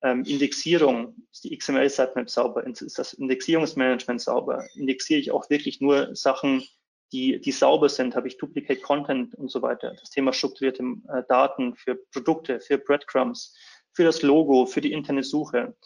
Ähm, 0.03 0.25
Indexierung, 0.25 1.14
ist 1.31 1.44
die 1.44 1.57
XML-Sitemap 1.57 2.29
sauber? 2.29 2.66
Ist 2.66 2.98
das 2.98 3.12
Indexierungsmanagement 3.12 4.20
sauber? 4.20 4.64
Indexiere 4.75 5.20
ich 5.20 5.31
auch 5.31 5.48
wirklich 5.48 5.81
nur 5.81 6.14
Sachen, 6.16 6.64
die, 7.12 7.40
die 7.40 7.53
sauber 7.53 7.88
sind? 7.88 8.16
Habe 8.16 8.27
ich 8.27 8.37
Duplicate 8.37 8.81
Content 8.81 9.37
und 9.37 9.48
so 9.48 9.62
weiter? 9.62 9.94
Das 10.01 10.11
Thema 10.11 10.33
strukturierte 10.33 10.83
äh, 10.83 11.22
Daten 11.29 11.77
für 11.77 11.94
Produkte, 12.12 12.59
für 12.59 12.79
Breadcrumbs, 12.79 13.57
für 13.92 14.03
das 14.03 14.22
Logo, 14.22 14.66
für 14.66 14.81
die 14.81 14.92
interne 14.92 15.22
Suche. 15.22 15.77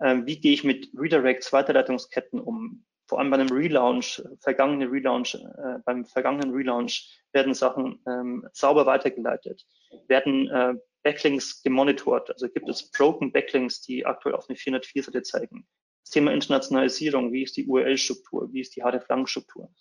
Ähm, 0.00 0.24
wie 0.24 0.40
gehe 0.40 0.54
ich 0.54 0.64
mit 0.64 0.88
Redirects, 0.96 1.52
Weiterleitungsketten 1.52 2.40
um? 2.40 2.82
Vor 3.08 3.18
allem 3.18 3.30
bei 3.30 3.36
einem 3.36 3.50
Relaunch, 3.50 4.22
vergangene 4.40 4.90
Relaunch, 4.90 5.34
äh, 5.34 5.78
beim 5.84 6.06
vergangenen 6.06 6.54
Relaunch 6.54 7.20
werden 7.32 7.52
Sachen 7.52 8.00
ähm, 8.08 8.48
sauber 8.52 8.86
weitergeleitet, 8.86 9.66
werden 10.08 10.48
äh, 10.48 10.74
Backlinks 11.06 11.62
gemonitort. 11.62 12.30
Also 12.32 12.48
gibt 12.48 12.68
es 12.68 12.90
Broken 12.90 13.30
Backlinks, 13.30 13.80
die 13.80 14.04
aktuell 14.04 14.34
auf 14.34 14.48
eine 14.48 14.58
404-Seite 14.58 15.22
zeigen. 15.22 15.64
Das 16.02 16.10
Thema 16.10 16.32
Internationalisierung, 16.32 17.32
wie 17.32 17.44
ist 17.44 17.56
die 17.56 17.64
URL-Struktur, 17.64 18.52
wie 18.52 18.60
ist 18.60 18.74
die 18.74 18.82
HRF-Lang-Struktur, 18.82 19.72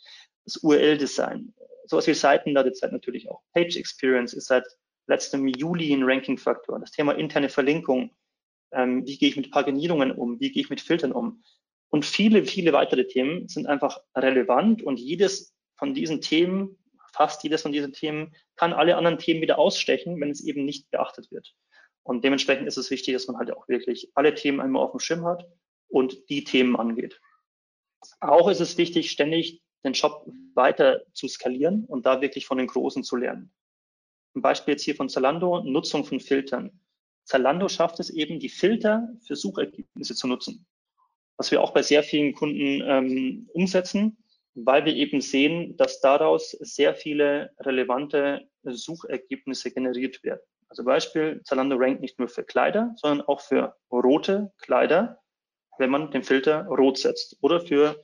das 0.44 0.58
URL-Design, 0.58 1.52
sowas 1.88 2.06
wie 2.06 2.14
Seitenladezeit 2.14 2.92
natürlich 2.92 3.28
auch. 3.28 3.42
Page 3.56 3.76
Experience 3.76 4.34
ist 4.34 4.46
seit 4.46 4.68
letztem 5.08 5.48
Juli 5.48 5.92
ein 5.94 6.04
Ranking-Faktor. 6.04 6.80
Das 6.80 6.92
Thema 6.92 7.14
interne 7.14 7.50
Verlinkung, 7.50 8.12
ähm, 8.72 9.04
wie 9.08 9.18
gehe 9.18 9.30
ich 9.30 9.36
mit 9.36 9.50
Paginierungen 9.50 10.12
um, 10.12 10.40
wie 10.40 10.52
gehe 10.52 10.62
ich 10.62 10.70
mit 10.70 10.82
Filtern 10.82 11.12
um. 11.12 11.42
Und 11.90 12.06
viele, 12.06 12.46
viele 12.46 12.72
weitere 12.72 13.08
Themen 13.08 13.48
sind 13.48 13.66
einfach 13.66 14.00
relevant 14.16 14.84
und 14.84 15.00
jedes 15.00 15.56
von 15.76 15.96
diesen 15.96 16.22
Themen, 16.22 16.78
fast 17.16 17.44
jedes 17.44 17.62
von 17.62 17.72
diesen 17.72 17.94
Themen, 17.94 18.36
kann 18.56 18.74
alle 18.74 18.98
anderen 18.98 19.18
Themen 19.18 19.42
wieder 19.42 19.58
ausstechen, 19.58 20.20
wenn 20.20 20.30
es 20.30 20.44
eben 20.44 20.66
nicht 20.66 20.92
beachtet 20.92 21.32
wird. 21.32 21.56
Und 22.04 22.24
dementsprechend 22.24 22.68
ist 22.68 22.78
es 22.78 22.92
wichtig, 22.92 23.14
dass 23.14 23.28
man 23.28 23.38
halt 23.38 23.52
auch 23.52 23.68
wirklich 23.68 24.12
alle 24.14 24.36
Themen 24.36 24.60
einmal 24.60 24.84
auf 24.84 24.92
dem 24.92 25.00
Schirm 25.00 25.26
hat 25.26 25.48
und 25.88 26.30
die 26.30 26.44
Themen 26.44 26.76
angeht. 26.76 27.20
Auch 28.20 28.50
ist 28.50 28.60
es 28.60 28.78
wichtig, 28.78 29.10
ständig 29.10 29.62
den 29.84 29.96
Shop 29.96 30.28
weiter 30.54 31.02
zu 31.14 31.28
skalieren 31.28 31.86
und 31.86 32.06
da 32.06 32.22
wirklich 32.22 32.46
von 32.46 32.58
den 32.58 32.68
Großen 32.68 33.04
zu 33.04 33.16
lernen. 33.16 33.52
Ein 34.36 34.42
Beispiel 34.42 34.74
jetzt 34.74 34.84
hier 34.84 34.96
von 34.96 35.10
Zalando, 35.10 35.64
Nutzung 35.64 36.04
von 36.04 36.20
Filtern. 36.20 36.80
Zalando 37.24 37.70
schafft 37.70 38.00
es 38.00 38.10
eben, 38.10 38.40
die 38.40 38.50
Filter 38.50 39.10
für 39.26 39.36
Suchergebnisse 39.36 40.16
zu 40.16 40.28
nutzen. 40.28 40.66
Was 41.38 41.52
wir 41.52 41.62
auch 41.62 41.74
bei 41.74 41.82
sehr 41.82 42.04
vielen 42.04 42.34
Kunden 42.34 42.82
ähm, 42.86 43.50
umsetzen, 43.54 44.18
weil 44.56 44.86
wir 44.86 44.96
eben 44.96 45.22
sehen, 45.22 45.76
dass 45.78 46.00
daraus 46.00 46.52
sehr 46.52 46.96
viele 46.96 47.52
relevante 47.60 48.48
Suchergebnisse 48.64 49.72
generiert 49.72 50.24
werden. 50.24 50.42
Also 50.70 50.84
Beispiel, 50.84 51.42
Zalando 51.44 51.76
rankt 51.76 52.02
nicht 52.02 52.18
nur 52.18 52.28
für 52.28 52.44
Kleider, 52.44 52.94
sondern 52.96 53.28
auch 53.28 53.42
für 53.42 53.76
rote 53.92 54.52
Kleider, 54.58 55.20
wenn 55.78 55.90
man 55.90 56.10
den 56.10 56.24
Filter 56.24 56.66
rot 56.66 56.98
setzt 56.98 57.38
oder 57.42 57.60
für 57.60 58.02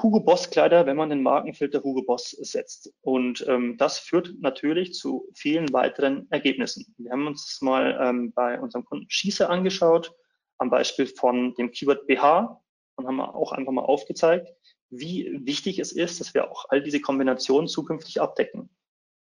Hugo 0.00 0.20
Boss 0.20 0.50
Kleider, 0.50 0.84
wenn 0.84 0.96
man 0.96 1.08
den 1.08 1.22
Markenfilter 1.22 1.82
Hugo 1.82 2.02
Boss 2.02 2.30
setzt. 2.30 2.92
Und 3.00 3.46
ähm, 3.48 3.76
das 3.78 3.98
führt 3.98 4.34
natürlich 4.40 4.92
zu 4.92 5.26
vielen 5.34 5.72
weiteren 5.72 6.26
Ergebnissen. 6.30 6.94
Wir 6.98 7.12
haben 7.12 7.26
uns 7.26 7.46
das 7.46 7.62
mal 7.62 7.98
ähm, 8.00 8.32
bei 8.32 8.60
unserem 8.60 8.84
Kunden 8.84 9.06
Schieße 9.08 9.48
angeschaut, 9.48 10.12
am 10.58 10.68
Beispiel 10.68 11.06
von 11.06 11.54
dem 11.54 11.70
Keyword 11.70 12.06
BH 12.06 12.62
und 12.96 13.06
haben 13.06 13.20
auch 13.20 13.52
einfach 13.52 13.72
mal 13.72 13.82
aufgezeigt, 13.82 14.52
wie 14.90 15.40
wichtig 15.44 15.78
es 15.78 15.92
ist, 15.92 16.20
dass 16.20 16.34
wir 16.34 16.50
auch 16.50 16.66
all 16.68 16.82
diese 16.82 17.00
Kombinationen 17.00 17.68
zukünftig 17.68 18.20
abdecken. 18.20 18.70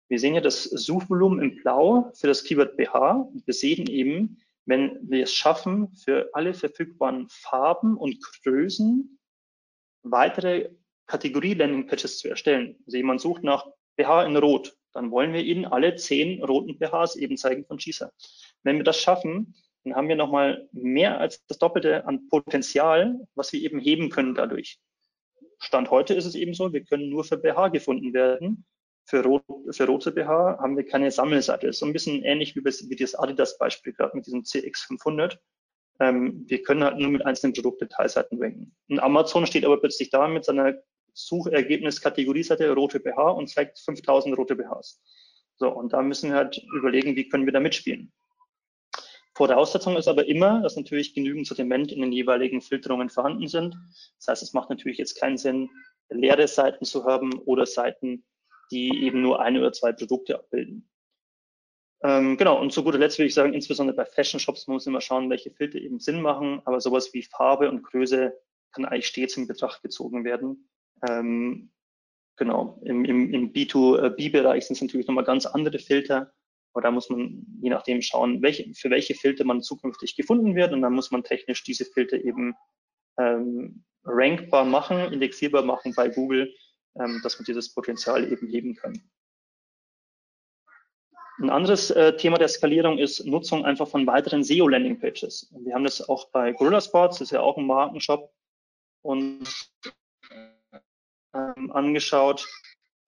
Wir 0.07 0.19
sehen 0.19 0.35
ja 0.35 0.41
das 0.41 0.63
Suchvolumen 0.63 1.41
im 1.41 1.55
Blau 1.55 2.11
für 2.13 2.27
das 2.27 2.43
Keyword 2.43 2.77
BH. 2.77 3.27
Wir 3.45 3.53
sehen 3.53 3.87
eben, 3.87 4.37
wenn 4.65 4.99
wir 5.01 5.23
es 5.23 5.33
schaffen, 5.33 5.95
für 5.95 6.29
alle 6.33 6.53
verfügbaren 6.53 7.27
Farben 7.29 7.97
und 7.97 8.19
Größen 8.43 9.19
weitere 10.03 10.69
Kategorie-Landing-Pages 11.07 12.19
zu 12.19 12.29
erstellen. 12.29 12.75
Also 12.85 12.97
jemand 12.97 13.21
sucht 13.21 13.43
nach 13.43 13.67
BH 13.95 14.25
in 14.25 14.37
Rot, 14.37 14.77
dann 14.93 15.11
wollen 15.11 15.33
wir 15.33 15.43
Ihnen 15.43 15.65
alle 15.65 15.95
zehn 15.95 16.43
roten 16.43 16.77
BHs 16.77 17.15
eben 17.15 17.37
zeigen 17.37 17.65
von 17.65 17.79
Schießer. 17.79 18.11
Wenn 18.63 18.77
wir 18.77 18.83
das 18.83 18.99
schaffen, 18.99 19.55
dann 19.83 19.95
haben 19.95 20.07
wir 20.07 20.15
nochmal 20.15 20.67
mehr 20.71 21.19
als 21.19 21.45
das 21.47 21.59
Doppelte 21.59 22.05
an 22.07 22.27
Potenzial, 22.29 23.19
was 23.35 23.53
wir 23.53 23.61
eben 23.61 23.79
heben 23.79 24.09
können 24.09 24.33
dadurch. 24.33 24.79
Stand 25.59 25.91
heute 25.91 26.13
ist 26.13 26.25
es 26.25 26.35
eben 26.35 26.53
so, 26.53 26.73
wir 26.73 26.83
können 26.83 27.09
nur 27.09 27.23
für 27.23 27.37
BH 27.37 27.69
gefunden 27.69 28.13
werden. 28.13 28.65
Für, 29.07 29.23
rot, 29.23 29.43
für 29.71 29.85
rote 29.85 30.11
BH 30.11 30.57
haben 30.59 30.77
wir 30.77 30.85
keine 30.85 31.11
Sammelseite. 31.11 31.71
So 31.73 31.85
ein 31.85 31.93
bisschen 31.93 32.23
ähnlich 32.23 32.55
wie, 32.55 32.63
wie 32.63 32.95
das 32.95 33.15
Adidas-Beispiel 33.15 33.93
gerade 33.93 34.15
mit 34.15 34.25
diesem 34.25 34.41
CX500. 34.41 35.37
Ähm, 35.99 36.43
wir 36.47 36.61
können 36.63 36.83
halt 36.83 36.97
nur 36.97 37.09
mit 37.09 37.25
einzelnen 37.25 37.53
Produktdetailseiten 37.53 38.41
ranken. 38.41 38.75
Und 38.89 38.99
Amazon 38.99 39.45
steht 39.45 39.65
aber 39.65 39.79
plötzlich 39.79 40.09
da 40.09 40.27
mit 40.27 40.43
seiner 40.43 40.75
Suchergebnis-Kategorieseite 41.13 42.73
rote 42.73 42.99
BH 42.99 43.29
und 43.31 43.49
zeigt 43.49 43.79
5000 43.79 44.37
rote 44.37 44.55
BHs. 44.55 45.01
So, 45.57 45.69
und 45.69 45.93
da 45.93 46.01
müssen 46.01 46.31
wir 46.31 46.37
halt 46.37 46.61
überlegen, 46.77 47.15
wie 47.15 47.29
können 47.29 47.45
wir 47.45 47.53
da 47.53 47.61
mitspielen. 47.61 48.11
Voraussetzung 49.35 49.97
ist 49.97 50.07
aber 50.07 50.27
immer, 50.27 50.61
dass 50.61 50.77
natürlich 50.77 51.13
genügend 51.13 51.45
Sortiment 51.45 51.91
in 51.91 52.01
den 52.01 52.13
jeweiligen 52.13 52.61
Filterungen 52.61 53.09
vorhanden 53.09 53.47
sind. 53.47 53.75
Das 54.17 54.27
heißt, 54.29 54.43
es 54.43 54.53
macht 54.53 54.69
natürlich 54.69 54.97
jetzt 54.97 55.19
keinen 55.19 55.37
Sinn, 55.37 55.69
leere 56.09 56.47
Seiten 56.47 56.85
zu 56.85 57.03
haben 57.03 57.33
oder 57.39 57.65
Seiten, 57.65 58.23
die 58.71 59.03
eben 59.03 59.21
nur 59.21 59.41
ein 59.41 59.57
oder 59.57 59.73
zwei 59.73 59.91
Produkte 59.91 60.35
abbilden. 60.35 60.89
Ähm, 62.01 62.37
genau, 62.37 62.61
und 62.61 62.71
zu 62.71 62.83
guter 62.83 62.97
Letzt 62.97 63.17
würde 63.17 63.27
ich 63.27 63.33
sagen, 63.33 63.53
insbesondere 63.53 63.95
bei 63.95 64.05
Fashion 64.05 64.39
Shops 64.39 64.67
muss 64.67 64.85
man 64.85 64.93
immer 64.93 65.01
schauen, 65.01 65.29
welche 65.29 65.51
Filter 65.51 65.79
eben 65.79 65.99
Sinn 65.99 66.21
machen, 66.21 66.61
aber 66.65 66.79
sowas 66.79 67.13
wie 67.13 67.23
Farbe 67.23 67.69
und 67.69 67.83
Größe 67.83 68.33
kann 68.71 68.85
eigentlich 68.85 69.07
stets 69.07 69.37
in 69.37 69.47
Betracht 69.47 69.81
gezogen 69.81 70.23
werden. 70.23 70.69
Ähm, 71.07 71.71
genau, 72.37 72.79
im, 72.83 73.03
im, 73.05 73.33
im 73.33 73.53
B2B-Bereich 73.53 74.65
sind 74.65 74.75
es 74.75 74.81
natürlich 74.81 75.07
nochmal 75.07 75.23
ganz 75.23 75.45
andere 75.45 75.79
Filter, 75.79 76.31
aber 76.75 76.81
da 76.81 76.91
muss 76.91 77.09
man 77.09 77.45
je 77.61 77.69
nachdem 77.69 78.01
schauen, 78.01 78.41
welche, 78.41 78.69
für 78.73 78.89
welche 78.89 79.15
Filter 79.15 79.45
man 79.45 79.61
zukünftig 79.61 80.17
gefunden 80.17 80.55
wird 80.55 80.73
und 80.73 80.81
dann 80.81 80.91
muss 80.91 81.09
man 81.09 81.23
technisch 81.23 81.63
diese 81.63 81.85
Filter 81.85 82.17
eben 82.17 82.53
ähm, 83.17 83.85
rankbar 84.03 84.65
machen, 84.65 85.13
indexierbar 85.13 85.63
machen 85.63 85.93
bei 85.95 86.09
Google, 86.09 86.53
ähm, 86.99 87.21
dass 87.23 87.39
man 87.39 87.45
dieses 87.45 87.73
Potenzial 87.73 88.29
eben 88.29 88.47
heben 88.47 88.75
kann. 88.75 89.01
Ein 91.39 91.49
anderes 91.49 91.91
äh, 91.91 92.17
Thema 92.17 92.37
der 92.37 92.49
Skalierung 92.49 92.97
ist 92.97 93.25
Nutzung 93.25 93.63
einfach 93.63 93.87
von 93.87 94.05
weiteren 94.05 94.43
SEO-Landing-Pages. 94.43 95.53
Wir 95.57 95.75
haben 95.75 95.85
das 95.85 96.07
auch 96.09 96.29
bei 96.31 96.51
Gorilla 96.51 96.81
Sports, 96.81 97.19
das 97.19 97.27
ist 97.27 97.31
ja 97.31 97.39
auch 97.39 97.57
ein 97.57 97.65
Markenshop, 97.65 98.33
und 99.01 99.47
ähm, 101.33 101.71
angeschaut, 101.71 102.45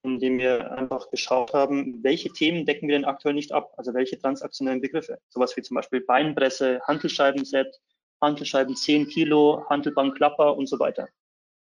indem 0.04 0.38
wir 0.40 0.72
einfach 0.72 1.10
geschaut 1.10 1.54
haben, 1.54 2.04
welche 2.04 2.32
Themen 2.32 2.66
decken 2.66 2.88
wir 2.88 2.96
denn 2.96 3.06
aktuell 3.06 3.34
nicht 3.34 3.52
ab, 3.52 3.74
also 3.78 3.94
welche 3.94 4.18
transaktionellen 4.18 4.82
Begriffe. 4.82 5.20
Sowas 5.30 5.56
wie 5.58 5.62
zum 5.62 5.76
Beispiel 5.76 6.02
Beinpresse, 6.02 6.80
Hantelscheibenset, 6.84 7.80
Hantelscheiben 8.22 8.76
10 8.76 9.08
Kilo, 9.10 9.66
Hantelbankklapper 9.70 10.56
und 10.56 10.68
so 10.68 10.80
weiter. 10.80 11.08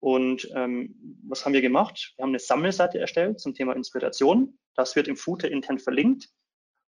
Und 0.00 0.48
ähm, 0.54 0.94
was 1.26 1.44
haben 1.44 1.54
wir 1.54 1.62
gemacht? 1.62 2.12
Wir 2.16 2.22
haben 2.22 2.30
eine 2.30 2.38
Sammelseite 2.38 2.98
erstellt 2.98 3.40
zum 3.40 3.54
Thema 3.54 3.74
Inspiration. 3.74 4.58
Das 4.74 4.94
wird 4.94 5.08
im 5.08 5.16
Footer 5.16 5.50
intern 5.50 5.78
verlinkt. 5.78 6.28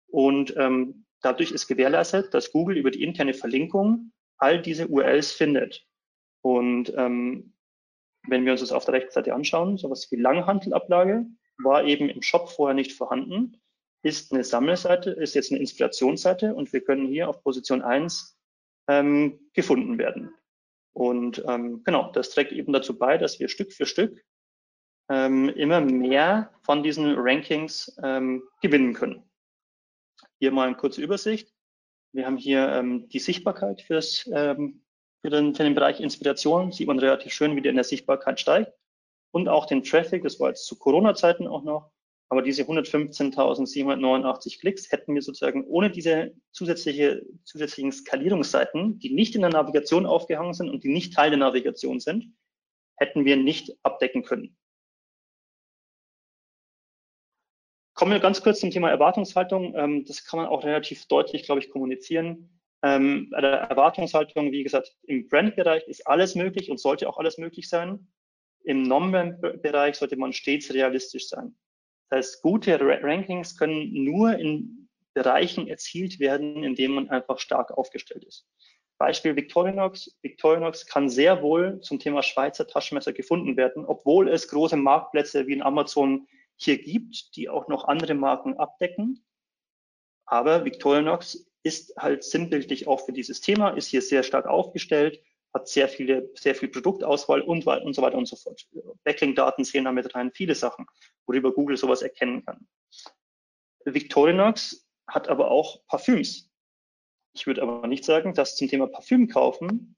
Und 0.08 0.54
ähm, 0.56 1.06
dadurch 1.22 1.50
ist 1.50 1.66
gewährleistet, 1.66 2.32
dass 2.34 2.52
Google 2.52 2.76
über 2.76 2.90
die 2.90 3.02
interne 3.02 3.34
Verlinkung 3.34 4.12
all 4.36 4.60
diese 4.60 4.86
URLs 4.88 5.32
findet. 5.32 5.84
Und 6.42 6.92
ähm, 6.96 7.54
wenn 8.28 8.44
wir 8.44 8.52
uns 8.52 8.60
das 8.60 8.72
auf 8.72 8.84
der 8.84 8.94
rechten 8.94 9.12
Seite 9.12 9.34
anschauen, 9.34 9.76
sowas 9.76 10.10
wie 10.10 10.16
Langhandelablage 10.16 11.26
war 11.58 11.84
eben 11.84 12.08
im 12.08 12.22
Shop 12.22 12.50
vorher 12.50 12.74
nicht 12.74 12.92
vorhanden, 12.92 13.60
ist 14.02 14.32
eine 14.32 14.44
Sammelseite, 14.44 15.10
ist 15.10 15.34
jetzt 15.34 15.50
eine 15.50 15.60
Inspirationsseite 15.60 16.54
und 16.54 16.72
wir 16.72 16.82
können 16.82 17.08
hier 17.08 17.28
auf 17.28 17.42
Position 17.42 17.82
1 17.82 18.38
ähm, 18.88 19.38
gefunden 19.54 19.98
werden. 19.98 20.32
Und 20.92 21.44
ähm, 21.46 21.82
genau, 21.84 22.10
das 22.12 22.30
trägt 22.30 22.52
eben 22.52 22.72
dazu 22.72 22.98
bei, 22.98 23.18
dass 23.18 23.38
wir 23.38 23.48
Stück 23.48 23.72
für 23.72 23.86
Stück 23.86 24.24
ähm, 25.08 25.48
immer 25.48 25.80
mehr 25.80 26.52
von 26.62 26.82
diesen 26.82 27.14
Rankings 27.16 27.96
ähm, 28.02 28.42
gewinnen 28.62 28.94
können. 28.94 29.22
Hier 30.38 30.52
mal 30.52 30.66
eine 30.66 30.76
kurze 30.76 31.02
Übersicht. 31.02 31.52
Wir 32.12 32.26
haben 32.26 32.36
hier 32.36 32.68
ähm, 32.68 33.08
die 33.08 33.18
Sichtbarkeit 33.18 33.82
fürs, 33.82 34.28
ähm, 34.32 34.82
für, 35.22 35.30
den, 35.30 35.54
für 35.54 35.64
den 35.64 35.74
Bereich 35.74 36.00
Inspiration. 36.00 36.72
Sieht 36.72 36.86
man 36.86 36.98
relativ 36.98 37.32
schön, 37.32 37.56
wie 37.56 37.62
der 37.62 37.70
in 37.70 37.76
der 37.76 37.84
Sichtbarkeit 37.84 38.40
steigt. 38.40 38.72
Und 39.30 39.48
auch 39.48 39.66
den 39.66 39.82
Traffic, 39.82 40.22
das 40.22 40.40
war 40.40 40.48
jetzt 40.48 40.66
zu 40.66 40.78
Corona-Zeiten 40.78 41.46
auch 41.46 41.62
noch. 41.62 41.90
Aber 42.30 42.42
diese 42.42 42.62
115.789 42.62 44.60
Klicks 44.60 44.92
hätten 44.92 45.14
wir 45.14 45.22
sozusagen 45.22 45.64
ohne 45.64 45.90
diese 45.90 46.34
zusätzliche, 46.52 47.22
zusätzlichen 47.44 47.90
Skalierungsseiten, 47.90 48.98
die 48.98 49.14
nicht 49.14 49.34
in 49.34 49.40
der 49.40 49.50
Navigation 49.50 50.04
aufgehangen 50.04 50.52
sind 50.52 50.68
und 50.68 50.84
die 50.84 50.92
nicht 50.92 51.14
Teil 51.14 51.30
der 51.30 51.38
Navigation 51.38 52.00
sind, 52.00 52.34
hätten 52.96 53.24
wir 53.24 53.36
nicht 53.36 53.72
abdecken 53.82 54.24
können. 54.24 54.56
Kommen 57.94 58.12
wir 58.12 58.20
ganz 58.20 58.42
kurz 58.42 58.60
zum 58.60 58.70
Thema 58.70 58.90
Erwartungshaltung. 58.90 59.74
Ähm, 59.74 60.04
das 60.06 60.24
kann 60.24 60.38
man 60.38 60.48
auch 60.48 60.64
relativ 60.64 61.06
deutlich, 61.06 61.44
glaube 61.44 61.60
ich, 61.60 61.70
kommunizieren. 61.70 62.57
Ähm, 62.82 63.28
bei 63.30 63.40
der 63.40 63.52
Erwartungshaltung, 63.52 64.52
wie 64.52 64.62
gesagt, 64.62 64.96
im 65.04 65.28
Brand-Bereich 65.28 65.86
ist 65.88 66.06
alles 66.06 66.34
möglich 66.34 66.70
und 66.70 66.78
sollte 66.78 67.08
auch 67.08 67.18
alles 67.18 67.38
möglich 67.38 67.68
sein. 67.68 68.08
Im 68.64 68.82
Non-Brand-Bereich 68.82 69.96
sollte 69.96 70.16
man 70.16 70.32
stets 70.32 70.72
realistisch 70.72 71.28
sein. 71.28 71.56
Das 72.10 72.18
heißt, 72.18 72.42
gute 72.42 72.78
Rankings 72.80 73.56
können 73.56 74.04
nur 74.04 74.38
in 74.38 74.88
Bereichen 75.14 75.66
erzielt 75.66 76.20
werden, 76.20 76.62
in 76.62 76.74
denen 76.74 76.94
man 76.94 77.10
einfach 77.10 77.38
stark 77.38 77.72
aufgestellt 77.72 78.24
ist. 78.24 78.46
Beispiel 78.98 79.36
Victorinox. 79.36 80.16
Victorinox 80.22 80.86
kann 80.86 81.08
sehr 81.08 81.42
wohl 81.42 81.80
zum 81.80 81.98
Thema 81.98 82.22
Schweizer 82.22 82.66
Taschenmesser 82.66 83.12
gefunden 83.12 83.56
werden, 83.56 83.84
obwohl 83.84 84.28
es 84.28 84.48
große 84.48 84.76
Marktplätze 84.76 85.46
wie 85.46 85.54
in 85.54 85.62
Amazon 85.62 86.26
hier 86.56 86.78
gibt, 86.78 87.36
die 87.36 87.48
auch 87.48 87.68
noch 87.68 87.86
andere 87.86 88.14
Marken 88.14 88.58
abdecken. 88.58 89.24
Aber 90.26 90.64
Victorinox 90.64 91.47
ist 91.68 91.94
halt 91.96 92.24
sinnbildlich 92.24 92.88
auch 92.88 93.04
für 93.04 93.12
dieses 93.12 93.40
Thema, 93.40 93.70
ist 93.70 93.88
hier 93.88 94.02
sehr 94.02 94.22
stark 94.22 94.46
aufgestellt, 94.46 95.22
hat 95.54 95.68
sehr 95.68 95.88
viele, 95.88 96.30
sehr 96.34 96.54
viel 96.54 96.68
Produktauswahl 96.68 97.42
und, 97.42 97.66
und 97.66 97.94
so 97.94 98.02
weiter 98.02 98.16
und 98.16 98.26
so 98.26 98.36
fort. 98.36 98.66
Backlink-Daten 99.04 99.64
sehen 99.64 99.84
damit 99.84 100.14
rein, 100.14 100.32
viele 100.32 100.54
Sachen, 100.54 100.86
worüber 101.26 101.52
Google 101.52 101.76
sowas 101.76 102.02
erkennen 102.02 102.44
kann. 102.44 102.66
Victorinox 103.84 104.86
hat 105.06 105.28
aber 105.28 105.50
auch 105.50 105.86
Parfüms. 105.86 106.50
Ich 107.34 107.46
würde 107.46 107.62
aber 107.62 107.86
nicht 107.86 108.04
sagen, 108.04 108.34
dass 108.34 108.56
zum 108.56 108.68
Thema 108.68 108.86
Parfüm 108.86 109.28
kaufen, 109.28 109.96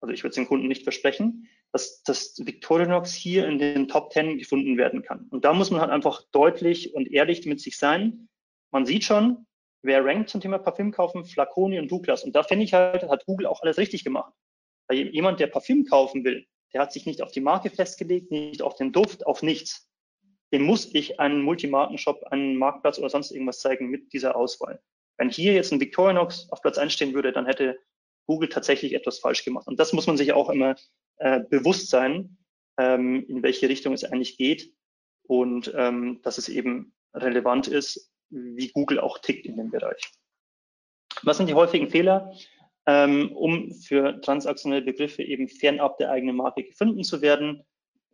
also 0.00 0.12
ich 0.12 0.22
würde 0.22 0.30
es 0.30 0.36
den 0.36 0.46
Kunden 0.46 0.68
nicht 0.68 0.82
versprechen, 0.82 1.48
dass, 1.72 2.02
dass 2.02 2.34
Victorinox 2.44 3.12
hier 3.12 3.46
in 3.46 3.58
den 3.58 3.88
Top 3.88 4.12
10 4.12 4.38
gefunden 4.38 4.76
werden 4.76 5.02
kann. 5.02 5.26
Und 5.30 5.44
da 5.44 5.52
muss 5.52 5.70
man 5.70 5.80
halt 5.80 5.90
einfach 5.90 6.22
deutlich 6.32 6.94
und 6.94 7.10
ehrlich 7.10 7.46
mit 7.46 7.60
sich 7.60 7.78
sein. 7.78 8.28
Man 8.70 8.86
sieht 8.86 9.04
schon, 9.04 9.46
wer 9.84 10.04
rankt 10.04 10.30
zum 10.30 10.40
Thema 10.40 10.58
Parfüm 10.58 10.90
kaufen, 10.90 11.24
Flaconi 11.24 11.78
und 11.78 11.90
Douglas. 11.90 12.24
Und 12.24 12.34
da 12.34 12.42
finde 12.42 12.64
ich 12.64 12.74
halt, 12.74 13.02
hat 13.08 13.26
Google 13.26 13.46
auch 13.46 13.62
alles 13.62 13.78
richtig 13.78 14.04
gemacht. 14.04 14.32
Weil 14.88 15.08
jemand, 15.08 15.40
der 15.40 15.46
Parfüm 15.46 15.84
kaufen 15.84 16.24
will, 16.24 16.46
der 16.72 16.80
hat 16.80 16.92
sich 16.92 17.06
nicht 17.06 17.22
auf 17.22 17.30
die 17.30 17.40
Marke 17.40 17.70
festgelegt, 17.70 18.30
nicht 18.30 18.62
auf 18.62 18.74
den 18.74 18.92
Duft, 18.92 19.26
auf 19.26 19.42
nichts. 19.42 19.88
Dem 20.52 20.62
muss 20.62 20.92
ich 20.94 21.20
einen 21.20 21.42
Multimarkenshop, 21.42 22.24
einen 22.24 22.56
Marktplatz 22.56 22.98
oder 22.98 23.10
sonst 23.10 23.30
irgendwas 23.30 23.60
zeigen 23.60 23.88
mit 23.88 24.12
dieser 24.12 24.36
Auswahl. 24.36 24.80
Wenn 25.16 25.30
hier 25.30 25.52
jetzt 25.52 25.72
ein 25.72 25.80
Victorinox 25.80 26.50
auf 26.50 26.60
Platz 26.62 26.78
1 26.78 26.92
stehen 26.92 27.14
würde, 27.14 27.32
dann 27.32 27.46
hätte 27.46 27.78
Google 28.26 28.48
tatsächlich 28.48 28.94
etwas 28.94 29.18
falsch 29.18 29.44
gemacht. 29.44 29.68
Und 29.68 29.78
das 29.78 29.92
muss 29.92 30.06
man 30.06 30.16
sich 30.16 30.32
auch 30.32 30.50
immer 30.50 30.76
äh, 31.18 31.40
bewusst 31.48 31.90
sein, 31.90 32.38
ähm, 32.78 33.24
in 33.28 33.42
welche 33.42 33.68
Richtung 33.68 33.92
es 33.92 34.04
eigentlich 34.04 34.36
geht 34.36 34.72
und 35.26 35.72
ähm, 35.76 36.20
dass 36.22 36.38
es 36.38 36.48
eben 36.48 36.94
relevant 37.14 37.68
ist, 37.68 38.10
wie 38.34 38.68
Google 38.68 39.00
auch 39.00 39.18
tickt 39.18 39.46
in 39.46 39.56
dem 39.56 39.70
Bereich. 39.70 40.12
Was 41.22 41.36
sind 41.36 41.48
die 41.48 41.54
häufigen 41.54 41.88
Fehler? 41.88 42.32
ähm, 42.86 43.32
um 43.32 43.72
für 43.72 44.20
transaktionelle 44.20 44.82
Begriffe 44.82 45.22
eben 45.22 45.48
fernab 45.48 45.96
der 45.98 46.10
eigenen 46.10 46.36
Marke 46.36 46.64
gefunden 46.64 47.02
zu 47.02 47.22
werden 47.22 47.64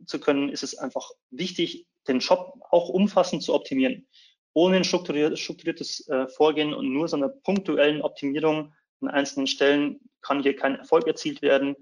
zu 0.06 0.20
können, 0.20 0.48
ist 0.48 0.62
es 0.62 0.78
einfach 0.78 1.10
wichtig, 1.30 1.86
den 2.08 2.20
Shop 2.20 2.54
auch 2.70 2.88
umfassend 2.88 3.42
zu 3.42 3.54
optimieren. 3.54 4.06
Ohne 4.54 4.76
ein 4.76 4.84
strukturiertes, 4.84 5.40
strukturiertes 5.40 6.08
äh, 6.08 6.26
Vorgehen 6.28 6.72
und 6.72 6.92
nur 6.92 7.08
so 7.08 7.16
einer 7.16 7.28
punktuellen 7.28 8.02
Optimierung 8.02 8.72
an 9.00 9.08
einzelnen 9.08 9.46
Stellen 9.46 10.00
kann 10.22 10.42
hier 10.42 10.56
kein 10.56 10.76
Erfolg 10.76 11.06
erzielt 11.06 11.42
werden. 11.42 11.76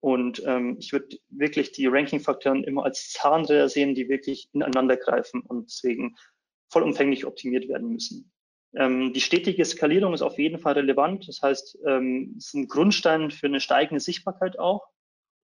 Und 0.00 0.42
ähm, 0.44 0.76
ich 0.80 0.92
würde 0.92 1.16
wirklich 1.30 1.72
die 1.72 1.86
Ranking-Faktoren 1.86 2.64
immer 2.64 2.84
als 2.84 3.10
Zahnräder 3.10 3.68
sehen, 3.68 3.94
die 3.94 4.08
wirklich 4.08 4.48
ineinander 4.52 4.96
greifen 4.96 5.42
und 5.42 5.66
deswegen 5.66 6.16
vollumfänglich 6.72 7.26
optimiert 7.26 7.68
werden 7.68 7.90
müssen. 7.90 8.32
Ähm, 8.74 9.12
die 9.12 9.20
stetige 9.20 9.64
Skalierung 9.64 10.14
ist 10.14 10.22
auf 10.22 10.38
jeden 10.38 10.58
Fall 10.58 10.74
relevant. 10.74 11.28
Das 11.28 11.42
heißt, 11.42 11.78
ähm, 11.86 12.34
es 12.38 12.46
ist 12.46 12.54
ein 12.54 12.68
Grundstein 12.68 13.30
für 13.30 13.46
eine 13.46 13.60
steigende 13.60 14.00
Sichtbarkeit 14.00 14.58
auch. 14.58 14.86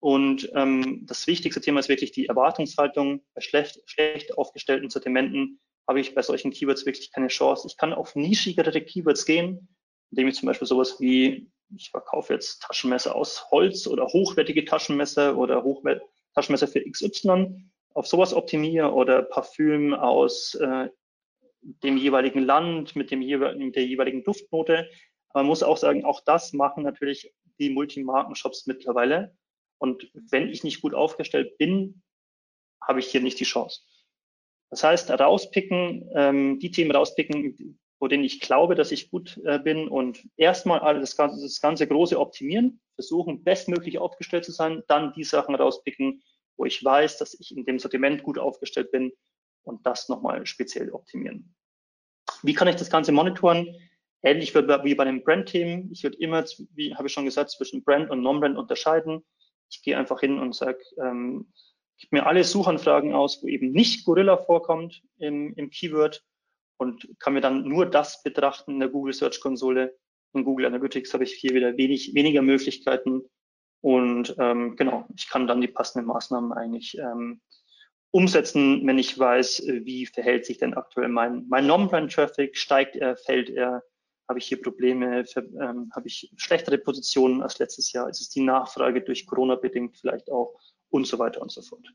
Und 0.01 0.51
ähm, 0.55 1.05
das 1.07 1.27
wichtigste 1.27 1.61
Thema 1.61 1.81
ist 1.81 1.89
wirklich 1.89 2.13
die 2.13 2.27
Erwartungshaltung. 2.27 3.21
Bei 3.35 3.41
schlecht, 3.41 3.83
schlecht 3.87 4.39
aufgestellten 4.39 4.91
Sortimenten 4.91 5.61
habe 5.87 6.01
ich 6.01 6.15
bei 6.15 6.23
solchen 6.23 6.51
Keywords 6.51 6.87
wirklich 6.87 7.13
keine 7.13 7.29
Chance. 7.29 7.67
Ich 7.67 7.77
kann 7.77 7.93
auf 7.93 8.15
nischigere 8.15 8.81
Keywords 8.81 9.25
gehen, 9.25 9.69
indem 10.11 10.29
ich 10.29 10.37
zum 10.37 10.47
Beispiel 10.47 10.69
sowas 10.69 11.01
wie, 11.01 11.51
ich 11.75 11.91
verkaufe 11.91 12.33
jetzt 12.33 12.63
Taschenmesser 12.63 13.15
aus 13.15 13.51
Holz 13.51 13.87
oder 13.87 14.07
hochwertige 14.07 14.65
Taschenmesser 14.65 15.37
oder 15.37 15.65
Hochwert 15.65 16.03
Taschenmesser 16.35 16.69
für 16.69 16.89
XY, 16.89 17.65
auf 17.95 18.07
sowas 18.07 18.33
optimiere 18.33 18.93
oder 18.93 19.23
Parfüm 19.23 19.93
aus 19.95 20.55
äh, 20.55 20.89
dem 21.83 21.97
jeweiligen 21.97 22.41
Land, 22.41 22.97
mit, 22.97 23.11
dem 23.11 23.21
mit 23.21 23.77
der 23.77 23.87
jeweiligen 23.87 24.25
Duftnote. 24.25 24.89
Man 25.35 25.47
muss 25.47 25.63
auch 25.63 25.77
sagen, 25.77 26.05
auch 26.05 26.21
das 26.25 26.53
machen 26.53 26.83
natürlich 26.83 27.33
die 27.59 27.71
Multimarken-Shops 27.71 28.67
mittlerweile. 28.67 29.37
Und 29.79 30.11
wenn 30.31 30.49
ich 30.49 30.65
nicht 30.65 30.81
gut 30.81 30.95
aufgestellt 30.95 31.59
bin, 31.59 32.03
habe 32.83 33.01
ich 33.01 33.09
hier 33.09 33.21
nicht 33.21 33.39
die 33.39 33.45
Chance. 33.45 33.83
Das 34.71 34.85
heißt, 34.85 35.11
rauspicken, 35.11 36.11
ähm, 36.15 36.59
die 36.59 36.71
Themen 36.71 36.91
rauspicken, 36.91 37.79
wo 38.01 38.07
denen 38.07 38.25
ich 38.25 38.41
glaube, 38.41 38.75
dass 38.75 38.93
ich 38.93 39.11
gut 39.11 39.41
äh, 39.45 39.59
bin 39.59 39.89
und 39.89 40.29
erstmal 40.37 40.81
alles 40.81 41.11
das 41.11 41.17
ganze, 41.17 41.43
das 41.43 41.61
ganze 41.61 41.87
große 41.87 42.19
optimieren, 42.19 42.81
versuchen 42.95 43.43
bestmöglich 43.43 43.99
aufgestellt 43.99 44.45
zu 44.45 44.53
sein, 44.53 44.83
dann 44.89 45.13
die 45.15 45.25
Sachen 45.25 45.55
rauspicken, 45.55 46.23
wo 46.57 46.65
ich 46.65 46.85
weiß, 46.85 47.19
dass 47.19 47.35
ich 47.39 47.57
in 47.57 47.65
dem 47.65 47.79
Sortiment 47.79 48.23
gut 48.23 48.39
aufgestellt 48.39 48.91
bin 48.91 49.13
und 49.63 49.85
das 49.87 50.09
nochmal 50.09 50.47
speziell 50.47 50.91
optimieren. 50.91 51.55
Wie 52.43 52.55
kann 52.55 52.69
ich 52.69 52.77
das 52.77 52.91
Ganze 52.91 53.13
monitoren? 53.13 53.75
Ähnlich 54.23 54.55
wie 54.55 54.95
bei 54.95 55.05
dem 55.05 55.23
Brand-Team. 55.23 55.91
Ich 55.93 56.03
würde 56.03 56.19
immer, 56.19 56.45
wie 56.75 56.95
habe 56.95 57.07
ich 57.07 57.13
schon 57.13 57.25
gesagt, 57.25 57.51
zwischen 57.51 57.85
Brand 57.85 58.11
und 58.11 58.23
Non-Brand 58.23 58.59
unterscheiden. 58.59 59.25
Ich 59.71 59.83
gehe 59.83 59.97
einfach 59.97 60.21
hin 60.21 60.39
und 60.39 60.55
sage, 60.55 60.79
ähm, 61.01 61.53
gib 61.99 62.13
mir 62.13 62.27
alle 62.27 62.45
Suchanfragen 62.45 63.15
aus, 63.15 63.43
wo 63.43 63.49
eben 63.49 63.71
nicht 63.71 64.05
Gorilla 64.05 64.37
vorkommt 64.37 65.03
im, 65.19 65.55
im 65.55 65.71
Keyword 65.71 66.25
und 66.79 67.09
kann 67.19 67.35
mir 67.35 67.41
dann 67.41 67.65
nur 67.65 67.87
das 67.87 68.23
betrachten 68.23 68.73
in 68.73 68.81
der 68.81 68.89
Google 68.89 69.13
Search 69.13 69.41
Konsole. 69.41 69.97
In 70.33 70.45
Google 70.45 70.67
Analytics 70.67 71.15
habe 71.15 71.25
ich 71.25 71.35
hier 71.35 71.55
wieder 71.55 71.77
wenig, 71.77 72.15
weniger 72.15 72.43
Möglichkeiten 72.43 73.23
und 73.81 74.35
ähm, 74.39 74.77
genau, 74.77 75.07
ich 75.17 75.29
kann 75.29 75.47
dann 75.47 75.61
die 75.61 75.69
passenden 75.69 76.09
Maßnahmen 76.09 76.53
eigentlich 76.53 76.99
ähm, 76.99 77.41
umsetzen, 78.11 78.87
wenn 78.87 78.99
ich 78.99 79.19
weiß, 79.19 79.61
äh, 79.61 79.85
wie 79.85 80.07
verhält 80.07 80.47
sich 80.47 80.59
denn 80.59 80.75
aktuell 80.75 81.09
mein, 81.09 81.47
mein 81.49 81.67
Non-Brand-Traffic, 81.67 82.57
steigt 82.57 82.97
er, 82.97 83.17
fällt 83.17 83.51
er, 83.51 83.83
habe 84.29 84.39
ich 84.39 84.47
hier 84.47 84.61
Probleme, 84.61 85.25
ähm, 85.37 85.91
habe 85.95 86.07
ich 86.07 86.31
schlechtere 86.37 86.79
Positionen 86.79 87.43
als 87.43 87.59
letztes 87.59 87.93
Jahr, 87.93 88.09
ist 88.09 88.21
es 88.21 88.29
die 88.29 88.43
Nachfrage 88.43 89.01
durch 89.01 89.27
Corona 89.27 89.57
bedingt 89.57 89.97
vielleicht 89.97 90.31
auch 90.31 90.59
und 90.91 91.07
so 91.07 91.19
weiter 91.19 91.41
und 91.41 91.51
so 91.51 91.63
fort. 91.63 91.87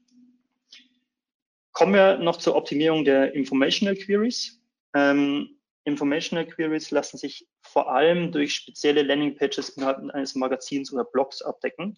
Kommen 1.72 1.93
wir 1.93 2.18
noch 2.18 2.38
zur 2.38 2.55
Optimierung 2.55 3.03
der 3.03 3.34
Informational 3.34 3.95
Queries. 3.95 4.61
Ähm, 4.93 5.57
Informational 5.86 6.45
Queries 6.45 6.91
lassen 6.91 7.18
sich 7.18 7.47
vor 7.61 7.91
allem 7.91 8.32
durch 8.32 8.53
spezielle 8.53 9.01
Landingpages 9.01 9.70
innerhalb 9.70 9.97
eines 10.14 10.36
Magazins 10.36 10.93
oder 10.93 11.03
Blogs 11.03 11.41
abdecken. 11.41 11.97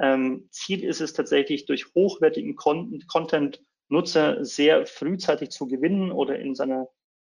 Ähm, 0.00 0.48
Ziel 0.50 0.84
ist 0.84 1.00
es 1.00 1.12
tatsächlich, 1.12 1.66
durch 1.66 1.94
hochwertigen 1.94 2.56
Content 2.56 3.62
Nutzer 3.88 4.44
sehr 4.44 4.86
frühzeitig 4.86 5.50
zu 5.50 5.66
gewinnen 5.66 6.12
oder 6.12 6.38
in 6.38 6.54
seiner 6.54 6.88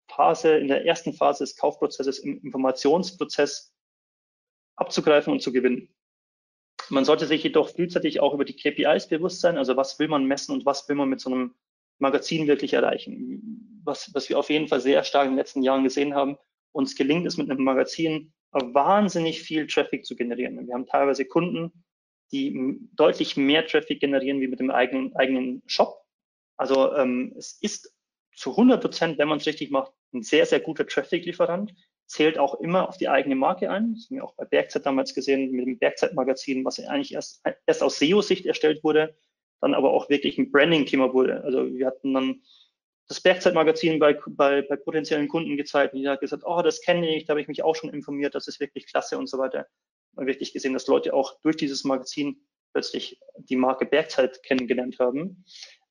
Phase, 0.08 0.58
in 0.58 0.68
der 0.68 0.84
ersten 0.84 1.12
Phase 1.12 1.44
des 1.44 1.56
Kaufprozesses 1.56 2.18
im 2.18 2.42
Informationsprozess 2.42 3.74
abzugreifen 4.76 5.32
und 5.32 5.40
zu 5.40 5.52
gewinnen. 5.52 5.94
Man 6.90 7.04
sollte 7.04 7.26
sich 7.26 7.42
jedoch 7.42 7.70
frühzeitig 7.70 8.20
auch 8.20 8.34
über 8.34 8.44
die 8.44 8.56
KPIs 8.56 9.08
bewusst 9.08 9.40
sein, 9.40 9.56
also 9.56 9.76
was 9.76 9.98
will 9.98 10.08
man 10.08 10.26
messen 10.26 10.52
und 10.52 10.66
was 10.66 10.88
will 10.88 10.96
man 10.96 11.08
mit 11.08 11.20
so 11.20 11.30
einem 11.30 11.54
Magazin 11.98 12.46
wirklich 12.46 12.74
erreichen. 12.74 13.80
Was, 13.84 14.12
was 14.14 14.28
wir 14.28 14.38
auf 14.38 14.50
jeden 14.50 14.68
Fall 14.68 14.80
sehr 14.80 15.02
stark 15.04 15.26
in 15.26 15.32
den 15.32 15.38
letzten 15.38 15.62
Jahren 15.62 15.84
gesehen 15.84 16.14
haben, 16.14 16.36
uns 16.72 16.96
gelingt 16.96 17.26
es 17.26 17.36
mit 17.36 17.50
einem 17.50 17.64
Magazin 17.64 18.32
wahnsinnig 18.50 19.40
viel 19.40 19.66
Traffic 19.66 20.04
zu 20.04 20.16
generieren. 20.16 20.66
Wir 20.66 20.74
haben 20.74 20.86
teilweise 20.86 21.24
Kunden, 21.24 21.84
die 22.32 22.78
deutlich 22.94 23.36
mehr 23.36 23.66
Traffic 23.66 24.00
generieren 24.00 24.40
wie 24.40 24.48
mit 24.48 24.58
dem 24.58 24.70
eigenen, 24.70 25.14
eigenen 25.16 25.62
Shop. 25.66 26.02
Also 26.56 26.94
ähm, 26.96 27.34
es 27.36 27.58
ist 27.60 27.94
zu 28.34 28.50
100 28.50 28.80
Prozent, 28.80 29.18
wenn 29.18 29.28
man 29.28 29.38
es 29.38 29.46
richtig 29.46 29.70
macht, 29.70 29.92
ein 30.14 30.22
sehr, 30.22 30.46
sehr 30.46 30.60
guter 30.60 30.86
Traffic-Lieferant, 30.86 31.74
zählt 32.06 32.38
auch 32.38 32.60
immer 32.60 32.88
auf 32.88 32.96
die 32.96 33.08
eigene 33.08 33.34
Marke 33.34 33.70
ein. 33.70 33.94
Das 33.94 34.04
haben 34.04 34.16
wir 34.16 34.24
auch 34.24 34.34
bei 34.34 34.44
Bergzeit 34.44 34.84
damals 34.86 35.14
gesehen, 35.14 35.50
mit 35.52 35.66
dem 35.66 35.78
Bergzeit-Magazin, 35.78 36.64
was 36.64 36.80
eigentlich 36.80 37.14
erst, 37.14 37.42
erst 37.66 37.82
aus 37.82 37.98
SEO-Sicht 37.98 38.46
erstellt 38.46 38.82
wurde, 38.82 39.16
dann 39.60 39.74
aber 39.74 39.92
auch 39.92 40.08
wirklich 40.08 40.38
ein 40.38 40.50
Branding-Thema 40.50 41.12
wurde. 41.14 41.42
Also 41.44 41.72
wir 41.72 41.86
hatten 41.86 42.14
dann 42.14 42.42
das 43.08 43.20
Bergzeit-Magazin 43.20 43.98
bei, 43.98 44.18
bei, 44.26 44.62
bei 44.62 44.76
potenziellen 44.76 45.28
Kunden 45.28 45.56
gezeigt 45.56 45.94
und 45.94 46.00
die 46.00 46.08
hat 46.08 46.20
gesagt, 46.20 46.44
oh, 46.46 46.62
das 46.62 46.80
kenne 46.80 47.14
ich, 47.14 47.24
da 47.24 47.32
habe 47.32 47.40
ich 47.40 47.48
mich 47.48 47.62
auch 47.62 47.76
schon 47.76 47.90
informiert, 47.90 48.34
das 48.34 48.48
ist 48.48 48.60
wirklich 48.60 48.86
klasse 48.86 49.18
und 49.18 49.28
so 49.28 49.38
weiter 49.38 49.66
wirklich 50.16 50.52
gesehen, 50.52 50.72
dass 50.72 50.86
Leute 50.86 51.14
auch 51.14 51.40
durch 51.40 51.56
dieses 51.56 51.84
Magazin 51.84 52.40
plötzlich 52.72 53.20
die 53.36 53.56
Marke 53.56 53.86
Bergzeit 53.86 54.42
kennengelernt 54.42 54.98
haben. 54.98 55.44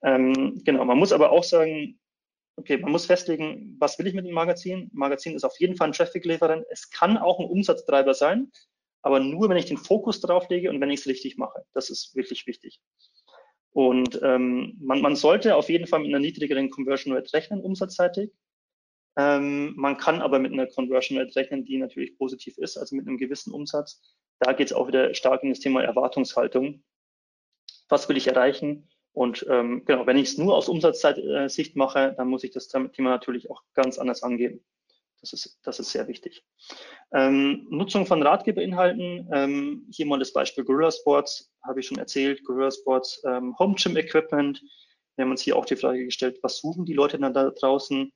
Ähm, 0.04 0.62
genau, 0.64 0.84
man 0.86 0.98
muss 0.98 1.14
aber 1.14 1.32
auch 1.32 1.44
sagen, 1.44 2.00
okay, 2.56 2.78
man 2.78 2.92
muss 2.92 3.06
festlegen, 3.06 3.76
was 3.80 3.98
will 3.98 4.08
ich 4.08 4.14
mit 4.14 4.26
dem 4.26 4.34
Magazin? 4.34 4.90
Magazin 4.94 5.36
ist 5.36 5.44
auf 5.44 5.60
jeden 5.60 5.76
Fall 5.76 5.90
ein 5.90 5.94
Traffic-Lieferant. 5.94 6.66
Es 6.70 6.90
kann 6.90 7.18
auch 7.18 7.40
ein 7.40 7.46
Umsatztreiber 7.46 8.14
sein, 8.14 8.52
aber 9.02 9.20
nur, 9.20 9.50
wenn 9.50 9.58
ich 9.58 9.66
den 9.66 9.78
Fokus 9.78 10.22
drauf 10.22 10.50
lege 10.50 10.70
und 10.70 10.82
wenn 10.82 10.90
ich 10.90 11.02
es 11.02 11.08
richtig 11.08 11.38
mache. 11.38 11.64
Das 11.74 11.90
ist 11.90 12.16
wirklich 12.16 12.46
wichtig. 12.48 12.80
Und 13.74 14.20
ähm, 14.22 14.78
man, 14.82 15.02
man 15.02 15.16
sollte 15.16 15.56
auf 15.56 15.70
jeden 15.70 15.88
Fall 15.88 16.02
mit 16.02 16.10
einer 16.10 16.20
niedrigeren 16.20 16.70
Conversion 16.70 17.14
Rate 17.14 17.34
rechnen, 17.34 17.62
umsatzseitig. 17.62 18.32
Ähm, 19.18 19.74
man 19.76 19.98
kann 19.98 20.22
aber 20.22 20.40
mit 20.40 20.54
einer 20.54 20.68
Conversion 20.68 21.18
Rate 21.18 21.36
rechnen, 21.36 21.66
die 21.66 21.78
natürlich 21.78 22.18
positiv 22.18 22.58
ist, 22.58 22.78
also 22.78 22.96
mit 22.96 23.08
einem 23.08 23.18
gewissen 23.18 23.54
Umsatz. 23.54 24.02
Da 24.40 24.54
geht 24.54 24.68
es 24.68 24.74
auch 24.74 24.88
wieder 24.88 25.14
stark 25.14 25.44
in 25.44 25.50
das 25.50 25.60
Thema 25.60 25.84
Erwartungshaltung. 25.84 26.84
Was 27.90 28.08
will 28.08 28.18
ich 28.18 28.28
erreichen? 28.28 28.90
Und 29.14 29.46
ähm, 29.50 29.84
genau, 29.86 30.08
wenn 30.08 30.18
ich 30.18 30.30
es 30.30 30.38
nur 30.38 30.56
aus 30.56 30.70
Umsatzsicht 30.70 31.76
mache, 31.76 32.14
dann 32.16 32.30
muss 32.30 32.44
ich 32.44 32.52
das 32.52 32.70
Thema 32.70 33.10
natürlich 33.10 33.50
auch 33.50 33.62
ganz 33.74 34.00
anders 34.00 34.24
angehen. 34.24 34.64
Das 35.20 35.34
ist, 35.34 35.60
das 35.64 35.80
ist 35.80 35.92
sehr 35.92 36.08
wichtig. 36.08 36.44
Ähm, 37.14 37.68
Nutzung 37.70 38.08
von 38.08 38.24
Ratgeberinhalten. 38.24 39.30
Ähm, 39.32 39.88
hier 39.92 40.08
mal 40.08 40.18
das 40.18 40.34
Beispiel 40.34 40.64
Gorilla 40.64 40.92
Sports, 40.92 41.54
habe 41.64 41.80
ich 41.80 41.88
schon 41.88 42.00
erzählt. 42.00 42.44
Gorilla 42.44 42.72
Sports 42.72 43.22
ähm, 43.26 43.56
Home 43.60 43.76
Gym 43.76 43.98
Equipment. 43.98 44.64
Wir 45.16 45.26
haben 45.26 45.32
uns 45.32 45.42
hier 45.42 45.56
auch 45.56 45.66
die 45.66 45.76
Frage 45.76 46.06
gestellt, 46.06 46.40
was 46.42 46.58
suchen 46.58 46.86
die 46.86 46.94
Leute 46.94 47.20
da 47.20 47.52
draußen, 47.52 48.12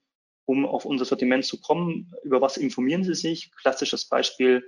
um 0.46 0.66
auf 0.66 0.86
unser 0.86 1.06
Sortiment 1.06 1.46
zu 1.46 1.60
kommen? 1.60 2.14
Über 2.24 2.42
was 2.42 2.58
informieren 2.58 3.04
sie 3.04 3.16
sich? 3.16 3.52
Klassisches 3.52 4.08
Beispiel, 4.08 4.64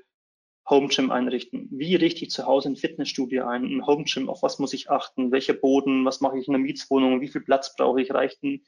Home 0.69 0.89
Gym 0.89 1.11
einrichten. 1.11 1.69
Wie 1.71 1.95
richte 1.95 2.25
ich 2.25 2.31
zu 2.31 2.45
Hause 2.45 2.69
ein 2.69 2.75
Fitnessstudio 2.75 3.45
ein? 3.45 3.63
Ein 3.63 3.85
Home 3.85 4.03
Gym, 4.03 4.29
auf 4.29 4.43
was 4.43 4.59
muss 4.59 4.73
ich 4.73 4.89
achten? 4.89 5.31
Welcher 5.31 5.53
Boden? 5.53 6.03
Was 6.03 6.19
mache 6.19 6.37
ich 6.37 6.47
in 6.47 6.55
einer 6.55 6.63
Mietswohnung? 6.63 7.21
Wie 7.21 7.29
viel 7.29 7.41
Platz 7.41 7.73
brauche 7.75 8.01
ich? 8.01 8.13
Reichen, 8.13 8.65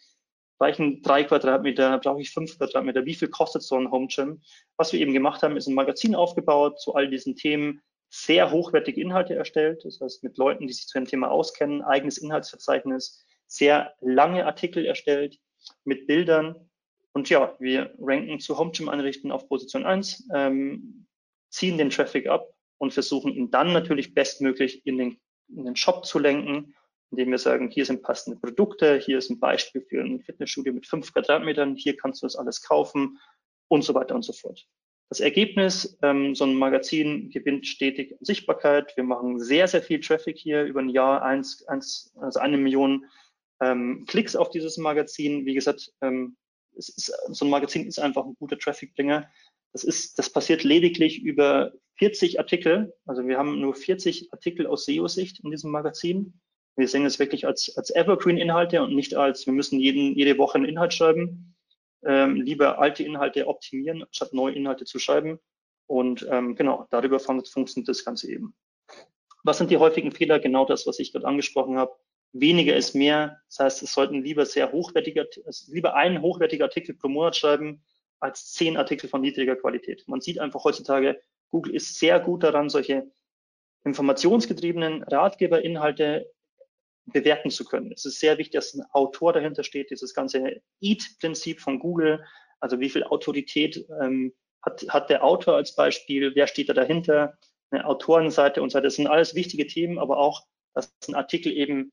reichen 0.60 1.02
drei 1.02 1.26
Quadratmeter? 1.26 1.98
Brauche 1.98 2.22
ich 2.22 2.32
fünf 2.32 2.58
Quadratmeter? 2.58 3.06
Wie 3.06 3.16
viel 3.16 3.28
kostet 3.28 3.64
so 3.64 3.76
ein 3.76 3.92
Home 3.92 4.08
Gym? 4.08 4.42
Was 4.78 4.94
wir 4.94 5.02
eben 5.02 5.14
gemacht 5.14 5.44
haben, 5.44 5.58
ist 5.58 5.68
ein 5.68 5.74
Magazin 5.74 6.16
aufgebaut 6.16 6.80
zu 6.80 6.96
all 6.96 7.10
diesen 7.10 7.36
Themen, 7.36 7.82
sehr 8.10 8.50
hochwertige 8.52 9.02
Inhalte 9.02 9.36
erstellt. 9.36 9.84
Das 9.84 10.00
heißt, 10.02 10.24
mit 10.24 10.38
Leuten, 10.38 10.68
die 10.68 10.74
sich 10.74 10.88
zu 10.88 10.98
dem 10.98 11.06
Thema 11.06 11.30
auskennen, 11.30 11.82
eigenes 11.82 12.18
Inhaltsverzeichnis, 12.18 13.26
sehr 13.46 13.94
lange 14.00 14.46
Artikel 14.46 14.86
erstellt 14.86 15.38
mit 15.84 16.08
Bildern. 16.08 16.69
Und 17.20 17.30
ja, 17.30 17.54
wir 17.60 17.94
ranken 18.00 18.40
zu 18.40 18.58
Home 18.58 18.72
Gym 18.72 18.88
einrichten 18.88 19.30
auf 19.34 19.50
Position 19.50 19.86
1. 19.86 20.30
Ähm, 20.34 21.06
ziehen 21.50 21.78
den 21.78 21.90
Traffic 21.90 22.28
ab 22.28 22.48
und 22.78 22.94
versuchen 22.94 23.34
ihn 23.34 23.52
dann 23.52 23.74
natürlich 23.74 24.14
bestmöglich 24.14 24.88
in 24.88 24.98
den, 24.98 25.20
in 25.50 25.66
den 25.66 25.76
Shop 25.76 26.06
zu 26.06 26.18
lenken, 26.18 26.74
indem 27.12 27.32
wir 27.32 27.38
sagen, 27.38 27.70
hier 27.70 27.86
sind 27.86 28.04
passende 28.04 28.40
Produkte, 28.40 29.00
hier 29.00 29.18
ist 29.18 29.30
ein 29.30 29.38
Beispiel 29.38 29.82
für 29.82 30.02
ein 30.02 30.22
Fitnessstudio 30.22 30.72
mit 30.72 30.88
fünf 30.88 31.12
Quadratmetern, 31.12 31.76
hier 31.76 31.98
kannst 31.98 32.22
du 32.22 32.26
das 32.26 32.38
alles 32.38 32.62
kaufen 32.62 33.20
und 33.68 33.82
so 33.82 33.94
weiter 33.94 34.16
und 34.16 34.24
so 34.24 34.32
fort. 34.32 34.66
Das 35.10 35.20
Ergebnis, 35.20 36.00
ähm, 36.02 36.36
so 36.36 36.46
ein 36.46 36.54
Magazin 36.54 37.32
gewinnt 37.32 37.68
stetig 37.68 38.16
Sichtbarkeit. 38.22 38.96
Wir 38.96 39.04
machen 39.04 39.42
sehr, 39.42 39.68
sehr 39.68 39.82
viel 39.82 40.00
Traffic 40.00 40.38
hier 40.38 40.64
über 40.64 40.80
ein 40.80 40.88
Jahr, 40.88 41.22
eins, 41.22 41.68
eins, 41.68 42.14
also 42.22 42.40
eine 42.40 42.56
Million 42.56 43.04
ähm, 43.60 44.06
Klicks 44.08 44.38
auf 44.38 44.52
dieses 44.52 44.78
Magazin. 44.78 45.46
Wie 45.46 45.54
gesagt, 45.54 45.92
ähm, 46.00 46.38
ist, 46.88 47.12
so 47.28 47.46
ein 47.46 47.52
Magazin 47.52 47.88
ist 47.88 48.00
einfach 48.00 48.26
ein 48.26 48.36
guter 48.40 48.58
Traffic-Bringer. 48.58 49.30
Das 49.74 49.84
ist, 49.84 50.18
das 50.18 50.30
passiert 50.30 50.64
lediglich 50.64 51.22
über 51.22 51.74
40 51.98 52.40
Artikel. 52.40 52.94
Also 53.06 53.28
wir 53.28 53.38
haben 53.38 53.60
nur 53.60 53.76
40 53.76 54.32
Artikel 54.32 54.66
aus 54.66 54.86
SEO-Sicht 54.86 55.42
in 55.44 55.52
diesem 55.52 55.72
Magazin. 55.72 56.40
Wir 56.76 56.88
sehen 56.88 57.06
es 57.06 57.20
wirklich 57.20 57.46
als, 57.46 57.76
als 57.76 57.94
Evergreen-Inhalte 57.94 58.82
und 58.82 58.96
nicht 58.96 59.16
als, 59.16 59.46
wir 59.46 59.54
müssen 59.54 59.80
jeden, 59.80 60.16
jede 60.16 60.38
Woche 60.38 60.56
einen 60.56 60.66
Inhalt 60.66 60.94
schreiben. 60.94 61.56
Ähm, 62.06 62.38
lieber 62.38 62.80
alte 62.80 63.04
Inhalte 63.04 63.48
optimieren, 63.48 64.06
statt 64.12 64.34
neue 64.34 64.56
Inhalte 64.56 64.86
zu 64.86 65.00
schreiben. 65.00 65.40
Und 65.88 66.26
ähm, 66.30 66.56
genau, 66.56 66.88
darüber 66.92 67.20
funktioniert 67.20 67.90
das 67.90 68.06
Ganze 68.06 68.32
eben. 68.32 68.56
Was 69.44 69.58
sind 69.58 69.72
die 69.72 69.78
häufigen 69.78 70.12
Fehler? 70.12 70.40
Genau 70.40 70.66
das, 70.66 70.88
was 70.88 71.00
ich 71.00 71.12
gerade 71.12 71.28
angesprochen 71.28 71.78
habe. 71.78 71.92
Weniger 72.32 72.76
ist 72.76 72.94
mehr. 72.94 73.42
Das 73.48 73.60
heißt, 73.60 73.84
es 73.84 73.94
sollten 73.94 74.24
lieber 74.24 74.46
sehr 74.46 74.72
hochwertige, 74.72 75.28
lieber 75.68 75.96
einen 75.96 76.22
hochwertiger 76.22 76.66
Artikel 76.66 76.96
pro 76.96 77.08
Monat 77.08 77.36
schreiben, 77.36 77.84
als 78.20 78.54
zehn 78.54 78.78
Artikel 78.78 79.10
von 79.10 79.22
niedriger 79.22 79.56
Qualität. 79.56 80.04
Man 80.08 80.22
sieht 80.22 80.40
einfach 80.40 80.64
heutzutage, 80.64 81.20
Google 81.50 81.76
ist 81.76 81.98
sehr 81.98 82.20
gut 82.20 82.44
daran, 82.44 82.70
solche 82.70 83.10
informationsgetriebenen 83.84 85.04
Ratgeberinhalte 85.04 86.30
bewerten 87.06 87.50
zu 87.50 87.66
können. 87.66 87.92
Es 87.92 88.06
ist 88.06 88.20
sehr 88.20 88.38
wichtig, 88.38 88.54
dass 88.54 88.74
ein 88.74 88.86
Autor 88.92 89.34
dahinter 89.34 89.64
steht, 89.64 89.90
dieses 89.90 90.14
ganze 90.14 90.62
EAT-Prinzip 90.82 91.60
von 91.60 91.80
Google, 91.80 92.24
also 92.60 92.80
wie 92.80 92.90
viel 92.90 93.04
Autorität 93.04 93.86
ähm, 94.02 94.34
hat, 94.62 94.86
hat 94.90 95.10
der 95.10 95.24
Autor 95.24 95.56
als 95.56 95.76
Beispiel, 95.76 96.36
wer 96.36 96.46
steht 96.46 96.70
da 96.70 96.74
dahinter, 96.74 97.38
eine 97.72 97.86
Autorenseite 97.86 98.62
und 98.62 98.72
so 98.72 98.78
weiter. 98.78 98.88
Das 98.88 98.96
sind 98.96 99.08
alles 99.08 99.34
wichtige 99.34 99.66
Themen, 99.66 99.98
aber 99.98 100.18
auch, 100.18 100.46
dass 100.74 100.94
ein 101.08 101.16
Artikel 101.16 101.52
eben 101.52 101.92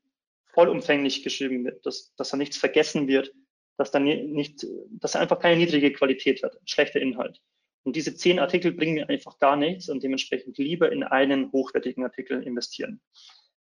vollumfänglich 0.57 1.21
geschrieben 1.21 1.63
wird, 1.65 1.85
dass, 1.85 2.15
dass 2.15 2.29
da 2.31 2.37
nichts 2.37 2.57
vergessen 2.57 3.07
wird, 3.07 3.31
dass 3.77 3.91
dann 3.91 4.05
nicht, 4.05 4.65
dass 4.89 5.15
einfach 5.15 5.37
keine 5.37 5.57
niedrige 5.57 5.93
Qualität 5.93 6.41
hat, 6.41 6.57
schlechter 6.65 6.99
Inhalt. 6.99 7.39
Und 7.83 7.95
diese 7.95 8.15
zehn 8.15 8.39
Artikel 8.39 8.71
bringen 8.71 8.95
mir 8.95 9.07
einfach 9.07 9.37
gar 9.37 9.55
nichts 9.55 9.87
und 9.87 10.01
dementsprechend 10.01 10.57
lieber 10.57 10.91
in 10.91 11.03
einen 11.03 11.51
hochwertigen 11.51 12.03
Artikel 12.03 12.41
investieren. 12.41 13.01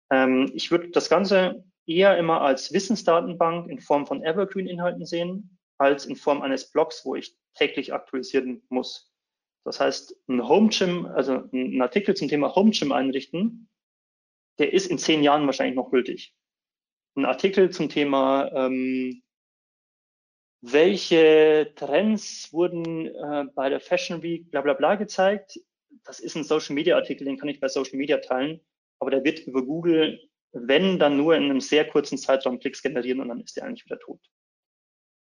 Ähm, 0.10 0.50
ich 0.54 0.72
würde 0.72 0.90
das 0.92 1.10
Ganze 1.10 1.66
eher 1.86 2.18
immer 2.18 2.40
als 2.40 2.72
Wissensdatenbank 2.72 3.70
in 3.70 3.82
Form 3.82 4.08
von 4.08 4.24
Evergreen-Inhalten 4.24 5.06
sehen, 5.06 5.60
als 5.78 6.06
in 6.06 6.16
Form 6.16 6.42
eines 6.42 6.72
Blogs, 6.72 7.04
wo 7.04 7.16
ich 7.16 7.36
täglich 7.56 7.92
aktualisieren 7.92 8.64
muss. 8.70 9.12
Das 9.66 9.82
heißt, 9.82 10.16
ein 10.30 10.48
Home 10.48 10.70
Gym, 10.70 11.08
also 11.08 11.44
ein 11.52 11.82
Artikel 11.82 12.16
zum 12.16 12.30
Thema 12.30 12.56
Home 12.56 12.72
Gym 12.72 12.94
einrichten, 12.94 13.70
der 14.60 14.72
ist 14.72 14.88
in 14.88 14.98
zehn 14.98 15.24
Jahren 15.24 15.46
wahrscheinlich 15.46 15.76
noch 15.76 15.92
gültig. 15.92 16.34
Ein 17.20 17.26
Artikel 17.26 17.70
zum 17.70 17.90
Thema 17.90 18.50
ähm, 18.54 19.22
welche 20.62 21.74
Trends 21.76 22.54
wurden 22.54 23.08
äh, 23.08 23.46
bei 23.54 23.68
der 23.68 23.82
Fashion 23.82 24.22
Week 24.24 24.50
bla 24.50 24.62
bla 24.62 24.74
bla 24.74 24.96
gezeigt. 24.96 25.60
Das 26.06 26.22
ist 26.22 26.36
ein 26.36 26.46
Social 26.46 26.76
Media 26.76 26.96
Artikel, 26.96 27.26
den 27.26 27.38
kann 27.38 27.50
ich 27.50 27.60
bei 27.60 27.68
Social 27.68 27.98
Media 27.98 28.20
teilen, 28.20 28.62
aber 29.00 29.12
der 29.12 29.26
wird 29.26 29.40
über 29.40 29.66
Google, 29.66 30.30
wenn 30.54 30.98
dann 30.98 31.18
nur 31.18 31.36
in 31.36 31.44
einem 31.44 31.60
sehr 31.60 31.86
kurzen 31.86 32.18
Zeitraum 32.18 32.58
Klicks 32.58 32.82
generieren 32.82 33.20
und 33.20 33.28
dann 33.28 33.42
ist 33.42 33.58
der 33.58 33.66
eigentlich 33.66 33.84
wieder 33.84 34.00
tot. 34.00 34.22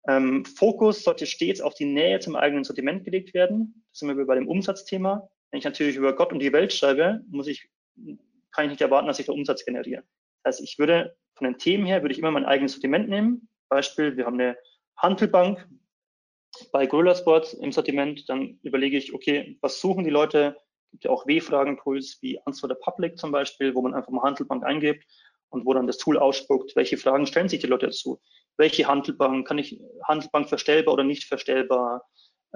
Ähm, 0.06 0.44
Fokus 0.44 1.04
sollte 1.04 1.24
stets 1.24 1.62
auf 1.62 1.72
die 1.72 1.86
Nähe 1.86 2.20
zum 2.20 2.36
eigenen 2.36 2.64
Sortiment 2.64 3.04
gelegt 3.04 3.32
werden. 3.32 3.82
Das 3.92 4.00
sind 4.00 4.14
wir 4.14 4.26
bei 4.26 4.34
dem 4.34 4.46
Umsatzthema. 4.46 5.26
Wenn 5.50 5.58
ich 5.58 5.64
natürlich 5.64 5.96
über 5.96 6.14
Gott 6.14 6.34
und 6.34 6.40
die 6.40 6.52
Welt 6.52 6.74
schreibe, 6.74 7.22
muss 7.30 7.46
ich, 7.46 7.70
kann 8.52 8.66
ich 8.66 8.72
nicht 8.72 8.82
erwarten, 8.82 9.06
dass 9.06 9.18
ich 9.18 9.26
da 9.26 9.32
Umsatz 9.32 9.64
generiere. 9.64 10.04
Das 10.42 10.56
heißt, 10.56 10.64
ich 10.64 10.78
würde 10.78 11.16
von 11.38 11.46
den 11.46 11.58
Themen 11.58 11.86
her, 11.86 12.02
würde 12.02 12.12
ich 12.12 12.18
immer 12.18 12.30
mein 12.30 12.44
eigenes 12.44 12.72
Sortiment 12.72 13.08
nehmen. 13.08 13.48
Beispiel, 13.68 14.16
wir 14.16 14.26
haben 14.26 14.40
eine 14.40 14.56
Handelbank 14.96 15.66
bei 16.72 16.86
Gorilla 16.86 17.14
Sports 17.14 17.52
im 17.54 17.72
Sortiment, 17.72 18.28
dann 18.28 18.58
überlege 18.62 18.96
ich, 18.96 19.14
okay, 19.14 19.58
was 19.60 19.80
suchen 19.80 20.04
die 20.04 20.10
Leute? 20.10 20.56
Es 20.86 20.90
gibt 20.92 21.04
ja 21.04 21.10
auch 21.10 21.26
W-Fragen-Tools 21.26 22.18
wie 22.22 22.40
Answer 22.44 22.68
the 22.68 22.74
Public 22.82 23.18
zum 23.18 23.30
Beispiel, 23.30 23.74
wo 23.74 23.82
man 23.82 23.94
einfach 23.94 24.10
mal 24.10 24.22
Handelbank 24.22 24.64
eingibt 24.64 25.04
und 25.50 25.66
wo 25.66 25.74
dann 25.74 25.86
das 25.86 25.98
Tool 25.98 26.18
ausspuckt, 26.18 26.74
welche 26.76 26.96
Fragen 26.96 27.26
stellen 27.26 27.48
sich 27.48 27.60
die 27.60 27.66
Leute 27.66 27.86
dazu? 27.86 28.20
Welche 28.56 28.86
Handelbank? 28.86 29.46
Kann 29.46 29.58
ich 29.58 29.80
Handelbank 30.04 30.48
verstellbar 30.48 30.94
oder 30.94 31.04
nicht 31.04 31.24
verstellbar? 31.24 32.06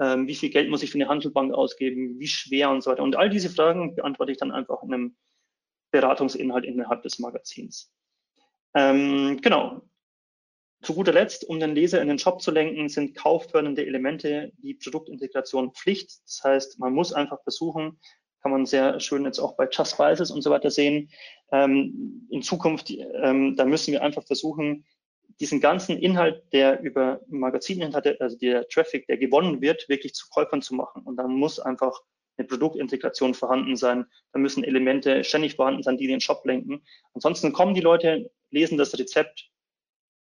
Ähm, 0.01 0.27
wie 0.27 0.35
viel 0.35 0.51
Geld 0.51 0.71
muss 0.71 0.83
ich 0.83 0.91
für 0.91 0.99
eine 0.99 1.09
Handelbank 1.09 1.53
ausgeben? 1.53 2.19
Wie 2.19 2.27
schwer 2.27 2.71
und 2.71 2.83
so 2.83 2.91
weiter? 2.91 3.03
Und 3.03 3.17
all 3.17 3.31
diese 3.31 3.51
Fragen 3.51 3.95
beantworte 3.95 4.33
ich 4.33 4.39
dann 4.39 4.51
einfach 4.51 4.83
in 4.83 4.93
einem 4.93 5.17
Beratungsinhalt 5.93 6.65
innerhalb 6.65 7.03
des 7.03 7.19
Magazins. 7.19 7.93
Ähm, 8.75 9.41
genau. 9.43 9.83
Zu 10.83 10.95
guter 10.95 11.13
Letzt, 11.13 11.45
um 11.49 11.61
den 11.61 11.75
Leser 11.75 12.03
in 12.03 12.09
den 12.09 12.19
Shop 12.19 12.43
zu 12.43 12.51
lenken, 12.51 12.89
sind 12.89 13.17
kauffördernde 13.17 13.87
Elemente 13.87 14.53
wie 14.59 14.75
Produktintegration 14.75 15.73
Pflicht. 15.73 16.21
Das 16.27 16.43
heißt, 16.43 16.79
man 16.81 16.93
muss 16.93 17.13
einfach 17.13 17.41
versuchen, 17.43 18.01
kann 18.43 18.51
man 18.51 18.67
sehr 18.67 18.99
schön 18.99 19.25
jetzt 19.25 19.39
auch 19.39 19.57
bei 19.57 19.69
Just 19.71 19.93
Spices 19.93 20.33
und 20.33 20.43
so 20.43 20.51
weiter 20.51 20.71
sehen. 20.71 21.09
Ähm, 21.53 22.27
in 22.31 22.43
Zukunft, 22.43 22.91
ähm, 22.91 23.55
da 23.57 23.65
müssen 23.65 23.93
wir 23.93 24.03
einfach 24.03 24.25
versuchen, 24.25 24.85
diesen 25.41 25.61
ganzen 25.61 25.97
Inhalt, 25.99 26.43
der 26.53 26.81
über 26.81 27.21
Magazininhalte, 27.29 28.17
also 28.21 28.37
der 28.37 28.67
Traffic, 28.69 29.07
der 29.07 29.19
gewonnen 29.19 29.61
wird, 29.61 29.89
wirklich 29.89 30.15
zu 30.15 30.29
Käufern 30.31 30.63
zu 30.63 30.75
machen. 30.75 31.03
Und 31.05 31.17
da 31.17 31.29
muss 31.29 31.61
einfach 31.61 32.01
eine 32.37 32.47
Produktintegration 32.47 33.35
vorhanden 33.35 33.77
sein. 33.77 34.07
Da 34.33 34.39
müssen 34.39 34.65
Elemente 34.65 35.25
ständig 35.25 35.57
vorhanden 35.57 35.83
sein, 35.83 35.97
die 35.97 36.07
den 36.07 36.21
Shop 36.21 36.45
lenken. 36.45 36.83
Ansonsten 37.15 37.53
kommen 37.53 37.75
die 37.75 37.81
Leute, 37.81 38.31
lesen 38.53 38.79
das 38.79 38.97
Rezept, 38.99 39.51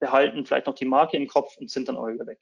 behalten 0.01 0.47
vielleicht 0.47 0.67
noch 0.67 0.75
die 0.75 0.87
Marke 0.87 1.17
im 1.17 1.29
Kopf 1.29 1.57
und 1.59 1.71
sind 1.71 1.89
dann 1.89 1.97
auch 1.97 2.09
wieder 2.09 2.27
weg. 2.27 2.41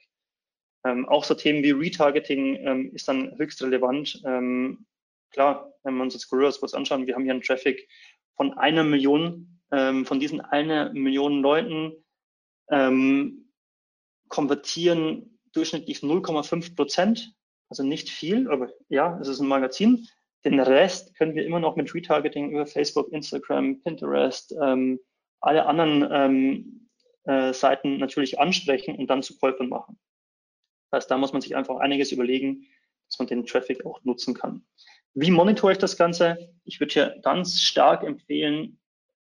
Ähm, 0.85 1.07
auch 1.09 1.25
so 1.25 1.33
Themen 1.33 1.63
wie 1.63 1.71
Retargeting 1.71 2.55
ähm, 2.65 2.95
ist 2.95 3.07
dann 3.07 3.37
höchst 3.37 3.61
relevant. 3.61 4.21
Ähm, 4.25 4.85
klar, 5.31 5.73
wenn 5.83 5.95
wir 5.95 6.03
uns 6.03 6.13
jetzt 6.13 6.29
Gorilla 6.29 6.51
Sports 6.51 6.73
anschauen, 6.73 7.05
wir 7.05 7.15
haben 7.15 7.23
hier 7.23 7.33
einen 7.33 7.41
Traffic 7.41 7.87
von 8.35 8.53
einer 8.53 8.83
Million. 8.83 9.59
Ähm, 9.71 10.05
von 10.05 10.19
diesen 10.19 10.41
einer 10.41 10.93
Million 10.93 11.41
Leuten 11.41 11.93
ähm, 12.71 13.51
konvertieren 14.29 15.39
durchschnittlich 15.53 15.99
0,5 15.99 16.75
Prozent. 16.75 17.33
Also 17.69 17.83
nicht 17.83 18.09
viel, 18.09 18.49
aber 18.49 18.71
ja, 18.87 19.19
es 19.19 19.27
ist 19.27 19.41
ein 19.41 19.47
Magazin. 19.47 20.07
Den 20.45 20.59
Rest 20.59 21.15
können 21.15 21.35
wir 21.35 21.45
immer 21.45 21.59
noch 21.59 21.75
mit 21.75 21.93
Retargeting 21.93 22.51
über 22.51 22.65
Facebook, 22.65 23.11
Instagram, 23.11 23.81
Pinterest, 23.81 24.55
ähm, 24.59 24.99
alle 25.41 25.65
anderen 25.65 26.89
äh, 27.25 27.53
Seiten 27.53 27.97
natürlich 27.97 28.39
ansprechen 28.39 28.95
und 28.95 29.07
dann 29.07 29.23
zu 29.23 29.37
Käufern 29.37 29.69
machen. 29.69 29.99
Das 30.89 31.03
heißt, 31.03 31.11
da 31.11 31.17
muss 31.17 31.33
man 31.33 31.41
sich 31.41 31.55
einfach 31.55 31.77
einiges 31.77 32.11
überlegen, 32.11 32.65
dass 33.07 33.19
man 33.19 33.27
den 33.27 33.45
Traffic 33.45 33.85
auch 33.85 34.03
nutzen 34.03 34.33
kann. 34.33 34.65
Wie 35.13 35.31
monitore 35.31 35.73
ich 35.73 35.77
das 35.77 35.97
Ganze? 35.97 36.51
Ich 36.63 36.79
würde 36.79 36.93
hier 36.93 37.19
ganz 37.21 37.61
stark 37.61 38.03
empfehlen, 38.03 38.79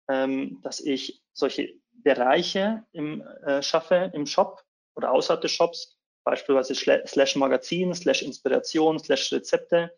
ähm, 0.09 0.61
dass 0.63 0.81
ich 0.81 1.23
solche 1.33 1.75
Bereiche 1.93 2.85
im, 2.93 3.23
äh, 3.45 3.63
schaffe 3.63 4.11
im 4.15 4.27
Shop 4.27 4.63
oder 4.95 5.13
außerhalb 5.13 5.41
des 5.41 5.53
Shops, 5.53 5.99
beispielsweise 6.25 6.75
slash 7.07 7.37
Magazin, 7.37 7.95
slash 7.95 8.23
Inspiration, 8.23 8.99
slash 8.99 9.33
Rezepte, 9.33 9.93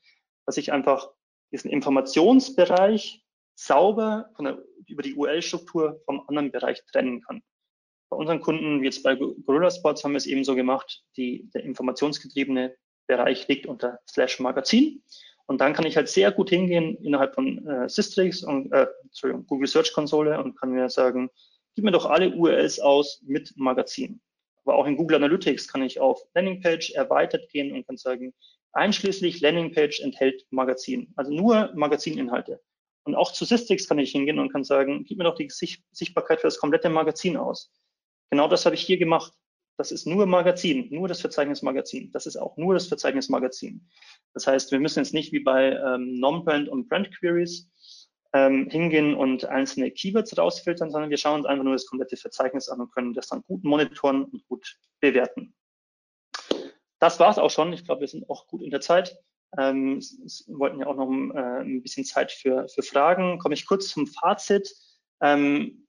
dass 0.46 0.56
ich 0.56 0.72
einfach 0.72 1.10
diesen 1.52 1.70
Informationsbereich 1.70 3.24
sauber 3.59 4.30
von 4.36 4.44
der, 4.44 4.64
über 4.86 5.02
die 5.02 5.14
URL-Struktur 5.14 6.00
vom 6.04 6.22
anderen 6.28 6.52
Bereich 6.52 6.84
trennen 6.86 7.20
kann. 7.22 7.42
Bei 8.09 8.16
unseren 8.16 8.40
Kunden, 8.40 8.80
wie 8.80 8.86
jetzt 8.86 9.02
bei 9.02 9.16
Gorilla 9.16 9.70
Sports, 9.70 10.04
haben 10.04 10.12
wir 10.12 10.18
es 10.18 10.26
eben 10.26 10.44
so 10.44 10.54
gemacht, 10.54 11.02
die, 11.16 11.50
der 11.52 11.64
informationsgetriebene 11.64 12.74
Bereich 13.06 13.48
liegt 13.48 13.66
unter 13.66 13.98
slash 14.09 14.38
Magazin. 14.38 15.02
Und 15.46 15.61
dann 15.61 15.72
kann 15.72 15.86
ich 15.86 15.96
halt 15.96 16.09
sehr 16.09 16.30
gut 16.30 16.50
hingehen 16.50 16.96
innerhalb 17.02 17.34
von 17.34 17.66
äh, 17.66 17.88
Systrix 17.88 18.44
und 18.44 18.72
äh, 18.72 18.86
Google 19.46 19.66
Search 19.66 19.92
Konsole 19.92 20.42
und 20.42 20.59
kann 20.59 20.70
mir 20.70 20.88
sagen, 20.88 21.30
gib 21.74 21.84
mir 21.84 21.90
doch 21.90 22.06
alle 22.06 22.30
URLs 22.30 22.78
aus 22.78 23.22
mit 23.26 23.52
Magazin. 23.56 24.20
Aber 24.64 24.76
auch 24.76 24.86
in 24.86 24.96
Google 24.96 25.16
Analytics 25.16 25.66
kann 25.66 25.82
ich 25.82 25.98
auf 25.98 26.22
Landingpage 26.34 26.90
erweitert 26.90 27.48
gehen 27.50 27.72
und 27.72 27.86
kann 27.86 27.96
sagen, 27.96 28.34
einschließlich 28.72 29.40
Landingpage 29.40 30.00
enthält 30.00 30.46
Magazin, 30.50 31.12
also 31.16 31.32
nur 31.32 31.72
Magazininhalte. 31.74 32.61
Und 33.09 33.14
auch 33.14 33.32
zu 33.32 33.46
Systrix 33.46 33.88
kann 33.88 33.98
ich 33.98 34.12
hingehen 34.12 34.38
und 34.38 34.52
kann 34.52 34.64
sagen, 34.64 35.02
gib 35.06 35.16
mir 35.16 35.24
doch 35.24 35.34
die 35.34 35.48
Sichtbarkeit 35.48 36.42
für 36.42 36.46
das 36.46 36.59
komplette 36.59 36.90
Magazin 36.90 37.38
aus. 37.38 37.72
Genau 38.28 38.48
das 38.48 38.66
habe 38.66 38.74
ich 38.74 38.82
hier 38.82 38.98
gemacht. 38.98 39.32
Das 39.78 39.92
ist 39.92 40.06
nur 40.06 40.26
Magazin, 40.26 40.88
nur 40.90 41.09
das 41.09 41.22
Verzeichnis 41.22 41.62
Magazin. 41.62 42.12
Das 42.12 42.26
ist 42.26 42.36
auch 42.36 42.59
nur 42.59 42.74
das 42.74 42.86
Verzeichnis 42.86 43.30
Magazin. 43.30 43.88
Das 44.34 44.46
heißt, 44.46 44.72
wir 44.72 44.78
müssen 44.78 44.98
jetzt 44.98 45.14
nicht 45.14 45.32
wie 45.32 45.40
bei 45.40 45.72
ähm, 45.72 46.20
Non-Brand 46.20 46.68
und 46.68 46.90
Brand 46.90 47.11
Queries 47.18 47.70
ähm, 48.34 48.68
hingehen 48.68 49.14
und 49.14 49.46
einzelne 49.46 49.90
Keywords 49.90 50.36
rausfiltern, 50.36 50.90
sondern 50.90 51.09
wir 51.09 51.16
schauen 51.16 51.40
uns 51.40 51.46
einfach 51.46 51.64
nur 51.64 51.72
das 51.72 51.86
komplette 51.86 52.18
Verzeichnis 52.18 52.68
an 52.68 52.82
und 52.82 52.92
können 52.92 53.14
das 53.14 53.28
dann 53.28 53.40
gut 53.40 53.64
monitoren 53.64 54.24
und 54.24 54.46
gut 54.48 54.76
bewerten. 55.00 55.54
Das 56.98 57.18
war 57.20 57.30
es 57.30 57.38
auch 57.38 57.50
schon. 57.50 57.72
Ich 57.72 57.86
glaube, 57.86 58.02
wir 58.02 58.09
sind 58.09 58.28
auch 58.28 58.48
gut 58.48 58.61
in 58.61 58.70
der 58.70 58.82
Zeit. 58.82 59.16
Ähm, 59.57 60.01
wollten 60.49 60.80
ja 60.80 60.86
auch 60.86 60.96
noch 60.96 61.11
äh, 61.34 61.62
ein 61.62 61.82
bisschen 61.82 62.05
Zeit 62.05 62.32
für, 62.32 62.68
für 62.68 62.82
Fragen. 62.82 63.38
Komme 63.38 63.55
ich 63.55 63.66
kurz 63.66 63.88
zum 63.88 64.07
Fazit. 64.07 64.74
Ähm, 65.20 65.86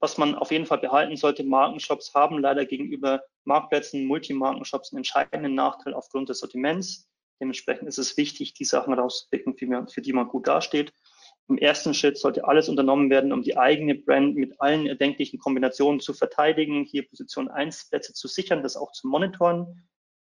was 0.00 0.18
man 0.18 0.34
auf 0.34 0.50
jeden 0.50 0.66
Fall 0.66 0.78
behalten 0.78 1.16
sollte, 1.16 1.42
Markenshops 1.44 2.14
haben 2.14 2.38
leider 2.38 2.66
gegenüber 2.66 3.22
Marktplätzen, 3.44 4.04
Multimarkenshops 4.04 4.92
einen 4.92 4.98
entscheidenden 4.98 5.54
Nachteil 5.54 5.94
aufgrund 5.94 6.28
des 6.28 6.38
Sortiments. 6.40 7.08
Dementsprechend 7.40 7.88
ist 7.88 7.98
es 7.98 8.16
wichtig, 8.16 8.54
die 8.54 8.64
Sachen 8.64 8.92
rauszupicken, 8.92 9.56
für 9.88 10.02
die 10.02 10.12
man 10.12 10.28
gut 10.28 10.46
dasteht. 10.46 10.92
Im 11.48 11.56
ersten 11.56 11.94
Schritt 11.94 12.18
sollte 12.18 12.44
alles 12.44 12.68
unternommen 12.68 13.08
werden, 13.10 13.32
um 13.32 13.42
die 13.42 13.56
eigene 13.56 13.94
Brand 13.94 14.36
mit 14.36 14.60
allen 14.60 14.86
erdenklichen 14.86 15.38
Kombinationen 15.38 16.00
zu 16.00 16.12
verteidigen, 16.12 16.84
hier 16.84 17.08
Position 17.08 17.48
1 17.48 17.88
Plätze 17.88 18.12
zu 18.12 18.28
sichern, 18.28 18.62
das 18.62 18.76
auch 18.76 18.92
zu 18.92 19.08
monitoren. 19.08 19.88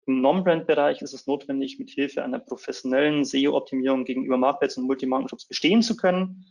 Im 0.07 0.21
Non-Brand-Bereich 0.21 1.01
ist 1.03 1.13
es 1.13 1.27
notwendig, 1.27 1.79
mit 1.79 1.91
Hilfe 1.91 2.25
einer 2.25 2.41
professionellen 2.41 3.25
SEO-Optimierung 3.25 4.05
gegenüber 4.05 4.37
Marktplätzen 4.37 4.83
und 4.83 4.89
Multimarkenshops 4.89 5.47
bestehen 5.47 5.83
zu 5.83 5.97
können. 5.97 6.47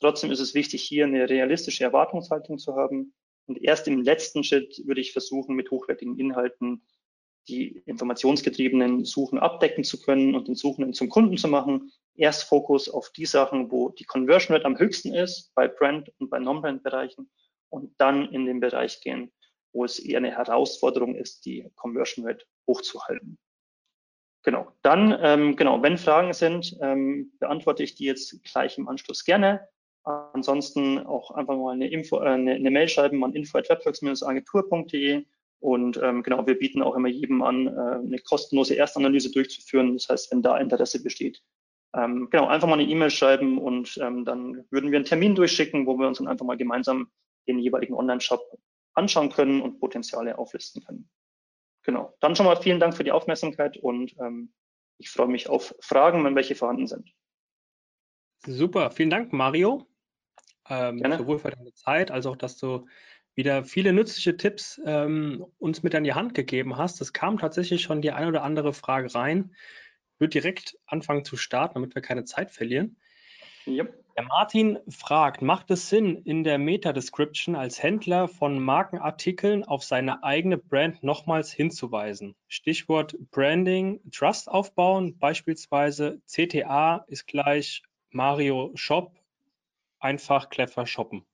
Trotzdem 0.00 0.32
ist 0.32 0.40
es 0.40 0.54
wichtig, 0.54 0.82
hier 0.82 1.04
eine 1.04 1.28
realistische 1.28 1.84
Erwartungshaltung 1.84 2.58
zu 2.58 2.74
haben. 2.74 3.14
Und 3.46 3.62
erst 3.62 3.86
im 3.86 4.02
letzten 4.02 4.42
Schritt 4.42 4.82
würde 4.86 5.00
ich 5.00 5.12
versuchen, 5.12 5.54
mit 5.54 5.70
hochwertigen 5.70 6.18
Inhalten 6.18 6.82
die 7.48 7.82
informationsgetriebenen 7.86 9.04
Suchen 9.04 9.38
abdecken 9.38 9.84
zu 9.84 10.00
können 10.00 10.34
und 10.34 10.48
den 10.48 10.54
Suchenden 10.54 10.92
zum 10.92 11.08
Kunden 11.08 11.36
zu 11.36 11.48
machen. 11.48 11.92
Erst 12.14 12.44
Fokus 12.44 12.88
auf 12.88 13.10
die 13.10 13.26
Sachen, 13.26 13.70
wo 13.70 13.90
die 13.90 14.04
Conversion 14.04 14.54
Rate 14.54 14.66
am 14.66 14.78
höchsten 14.78 15.14
ist, 15.14 15.52
bei 15.54 15.68
Brand 15.68 16.12
und 16.18 16.28
bei 16.28 16.38
Non-Brand-Bereichen 16.38 17.30
und 17.68 17.94
dann 17.98 18.32
in 18.32 18.46
den 18.46 18.60
Bereich 18.60 19.00
gehen, 19.00 19.32
wo 19.72 19.84
es 19.84 19.98
eher 19.98 20.18
eine 20.18 20.36
Herausforderung 20.36 21.14
ist, 21.14 21.44
die 21.46 21.70
Conversion 21.76 22.26
Rate 22.26 22.44
hochzuhalten. 22.66 23.38
Genau, 24.42 24.72
dann, 24.82 25.16
ähm, 25.20 25.54
genau, 25.56 25.82
wenn 25.82 25.98
Fragen 25.98 26.32
sind, 26.32 26.76
ähm, 26.80 27.32
beantworte 27.38 27.82
ich 27.82 27.94
die 27.94 28.04
jetzt 28.04 28.42
gleich 28.44 28.78
im 28.78 28.88
Anschluss 28.88 29.24
gerne. 29.24 29.68
Ansonsten 30.02 30.98
auch 30.98 31.30
einfach 31.32 31.56
mal 31.56 31.74
eine, 31.74 31.88
Info, 31.88 32.20
äh, 32.20 32.28
eine, 32.28 32.54
eine 32.54 32.70
Mail 32.70 32.88
schreiben 32.88 33.22
an 33.22 33.34
info.webworks-agentur.de 33.34 35.26
und 35.60 36.00
ähm, 36.02 36.22
genau, 36.22 36.46
wir 36.46 36.58
bieten 36.58 36.80
auch 36.80 36.96
immer 36.96 37.08
jedem 37.08 37.42
an, 37.42 37.66
äh, 37.66 37.70
eine 37.70 38.18
kostenlose 38.18 38.76
Erstanalyse 38.76 39.30
durchzuführen. 39.30 39.92
Das 39.92 40.08
heißt, 40.08 40.32
wenn 40.32 40.40
da 40.40 40.56
Interesse 40.56 41.02
besteht, 41.02 41.42
ähm, 41.94 42.28
genau, 42.30 42.46
einfach 42.46 42.66
mal 42.66 42.78
eine 42.78 42.88
E-Mail 42.88 43.10
schreiben 43.10 43.58
und 43.58 43.98
ähm, 44.00 44.24
dann 44.24 44.64
würden 44.70 44.90
wir 44.90 44.96
einen 44.96 45.04
Termin 45.04 45.34
durchschicken, 45.34 45.86
wo 45.86 45.98
wir 45.98 46.08
uns 46.08 46.16
dann 46.16 46.28
einfach 46.28 46.46
mal 46.46 46.56
gemeinsam 46.56 47.10
den 47.46 47.58
jeweiligen 47.58 47.94
Online-Shop 47.94 48.40
anschauen 48.94 49.30
können 49.30 49.60
und 49.62 49.78
Potenziale 49.78 50.38
auflisten 50.38 50.84
können. 50.84 51.10
Genau, 51.82 52.14
dann 52.20 52.36
schon 52.36 52.46
mal 52.46 52.56
vielen 52.56 52.80
Dank 52.80 52.96
für 52.96 53.04
die 53.04 53.12
Aufmerksamkeit 53.12 53.76
und 53.78 54.14
ähm, 54.20 54.52
ich 54.98 55.10
freue 55.10 55.28
mich 55.28 55.48
auf 55.48 55.74
Fragen, 55.80 56.24
wenn 56.24 56.36
welche 56.36 56.54
vorhanden 56.54 56.86
sind. 56.86 57.10
Super, 58.44 58.90
vielen 58.90 59.10
Dank, 59.10 59.32
Mario. 59.32 59.86
Ähm, 60.68 60.98
sowohl 61.16 61.38
für 61.38 61.50
deine 61.50 61.72
Zeit 61.74 62.10
als 62.10 62.26
auch, 62.26 62.36
dass 62.36 62.56
du 62.56 62.86
wieder 63.34 63.64
viele 63.64 63.92
nützliche 63.92 64.36
Tipps 64.36 64.80
ähm, 64.84 65.44
uns 65.58 65.82
mit 65.82 65.94
an 65.94 66.04
die 66.04 66.12
Hand 66.12 66.34
gegeben 66.34 66.76
hast. 66.76 67.00
Es 67.00 67.12
kam 67.12 67.38
tatsächlich 67.38 67.82
schon 67.82 68.02
die 68.02 68.12
eine 68.12 68.28
oder 68.28 68.42
andere 68.42 68.72
Frage 68.72 69.14
rein. 69.14 69.54
Ich 70.14 70.20
würde 70.20 70.30
direkt 70.30 70.78
anfangen 70.86 71.24
zu 71.24 71.36
starten, 71.36 71.74
damit 71.74 71.94
wir 71.94 72.02
keine 72.02 72.24
Zeit 72.24 72.50
verlieren. 72.50 72.98
Yep. 73.66 74.04
Der 74.20 74.28
Martin 74.28 74.78
fragt, 74.90 75.40
macht 75.40 75.70
es 75.70 75.88
Sinn, 75.88 76.14
in 76.26 76.44
der 76.44 76.58
Meta-Description 76.58 77.56
als 77.56 77.82
Händler 77.82 78.28
von 78.28 78.62
Markenartikeln 78.62 79.64
auf 79.64 79.82
seine 79.82 80.22
eigene 80.22 80.58
Brand 80.58 81.02
nochmals 81.02 81.50
hinzuweisen? 81.50 82.36
Stichwort 82.46 83.16
Branding, 83.30 83.98
Trust 84.12 84.50
aufbauen, 84.50 85.16
beispielsweise 85.18 86.20
CTA 86.26 87.02
ist 87.08 87.28
gleich 87.28 87.82
Mario 88.10 88.72
Shop, 88.74 89.16
einfach 90.00 90.50
clever 90.50 90.86
shoppen. 90.86 91.24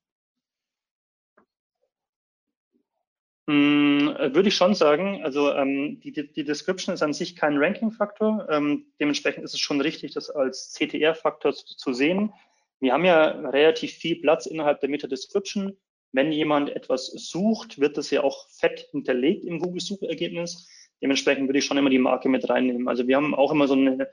Mm, 3.47 4.11
würde 4.32 4.49
ich 4.49 4.55
schon 4.55 4.76
sagen. 4.76 5.24
Also 5.24 5.53
ähm, 5.53 5.99
die, 5.99 6.12
die 6.12 6.45
Description 6.45 6.95
ist 6.95 7.03
an 7.03 7.12
sich 7.12 7.34
kein 7.34 7.59
Ranking-Faktor. 7.59 8.47
Ähm, 8.49 8.87
dementsprechend 9.01 9.43
ist 9.43 9.55
es 9.55 9.61
schon 9.61 9.80
richtig, 9.80 10.14
das 10.14 10.30
als 10.30 10.72
CTR-Faktor 10.74 11.53
zu, 11.53 11.76
zu, 11.76 11.93
sehen. 11.93 12.32
Wir 12.81 12.93
haben 12.93 13.05
ja 13.05 13.29
relativ 13.29 13.93
viel 13.93 14.20
Platz 14.20 14.47
innerhalb 14.47 14.81
der 14.81 14.91
Meta-Description. 14.91 15.77
Wenn 16.12 16.33
jemand 16.33 16.70
etwas 16.70 17.07
sucht, 17.07 17.79
wird 17.79 17.97
das 17.97 18.11
ja 18.11 18.22
auch 18.22 18.49
fett 18.51 18.89
hinterlegt 18.91 19.45
im 19.45 19.59
Google-Suchergebnis. 19.59 20.68
Dementsprechend 21.03 21.49
würde 21.49 21.59
ich 21.59 21.64
schon 21.64 21.79
immer 21.79 21.91
die 21.91 21.99
Marke 21.99 22.29
mit 22.29 22.49
reinnehmen. 22.49 22.89
Also 22.89 23.07
wir 23.07 23.16
haben 23.16 23.35
auch 23.35 23.53
immer 23.53 23.68
so 23.68 23.74
eine, 23.74 24.11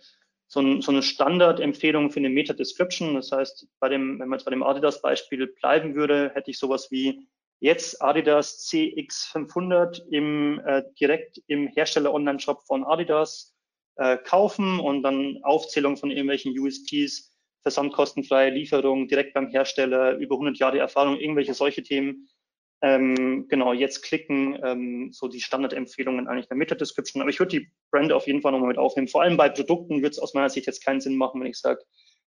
so, 0.47 0.59
ein, 0.59 0.81
so 0.81 0.91
eine 0.91 1.01
Standardempfehlung 1.01 2.11
für 2.11 2.19
eine 2.19 2.29
Meta-Description. 2.29 3.15
Das 3.15 3.31
heißt, 3.31 3.67
bei 3.79 3.89
dem, 3.89 4.19
wenn 4.19 4.29
man 4.29 4.39
jetzt 4.39 4.45
bei 4.45 4.51
dem 4.51 4.63
Adidas-Beispiel 4.63 5.47
bleiben 5.47 5.95
würde, 5.95 6.31
hätte 6.33 6.51
ich 6.51 6.59
sowas 6.59 6.91
wie 6.91 7.27
jetzt 7.59 8.01
Adidas 8.01 8.67
CX500 8.69 10.05
im, 10.09 10.61
äh, 10.65 10.83
direkt 10.99 11.41
im 11.47 11.67
Hersteller-Online-Shop 11.67 12.63
von 12.67 12.83
Adidas 12.83 13.55
äh, 13.95 14.17
kaufen 14.17 14.79
und 14.79 15.03
dann 15.03 15.39
Aufzählung 15.43 15.95
von 15.95 16.11
irgendwelchen 16.11 16.57
USPs, 16.59 17.32
versandkostenfreie 17.63 18.51
Lieferung 18.51 19.07
direkt 19.07 19.33
beim 19.33 19.49
Hersteller, 19.49 20.17
über 20.17 20.35
100 20.35 20.57
Jahre 20.57 20.79
Erfahrung, 20.79 21.17
irgendwelche 21.17 21.53
solche 21.53 21.81
Themen. 21.81 22.29
Ähm, 22.81 23.47
genau, 23.47 23.71
jetzt 23.71 24.03
klicken, 24.03 24.59
ähm, 24.61 25.09
so 25.13 25.29
die 25.29 25.39
Standardempfehlungen 25.39 26.27
eigentlich 26.27 26.45
in 26.45 26.49
der 26.49 26.57
Meta-Description. 26.57 27.21
Aber 27.21 27.29
ich 27.29 27.39
würde 27.39 27.57
die 27.57 27.71
Brand 27.91 28.11
auf 28.11 28.27
jeden 28.27 28.41
Fall 28.41 28.51
nochmal 28.51 28.67
mit 28.67 28.77
aufnehmen. 28.77 29.07
Vor 29.07 29.21
allem 29.21 29.37
bei 29.37 29.47
Produkten 29.47 30.01
wird 30.01 30.13
es 30.13 30.19
aus 30.19 30.33
meiner 30.33 30.49
Sicht 30.49 30.67
jetzt 30.67 30.83
keinen 30.83 30.99
Sinn 30.99 31.15
machen, 31.15 31.39
wenn 31.39 31.47
ich 31.47 31.57
sage, 31.57 31.81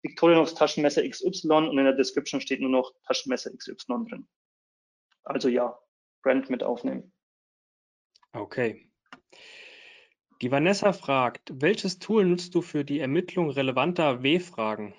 Victorinox 0.03 0.55
Taschenmesser 0.55 1.09
XY 1.09 1.49
und 1.49 1.79
in 1.79 1.85
der 1.85 1.95
Description 1.95 2.43
steht 2.43 2.61
nur 2.61 2.68
noch 2.68 2.93
Taschenmesser 3.07 3.51
XY 3.57 4.05
drin. 4.07 4.29
Also 5.25 5.49
ja, 5.49 5.79
Brand 6.22 6.51
mit 6.51 6.62
aufnehmen. 6.62 7.11
Okay. 8.33 8.91
Die 10.43 10.51
Vanessa 10.51 10.93
fragt, 10.93 11.53
welches 11.55 12.01
Tool 12.01 12.27
nutzt 12.27 12.55
du 12.55 12.61
für 12.61 12.85
die 12.85 13.01
Ermittlung 13.01 13.49
relevanter 13.49 14.22
W-Fragen? 14.22 14.95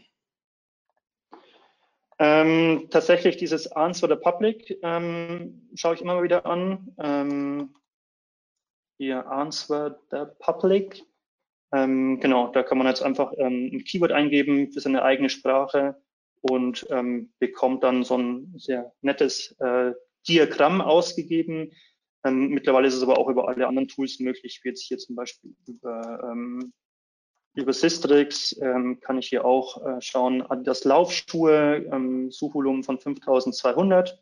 Ähm, 2.18 2.88
tatsächlich 2.92 3.38
dieses 3.38 3.72
Answer 3.72 4.08
the 4.08 4.16
Public 4.16 4.78
ähm, 4.82 5.70
schaue 5.76 5.96
ich 5.96 6.02
immer 6.02 6.24
wieder 6.24 6.46
an. 6.46 6.96
Ähm, 6.98 7.76
hier 8.98 9.28
Answer 9.28 10.00
the 10.12 10.24
Public. 10.40 11.04
Ähm, 11.74 12.20
genau, 12.22 12.48
da 12.48 12.64
kann 12.64 12.78
man 12.78 12.88
jetzt 12.88 13.04
einfach 13.04 13.34
ähm, 13.38 13.70
ein 13.74 13.84
Keyword 13.84 14.14
eingeben 14.14 14.72
für 14.72 14.80
seine 14.80 15.04
eigene 15.04 15.30
Sprache 15.30 16.02
und 16.42 16.86
ähm, 16.90 17.34
bekommt 17.40 17.84
dann 17.84 18.04
so 18.04 18.18
ein 18.18 18.54
sehr 18.58 18.94
nettes 19.02 19.52
äh, 19.60 19.92
Diagramm 20.28 20.82
ausgegeben, 20.82 21.72
mittlerweile 22.32 22.88
ist 22.88 22.96
es 22.96 23.04
aber 23.04 23.18
auch 23.18 23.30
über 23.30 23.48
alle 23.48 23.68
anderen 23.68 23.88
Tools 23.88 24.20
möglich, 24.20 24.62
wie 24.64 24.70
jetzt 24.70 24.82
hier 24.82 24.98
zum 24.98 25.16
Beispiel 25.16 25.56
über, 25.68 26.34
über 27.56 27.74
Systrix 27.74 28.56
ähm, 28.62 29.00
kann 29.00 29.18
ich 29.18 29.30
hier 29.30 29.46
auch 29.46 29.86
äh, 29.86 30.02
schauen, 30.02 30.42
Adidas 30.42 30.84
Laufschuhe, 30.84 31.86
ähm, 31.92 32.32
Suchvolumen 32.32 32.84
von 32.84 33.00
5200 33.00 34.20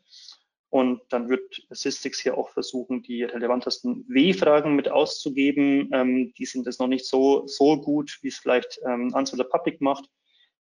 und 0.74 1.02
dann 1.10 1.28
wird 1.28 1.62
Systrix 1.70 2.18
hier 2.18 2.36
auch 2.36 2.50
versuchen, 2.50 3.00
die 3.00 3.22
relevantesten 3.22 4.04
W-Fragen 4.08 4.74
mit 4.74 4.88
auszugeben. 4.88 5.88
Ähm, 5.92 6.34
die 6.34 6.46
sind 6.46 6.66
jetzt 6.66 6.80
noch 6.80 6.88
nicht 6.88 7.06
so, 7.06 7.46
so 7.46 7.80
gut, 7.80 8.18
wie 8.22 8.28
es 8.28 8.38
vielleicht 8.38 8.80
ähm, 8.84 9.14
Answer 9.14 9.36
the 9.36 9.44
Public 9.44 9.80
macht. 9.80 10.10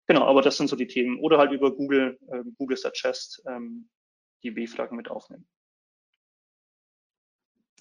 Genau, 0.06 0.26
aber 0.26 0.44
das 0.44 0.58
sind 0.58 0.68
so 0.68 0.76
die 0.76 0.86
Themen. 0.86 1.20
Oder 1.20 1.40
halt 1.40 1.52
über 1.52 1.76
Google, 1.76 2.20
äh, 2.28 2.44
Google 2.58 2.78
Suggest 2.78 3.42
ähm, 3.48 3.90
die 4.44 4.56
W-Fragen 4.56 4.96
mit 4.96 5.10
aufnehmen. 5.10 5.48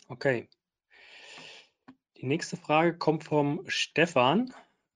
Okay. 0.09 0.49
Die 2.17 2.27
nächste 2.27 2.57
Frage 2.57 2.97
kommt 2.97 3.25
vom 3.25 3.65
Stefan. 3.67 4.51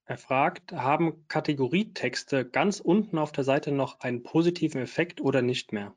Er 0.09 0.17
fragt, 0.17 0.73
haben 0.73 1.29
Kategorietexte 1.29 2.49
ganz 2.49 2.81
unten 2.81 3.19
auf 3.19 3.31
der 3.31 3.45
Seite 3.45 3.73
noch 3.73 4.01
einen 4.01 4.23
positiven 4.23 4.81
Effekt 4.81 5.21
oder 5.21 5.43
nicht 5.43 5.75
mehr? 5.75 5.95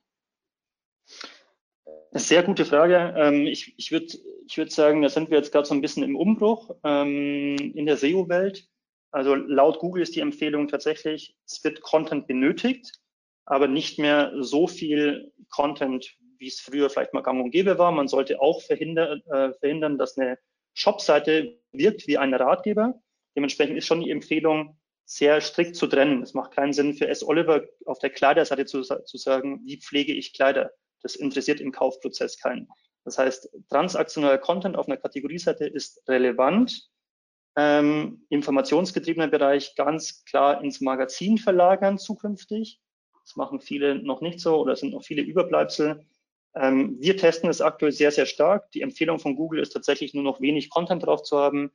Sehr 2.12 2.43
gute 2.43 2.66
Frage. 2.66 3.16
Ähm, 3.18 3.47
ich 3.47 3.74
ich 3.78 3.93
würde 3.93 4.07
ich 4.47 4.57
würd 4.57 4.70
sagen, 4.70 5.01
da 5.01 5.07
sind 5.07 5.30
wir 5.30 5.38
jetzt 5.38 5.53
gerade 5.53 5.66
so 5.66 5.74
ein 5.74 5.80
bisschen 5.80 6.03
im 6.03 6.18
Umbruch 6.18 6.76
ähm, 6.84 7.55
in 7.74 7.86
der 7.86 7.95
SEO-Welt. 7.95 8.68
Also 9.12 9.34
laut 9.34 9.80
Google 9.80 10.03
ist 10.03 10.14
die 10.14 10.20
Empfehlung 10.20 10.68
tatsächlich, 10.68 11.38
es 11.45 11.64
wird 11.64 11.80
Content 11.80 12.28
benötigt, 12.28 12.99
aber 13.45 13.70
nicht 13.70 13.97
mehr 13.97 14.34
so 14.41 14.68
viel 14.68 15.32
Content, 15.49 16.18
wie 16.38 16.47
es 16.47 16.59
früher 16.59 16.89
vielleicht 16.89 17.14
mal 17.14 17.22
gang 17.22 17.41
und 17.41 17.51
gäbe 17.51 17.78
war. 17.78 17.93
Man 17.93 18.09
sollte 18.09 18.41
auch 18.41 18.62
verhindern, 18.62 19.22
äh, 19.28 19.53
verhindern 19.53 19.97
dass 19.97 20.18
eine 20.18 20.38
Shop-Seite 20.74 21.62
wirkt 21.72 22.07
wie 22.07 22.18
ein 22.18 22.34
Ratgeber. 22.34 23.01
Dementsprechend 23.36 23.77
ist 23.77 23.88
schon 23.88 24.01
die 24.01 24.11
Empfehlung, 24.11 24.77
sehr 25.05 25.41
strikt 25.41 25.75
zu 25.75 25.88
trennen. 25.88 26.23
Es 26.23 26.34
macht 26.34 26.51
keinen 26.51 26.73
Sinn 26.73 26.93
für 26.93 27.07
S. 27.07 27.23
Oliver 27.23 27.63
auf 27.86 27.99
der 27.99 28.11
Kleiderseite 28.11 28.65
zu, 28.65 28.82
zu 28.82 29.17
sagen, 29.17 29.61
wie 29.65 29.77
pflege 29.77 30.13
ich 30.13 30.34
Kleider. 30.34 30.71
Das 31.01 31.15
interessiert 31.15 31.59
im 31.59 31.71
Kaufprozess 31.71 32.38
keinen. 32.38 32.69
Das 33.03 33.17
heißt, 33.17 33.49
transaktioneller 33.69 34.38
Content 34.38 34.77
auf 34.77 34.88
einer 34.88 34.97
Kategorieseite 34.97 35.65
ist 35.65 36.07
relevant, 36.07 36.89
ähm, 37.57 38.25
informationsgetriebener 38.29 39.27
Bereich 39.27 39.75
ganz 39.75 40.23
klar 40.23 40.63
ins 40.63 40.79
Magazin 40.82 41.38
verlagern 41.38 41.97
zukünftig. 41.97 42.79
Das 43.25 43.36
machen 43.36 43.59
viele 43.59 43.95
noch 43.95 44.21
nicht 44.21 44.39
so 44.39 44.57
oder 44.57 44.75
sind 44.75 44.93
noch 44.93 45.03
viele 45.03 45.21
Überbleibsel. 45.21 46.05
Ähm, 46.55 46.97
wir 46.99 47.17
testen 47.17 47.49
es 47.49 47.61
aktuell 47.61 47.91
sehr, 47.91 48.11
sehr 48.11 48.25
stark. 48.25 48.71
Die 48.71 48.82
Empfehlung 48.82 49.19
von 49.19 49.36
Google 49.36 49.61
ist 49.61 49.71
tatsächlich 49.71 50.13
nur 50.13 50.23
noch 50.23 50.39
wenig 50.41 50.69
Content 50.69 51.05
drauf 51.05 51.23
zu 51.23 51.38
haben. 51.38 51.71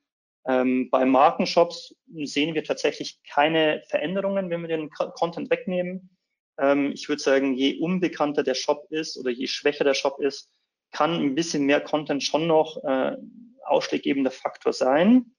Ähm, 0.49 0.91
bei 0.91 1.05
Markenshops 1.05 1.95
sehen 2.25 2.55
wir 2.55 2.65
tatsächlich 2.65 3.21
keine 3.29 3.83
Veränderungen, 3.89 4.51
wenn 4.51 4.63
wir 4.63 4.69
den 4.69 4.91
Content 4.91 5.51
wegnehmen. 5.51 6.17
Ähm, 6.59 6.93
ich 6.93 7.09
würde 7.09 7.23
sagen, 7.23 7.55
je 7.55 7.79
unbekannter 7.81 8.43
der 8.43 8.55
Shop 8.55 8.87
ist 8.91 9.19
oder 9.19 9.31
je 9.31 9.47
schwächer 9.47 9.85
der 9.85 9.95
Shop 9.95 10.21
ist, 10.21 10.51
kann 10.93 11.15
ein 11.15 11.35
bisschen 11.35 11.65
mehr 11.65 11.81
Content 11.81 12.23
schon 12.23 12.47
noch 12.47 12.83
äh, 12.85 13.17
ausschlaggebender 13.65 14.31
Faktor 14.31 14.73
sein. 14.73 15.33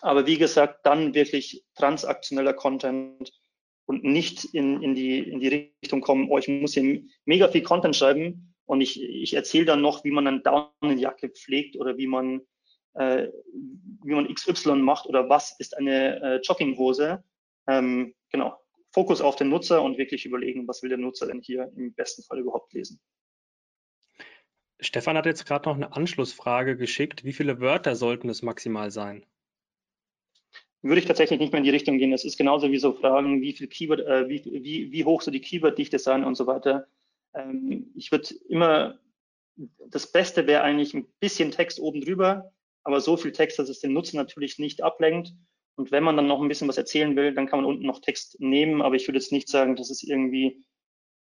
Aber 0.00 0.26
wie 0.26 0.38
gesagt, 0.38 0.86
dann 0.86 1.14
wirklich 1.14 1.64
transaktioneller 1.74 2.54
Content 2.54 3.32
und 3.86 4.04
nicht 4.04 4.44
in, 4.54 4.82
in, 4.82 4.94
die, 4.94 5.18
in 5.18 5.40
die 5.40 5.48
Richtung 5.82 6.00
kommen, 6.00 6.28
oh, 6.30 6.38
ich 6.38 6.48
muss 6.48 6.74
hier 6.74 7.02
mega 7.24 7.48
viel 7.48 7.62
Content 7.62 7.96
schreiben 7.96 8.54
und 8.66 8.80
ich, 8.80 9.02
ich 9.02 9.34
erzähle 9.34 9.64
dann 9.64 9.82
noch, 9.82 10.04
wie 10.04 10.12
man 10.12 10.26
eine 10.26 10.40
Daunenjacke 10.40 11.30
pflegt 11.30 11.76
oder 11.76 11.98
wie 11.98 12.06
man, 12.06 12.42
äh, 12.94 13.28
wie 14.02 14.14
man 14.14 14.32
XY 14.32 14.76
macht 14.76 15.06
oder 15.06 15.28
was 15.28 15.58
ist 15.58 15.76
eine 15.76 16.20
äh, 16.22 16.40
Jogginghose. 16.42 17.22
Ähm, 17.66 18.14
genau, 18.30 18.58
Fokus 18.92 19.20
auf 19.20 19.36
den 19.36 19.48
Nutzer 19.48 19.82
und 19.82 19.98
wirklich 19.98 20.26
überlegen, 20.26 20.66
was 20.66 20.82
will 20.82 20.88
der 20.88 20.98
Nutzer 20.98 21.26
denn 21.26 21.40
hier 21.40 21.70
im 21.76 21.94
besten 21.94 22.22
Fall 22.22 22.38
überhaupt 22.38 22.72
lesen. 22.72 23.00
Stefan 24.80 25.16
hat 25.16 25.26
jetzt 25.26 25.44
gerade 25.46 25.68
noch 25.68 25.76
eine 25.76 25.92
Anschlussfrage 25.92 26.76
geschickt. 26.76 27.24
Wie 27.24 27.34
viele 27.34 27.60
Wörter 27.60 27.94
sollten 27.94 28.30
es 28.30 28.42
maximal 28.42 28.90
sein? 28.90 29.26
würde 30.82 31.00
ich 31.00 31.06
tatsächlich 31.06 31.38
nicht 31.38 31.52
mehr 31.52 31.58
in 31.58 31.64
die 31.64 31.70
Richtung 31.70 31.98
gehen. 31.98 32.10
Das 32.10 32.24
ist 32.24 32.38
genauso 32.38 32.70
wie 32.70 32.78
so 32.78 32.92
Fragen, 32.92 33.42
wie 33.42 33.52
viel 33.52 33.66
Keyword, 33.66 34.00
äh, 34.00 34.28
wie, 34.28 34.44
wie, 34.44 34.92
wie 34.92 35.04
hoch 35.04 35.22
so 35.22 35.30
die 35.30 35.40
Keyworddichte 35.40 35.98
sein 35.98 36.24
und 36.24 36.36
so 36.36 36.46
weiter. 36.46 36.86
Ähm, 37.34 37.92
ich 37.94 38.10
würde 38.10 38.34
immer, 38.48 38.98
das 39.56 40.10
Beste 40.10 40.46
wäre 40.46 40.62
eigentlich 40.62 40.94
ein 40.94 41.06
bisschen 41.20 41.50
Text 41.50 41.80
oben 41.80 42.00
drüber, 42.00 42.52
aber 42.84 43.00
so 43.00 43.16
viel 43.16 43.32
Text, 43.32 43.58
dass 43.58 43.68
es 43.68 43.80
den 43.80 43.92
Nutzer 43.92 44.16
natürlich 44.16 44.58
nicht 44.58 44.82
ablenkt. 44.82 45.32
Und 45.76 45.92
wenn 45.92 46.04
man 46.04 46.16
dann 46.16 46.26
noch 46.26 46.40
ein 46.40 46.48
bisschen 46.48 46.68
was 46.68 46.78
erzählen 46.78 47.16
will, 47.16 47.34
dann 47.34 47.46
kann 47.46 47.60
man 47.60 47.68
unten 47.68 47.86
noch 47.86 48.00
Text 48.00 48.40
nehmen, 48.40 48.82
aber 48.82 48.96
ich 48.96 49.06
würde 49.06 49.18
jetzt 49.18 49.32
nicht 49.32 49.48
sagen, 49.48 49.76
dass 49.76 49.90
es 49.90 50.02
irgendwie 50.02 50.62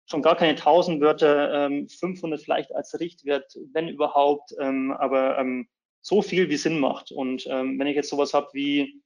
schon 0.09 0.23
gar 0.23 0.37
keine 0.37 0.57
1000 0.57 1.01
Wörter, 1.01 1.67
ähm, 1.67 1.89
500 1.89 2.41
vielleicht 2.41 2.75
als 2.75 2.99
Richtwert, 2.99 3.57
wenn 3.73 3.89
überhaupt, 3.89 4.55
ähm, 4.61 4.93
aber 4.93 5.39
ähm, 5.39 5.69
so 6.01 6.23
viel 6.23 6.49
wie 6.49 6.57
Sinn 6.57 6.79
macht. 6.79 7.11
Und 7.11 7.47
ähm, 7.49 7.79
wenn 7.79 7.89
ich 7.89 7.97
jetzt 7.97 8.11
sowas 8.11 8.33
habe 8.33 8.49
wie 8.53 9.03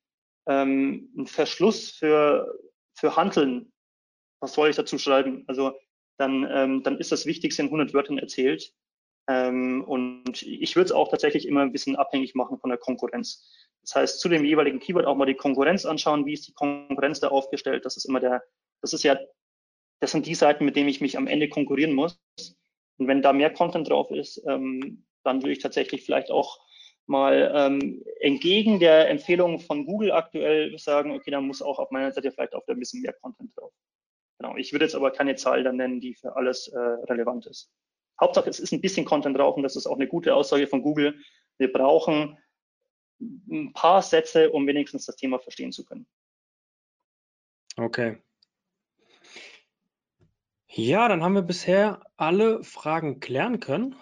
ähm, 0.46 1.10
ein 1.16 1.26
Verschluss 1.26 1.90
für, 1.90 2.54
für 2.94 3.16
Handeln, 3.16 3.72
was 4.40 4.54
soll 4.54 4.68
ich 4.68 4.76
dazu 4.76 4.98
schreiben? 4.98 5.44
Also 5.46 5.72
dann, 6.18 6.46
ähm, 6.50 6.82
dann 6.82 6.98
ist 6.98 7.12
das 7.12 7.24
Wichtigste 7.24 7.62
in 7.62 7.68
100 7.68 7.94
Wörtern 7.94 8.18
erzählt. 8.18 8.74
Ähm, 9.28 9.84
und 9.84 10.42
ich 10.42 10.76
würde 10.76 10.86
es 10.86 10.92
auch 10.92 11.08
tatsächlich 11.08 11.46
immer 11.46 11.62
ein 11.62 11.72
bisschen 11.72 11.96
abhängig 11.96 12.34
machen 12.34 12.58
von 12.58 12.70
der 12.70 12.78
Konkurrenz. 12.78 13.46
Das 13.82 13.94
heißt, 13.94 14.20
zu 14.20 14.28
dem 14.28 14.44
jeweiligen 14.44 14.80
Keyword 14.80 15.06
auch 15.06 15.16
mal 15.16 15.26
die 15.26 15.34
Konkurrenz 15.34 15.84
anschauen. 15.84 16.26
Wie 16.26 16.34
ist 16.34 16.48
die 16.48 16.52
Konkurrenz 16.52 17.20
da 17.20 17.28
aufgestellt? 17.28 17.84
Das 17.84 17.96
ist 17.96 18.04
immer 18.04 18.20
der, 18.20 18.42
das 18.82 18.92
ist 18.92 19.02
ja, 19.02 19.18
das 20.00 20.12
sind 20.12 20.26
die 20.26 20.34
Seiten, 20.34 20.64
mit 20.64 20.76
denen 20.76 20.88
ich 20.88 21.00
mich 21.00 21.16
am 21.16 21.26
Ende 21.26 21.48
konkurrieren 21.48 21.94
muss. 21.94 22.20
Und 22.98 23.08
wenn 23.08 23.22
da 23.22 23.32
mehr 23.32 23.50
Content 23.50 23.88
drauf 23.88 24.10
ist, 24.10 24.42
ähm, 24.46 25.06
dann 25.24 25.42
würde 25.42 25.52
ich 25.52 25.58
tatsächlich 25.58 26.04
vielleicht 26.04 26.30
auch 26.30 26.60
mal 27.06 27.52
ähm, 27.54 28.04
entgegen 28.20 28.78
der 28.78 29.10
Empfehlung 29.10 29.58
von 29.58 29.84
Google 29.84 30.12
aktuell 30.12 30.78
sagen, 30.78 31.10
okay, 31.12 31.30
dann 31.30 31.46
muss 31.46 31.60
auch 31.60 31.78
auf 31.78 31.90
meiner 31.90 32.12
Seite 32.12 32.30
vielleicht 32.30 32.54
auch 32.54 32.66
ein 32.68 32.78
bisschen 32.78 33.02
mehr 33.02 33.12
Content 33.14 33.50
drauf. 33.56 33.72
Genau, 34.38 34.56
ich 34.56 34.72
würde 34.72 34.84
jetzt 34.84 34.94
aber 34.94 35.10
keine 35.10 35.34
Zahl 35.34 35.64
dann 35.64 35.76
nennen, 35.76 36.00
die 36.00 36.14
für 36.14 36.36
alles 36.36 36.68
äh, 36.68 36.78
relevant 36.78 37.46
ist. 37.46 37.70
Hauptsache, 38.20 38.50
es 38.50 38.60
ist 38.60 38.72
ein 38.72 38.80
bisschen 38.80 39.04
Content 39.04 39.36
drauf 39.36 39.56
und 39.56 39.62
das 39.62 39.76
ist 39.76 39.86
auch 39.86 39.96
eine 39.96 40.08
gute 40.08 40.34
Aussage 40.34 40.66
von 40.66 40.82
Google. 40.82 41.18
Wir 41.58 41.72
brauchen 41.72 42.38
ein 43.20 43.72
paar 43.72 44.02
Sätze, 44.02 44.50
um 44.50 44.66
wenigstens 44.66 45.06
das 45.06 45.16
Thema 45.16 45.38
verstehen 45.38 45.72
zu 45.72 45.84
können. 45.84 46.06
Okay. 47.76 48.18
Ja, 50.68 51.08
dann 51.08 51.22
haben 51.22 51.34
wir 51.34 51.42
bisher 51.42 52.00
alle 52.16 52.62
Fragen 52.62 53.20
klären 53.20 53.60
können. 53.60 53.96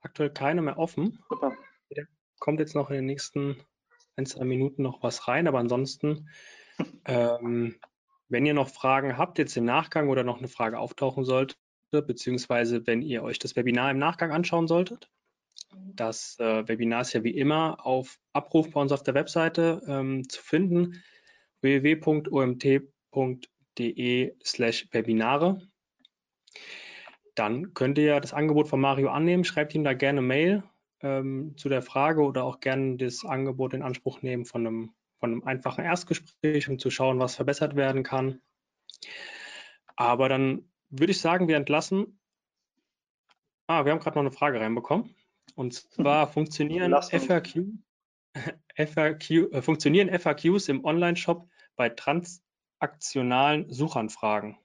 Aktuell 0.00 0.30
keine 0.30 0.62
mehr 0.62 0.78
offen. 0.78 1.18
Super 1.28 1.56
kommt 2.44 2.60
jetzt 2.60 2.74
noch 2.74 2.90
in 2.90 2.96
den 2.96 3.06
nächsten 3.06 3.56
ein, 4.16 4.26
zwei 4.26 4.44
Minuten 4.44 4.82
noch 4.82 5.02
was 5.02 5.28
rein, 5.28 5.48
aber 5.48 5.60
ansonsten, 5.60 6.28
ähm, 7.06 7.76
wenn 8.28 8.44
ihr 8.44 8.52
noch 8.52 8.68
Fragen 8.68 9.16
habt, 9.16 9.38
jetzt 9.38 9.56
im 9.56 9.64
Nachgang 9.64 10.10
oder 10.10 10.24
noch 10.24 10.38
eine 10.38 10.48
Frage 10.48 10.78
auftauchen 10.78 11.24
sollte, 11.24 11.56
beziehungsweise 12.02 12.86
wenn 12.86 13.02
ihr 13.02 13.22
euch 13.22 13.38
das 13.38 13.56
Webinar 13.56 13.90
im 13.90 13.98
Nachgang 13.98 14.32
anschauen 14.32 14.66
solltet, 14.68 15.10
das 15.94 16.38
äh, 16.38 16.66
Webinar 16.68 17.02
ist 17.02 17.12
ja 17.12 17.24
wie 17.24 17.36
immer 17.36 17.84
auf 17.84 18.18
Abruf 18.32 18.70
bei 18.70 18.80
uns 18.80 18.92
auf 18.92 19.02
der 19.02 19.14
Webseite 19.14 19.82
ähm, 19.86 20.28
zu 20.28 20.40
finden, 20.42 21.02
www.omt.de 21.60 23.12
slash 24.44 24.88
Webinare. 24.92 25.60
Dann 27.34 27.74
könnt 27.74 27.98
ihr 27.98 28.20
das 28.20 28.32
Angebot 28.32 28.68
von 28.68 28.80
Mario 28.80 29.10
annehmen, 29.10 29.44
schreibt 29.44 29.74
ihm 29.74 29.82
da 29.84 29.92
gerne 29.94 30.22
Mail 30.22 30.62
ähm, 31.00 31.56
zu 31.56 31.68
der 31.68 31.82
Frage 31.82 32.22
oder 32.22 32.44
auch 32.44 32.60
gerne 32.60 32.96
das 32.96 33.24
Angebot 33.24 33.74
in 33.74 33.82
Anspruch 33.82 34.22
nehmen 34.22 34.44
von 34.44 34.66
einem, 34.66 34.94
von 35.18 35.32
einem 35.32 35.42
einfachen 35.44 35.84
Erstgespräch, 35.84 36.68
um 36.68 36.78
zu 36.78 36.90
schauen, 36.90 37.18
was 37.18 37.34
verbessert 37.34 37.74
werden 37.76 38.04
kann. 38.04 38.40
Aber 39.96 40.28
dann 40.28 40.70
würde 40.98 41.12
ich 41.12 41.20
sagen, 41.20 41.48
wir 41.48 41.56
entlassen. 41.56 42.18
Ah, 43.66 43.84
wir 43.84 43.92
haben 43.92 44.00
gerade 44.00 44.16
noch 44.16 44.22
eine 44.22 44.32
Frage 44.32 44.60
reinbekommen. 44.60 45.14
Und 45.54 45.74
zwar 45.74 46.26
funktionieren 46.32 46.92
FAQ, 46.92 47.66
FAQ, 48.76 49.30
äh, 49.30 49.62
funktionieren 49.62 50.18
FAQs 50.18 50.68
im 50.68 50.84
Online-Shop 50.84 51.48
bei 51.76 51.88
transaktionalen 51.88 53.70
Suchanfragen? 53.72 54.58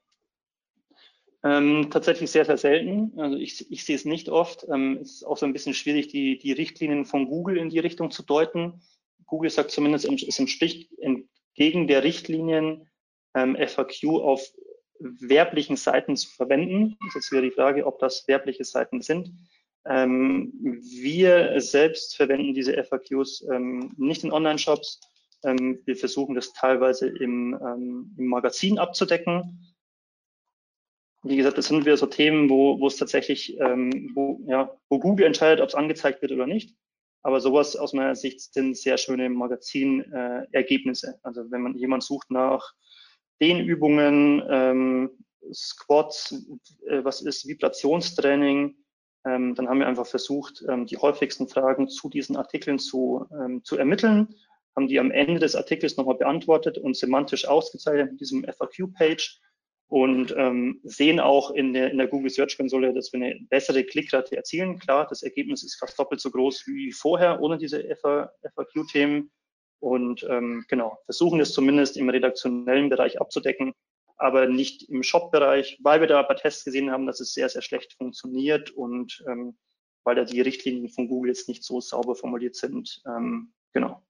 Ähm, 1.41 1.89
tatsächlich 1.89 2.32
sehr, 2.32 2.43
sehr 2.43 2.57
selten. 2.57 3.17
Also 3.17 3.38
ich, 3.38 3.71
ich 3.71 3.86
sehe 3.86 3.95
es 3.95 4.03
nicht 4.03 4.27
oft. 4.30 4.67
Ähm, 4.69 4.99
es 5.01 5.15
ist 5.15 5.23
auch 5.23 5.38
so 5.38 5.45
ein 5.45 5.53
bisschen 5.53 5.73
schwierig, 5.73 6.09
die, 6.09 6.38
die 6.38 6.51
Richtlinien 6.51 7.05
von 7.05 7.27
Google 7.27 7.57
in 7.57 7.69
die 7.69 7.80
Richtung 7.80 8.11
zu 8.11 8.23
deuten. 8.23 8.82
Google 9.25 9.49
sagt 9.49 9.71
zumindest, 9.71 10.05
es 10.05 10.39
entspricht 10.39 10.91
entgegen 10.99 11.88
der 11.88 12.03
Richtlinien 12.03 12.89
ähm, 13.36 13.55
FAQ 13.55 14.21
auf 14.21 14.41
werblichen 14.99 15.77
Seiten 15.77 16.15
zu 16.15 16.29
verwenden. 16.29 16.97
Das 16.99 17.09
ist 17.09 17.15
jetzt 17.15 17.31
wieder 17.31 17.41
die 17.41 17.51
Frage, 17.51 17.85
ob 17.85 17.99
das 17.99 18.27
werbliche 18.27 18.63
Seiten 18.63 19.01
sind. 19.01 19.31
Ähm, 19.85 20.53
wir 20.61 21.59
selbst 21.61 22.15
verwenden 22.15 22.53
diese 22.53 22.83
FAQs 22.83 23.45
ähm, 23.51 23.93
nicht 23.97 24.23
in 24.23 24.31
Online-Shops. 24.31 24.99
Ähm, 25.43 25.79
wir 25.85 25.95
versuchen 25.95 26.35
das 26.35 26.53
teilweise 26.53 27.07
im, 27.07 27.57
ähm, 27.61 28.13
im 28.17 28.27
Magazin 28.27 28.77
abzudecken. 28.77 29.75
Wie 31.23 31.37
gesagt, 31.37 31.57
das 31.57 31.67
sind 31.67 31.85
wieder 31.85 31.97
so 31.97 32.05
Themen, 32.05 32.49
wo, 32.49 32.79
wo 32.79 32.87
es 32.87 32.97
tatsächlich, 32.97 33.57
ähm, 33.59 34.11
wo, 34.13 34.41
ja, 34.47 34.77
wo 34.89 34.99
Google 34.99 35.25
entscheidet, 35.25 35.61
ob 35.61 35.69
es 35.69 35.75
angezeigt 35.75 36.21
wird 36.21 36.31
oder 36.31 36.47
nicht. 36.47 36.75
Aber 37.21 37.41
sowas 37.41 37.75
aus 37.75 37.93
meiner 37.93 38.15
Sicht 38.15 38.41
sind 38.53 38.77
sehr 38.77 38.97
schöne 38.97 39.29
Magazin-Ergebnisse. 39.29 41.07
Äh, 41.15 41.19
also 41.23 41.51
wenn 41.51 41.61
man 41.61 41.75
jemand 41.75 42.03
sucht 42.03 42.31
nach 42.31 42.73
den 43.41 43.59
Übungen, 43.59 44.43
ähm, 44.49 45.11
Squats, 45.53 46.45
äh, 46.87 47.03
was 47.03 47.21
ist 47.21 47.47
Vibrationstraining, 47.47 48.75
ähm, 49.25 49.55
dann 49.55 49.67
haben 49.67 49.79
wir 49.79 49.87
einfach 49.87 50.07
versucht, 50.07 50.63
ähm, 50.69 50.85
die 50.85 50.97
häufigsten 50.97 51.47
Fragen 51.47 51.87
zu 51.89 52.09
diesen 52.09 52.37
Artikeln 52.37 52.79
zu, 52.79 53.25
ähm, 53.31 53.63
zu 53.63 53.77
ermitteln, 53.77 54.35
haben 54.75 54.87
die 54.87 54.99
am 54.99 55.11
Ende 55.11 55.39
des 55.39 55.55
Artikels 55.55 55.97
nochmal 55.97 56.17
beantwortet 56.17 56.77
und 56.77 56.95
semantisch 56.95 57.45
ausgezeichnet 57.45 58.11
mit 58.11 58.21
diesem 58.21 58.45
FAQ-Page 58.45 59.41
und 59.89 60.33
ähm, 60.37 60.79
sehen 60.83 61.19
auch 61.19 61.51
in 61.51 61.73
der, 61.73 61.91
in 61.91 61.97
der 61.97 62.07
Google 62.07 62.29
Search 62.29 62.57
Konsole, 62.57 62.93
dass 62.93 63.11
wir 63.11 63.21
eine 63.21 63.39
bessere 63.49 63.83
Klickrate 63.83 64.37
erzielen. 64.37 64.77
Klar, 64.79 65.07
das 65.09 65.23
Ergebnis 65.23 65.63
ist 65.63 65.77
fast 65.77 65.97
doppelt 65.97 66.21
so 66.21 66.29
groß 66.29 66.67
wie 66.67 66.91
vorher 66.91 67.41
ohne 67.41 67.57
diese 67.57 67.83
FAQ-Themen 67.95 69.31
und 69.80 70.23
ähm, 70.30 70.65
genau, 70.67 70.99
versuchen 71.05 71.39
es 71.39 71.53
zumindest 71.53 71.97
im 71.97 72.09
redaktionellen 72.09 72.89
Bereich 72.89 73.19
abzudecken, 73.19 73.73
aber 74.17 74.47
nicht 74.47 74.89
im 74.89 75.03
Shop-Bereich, 75.03 75.80
weil 75.82 76.01
wir 76.01 76.07
da 76.07 76.21
bei 76.23 76.34
Tests 76.36 76.65
gesehen 76.65 76.91
haben, 76.91 77.05
dass 77.05 77.19
es 77.19 77.34
sehr, 77.34 77.49
sehr 77.49 77.61
schlecht 77.61 77.93
funktioniert 77.93 78.71
und 78.71 79.23
ähm, 79.27 79.57
weil 80.03 80.15
da 80.15 80.23
die 80.23 80.41
Richtlinien 80.41 80.89
von 80.89 81.07
Google 81.07 81.30
jetzt 81.30 81.47
nicht 81.47 81.63
so 81.63 81.80
sauber 81.82 82.15
formuliert 82.15 82.55
sind. 82.55 83.01
Ähm, 83.05 83.53
genau. 83.73 84.03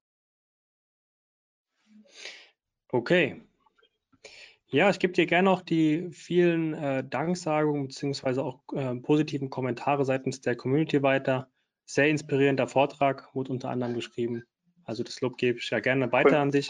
Okay, 2.88 3.40
ja, 4.72 4.88
ich 4.88 5.00
gebe 5.00 5.12
dir 5.12 5.26
gerne 5.26 5.46
noch 5.46 5.62
die 5.62 6.10
vielen 6.12 6.74
äh, 6.74 7.02
Danksagungen 7.02 7.88
beziehungsweise 7.88 8.44
auch 8.44 8.60
äh, 8.72 8.94
positiven 8.94 9.50
Kommentare 9.50 10.04
seitens 10.04 10.42
der 10.42 10.54
Community 10.54 11.02
weiter. 11.02 11.50
Sehr 11.86 12.08
inspirierender 12.08 12.68
Vortrag, 12.68 13.34
wurde 13.34 13.50
unter 13.50 13.68
anderem 13.68 13.94
geschrieben. 13.94 14.44
Also 14.90 15.04
das 15.04 15.20
Lob 15.20 15.38
gebe 15.38 15.60
ich 15.60 15.70
ja 15.70 15.78
gerne 15.78 16.10
weiter 16.10 16.30
cool. 16.30 16.34
an 16.34 16.50
dich. 16.50 16.68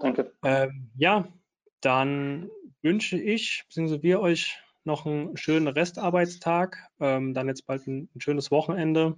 Danke. 0.00 0.32
Ähm, 0.44 0.92
ja, 0.96 1.26
dann 1.80 2.48
wünsche 2.82 3.18
ich, 3.18 3.64
beziehungsweise 3.66 4.04
wir 4.04 4.20
euch 4.20 4.56
noch 4.84 5.06
einen 5.06 5.36
schönen 5.36 5.66
Restarbeitstag, 5.66 6.78
ähm, 7.00 7.34
dann 7.34 7.48
jetzt 7.48 7.66
bald 7.66 7.84
ein, 7.88 8.08
ein 8.14 8.20
schönes 8.20 8.52
Wochenende. 8.52 9.16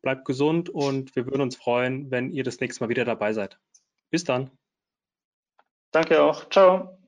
Bleibt 0.00 0.24
gesund 0.24 0.70
und 0.70 1.16
wir 1.16 1.26
würden 1.26 1.42
uns 1.42 1.56
freuen, 1.56 2.12
wenn 2.12 2.30
ihr 2.30 2.44
das 2.44 2.60
nächste 2.60 2.84
Mal 2.84 2.88
wieder 2.88 3.04
dabei 3.04 3.32
seid. 3.32 3.58
Bis 4.10 4.22
dann. 4.22 4.52
Danke 5.90 6.22
auch. 6.22 6.48
Ciao. 6.50 7.03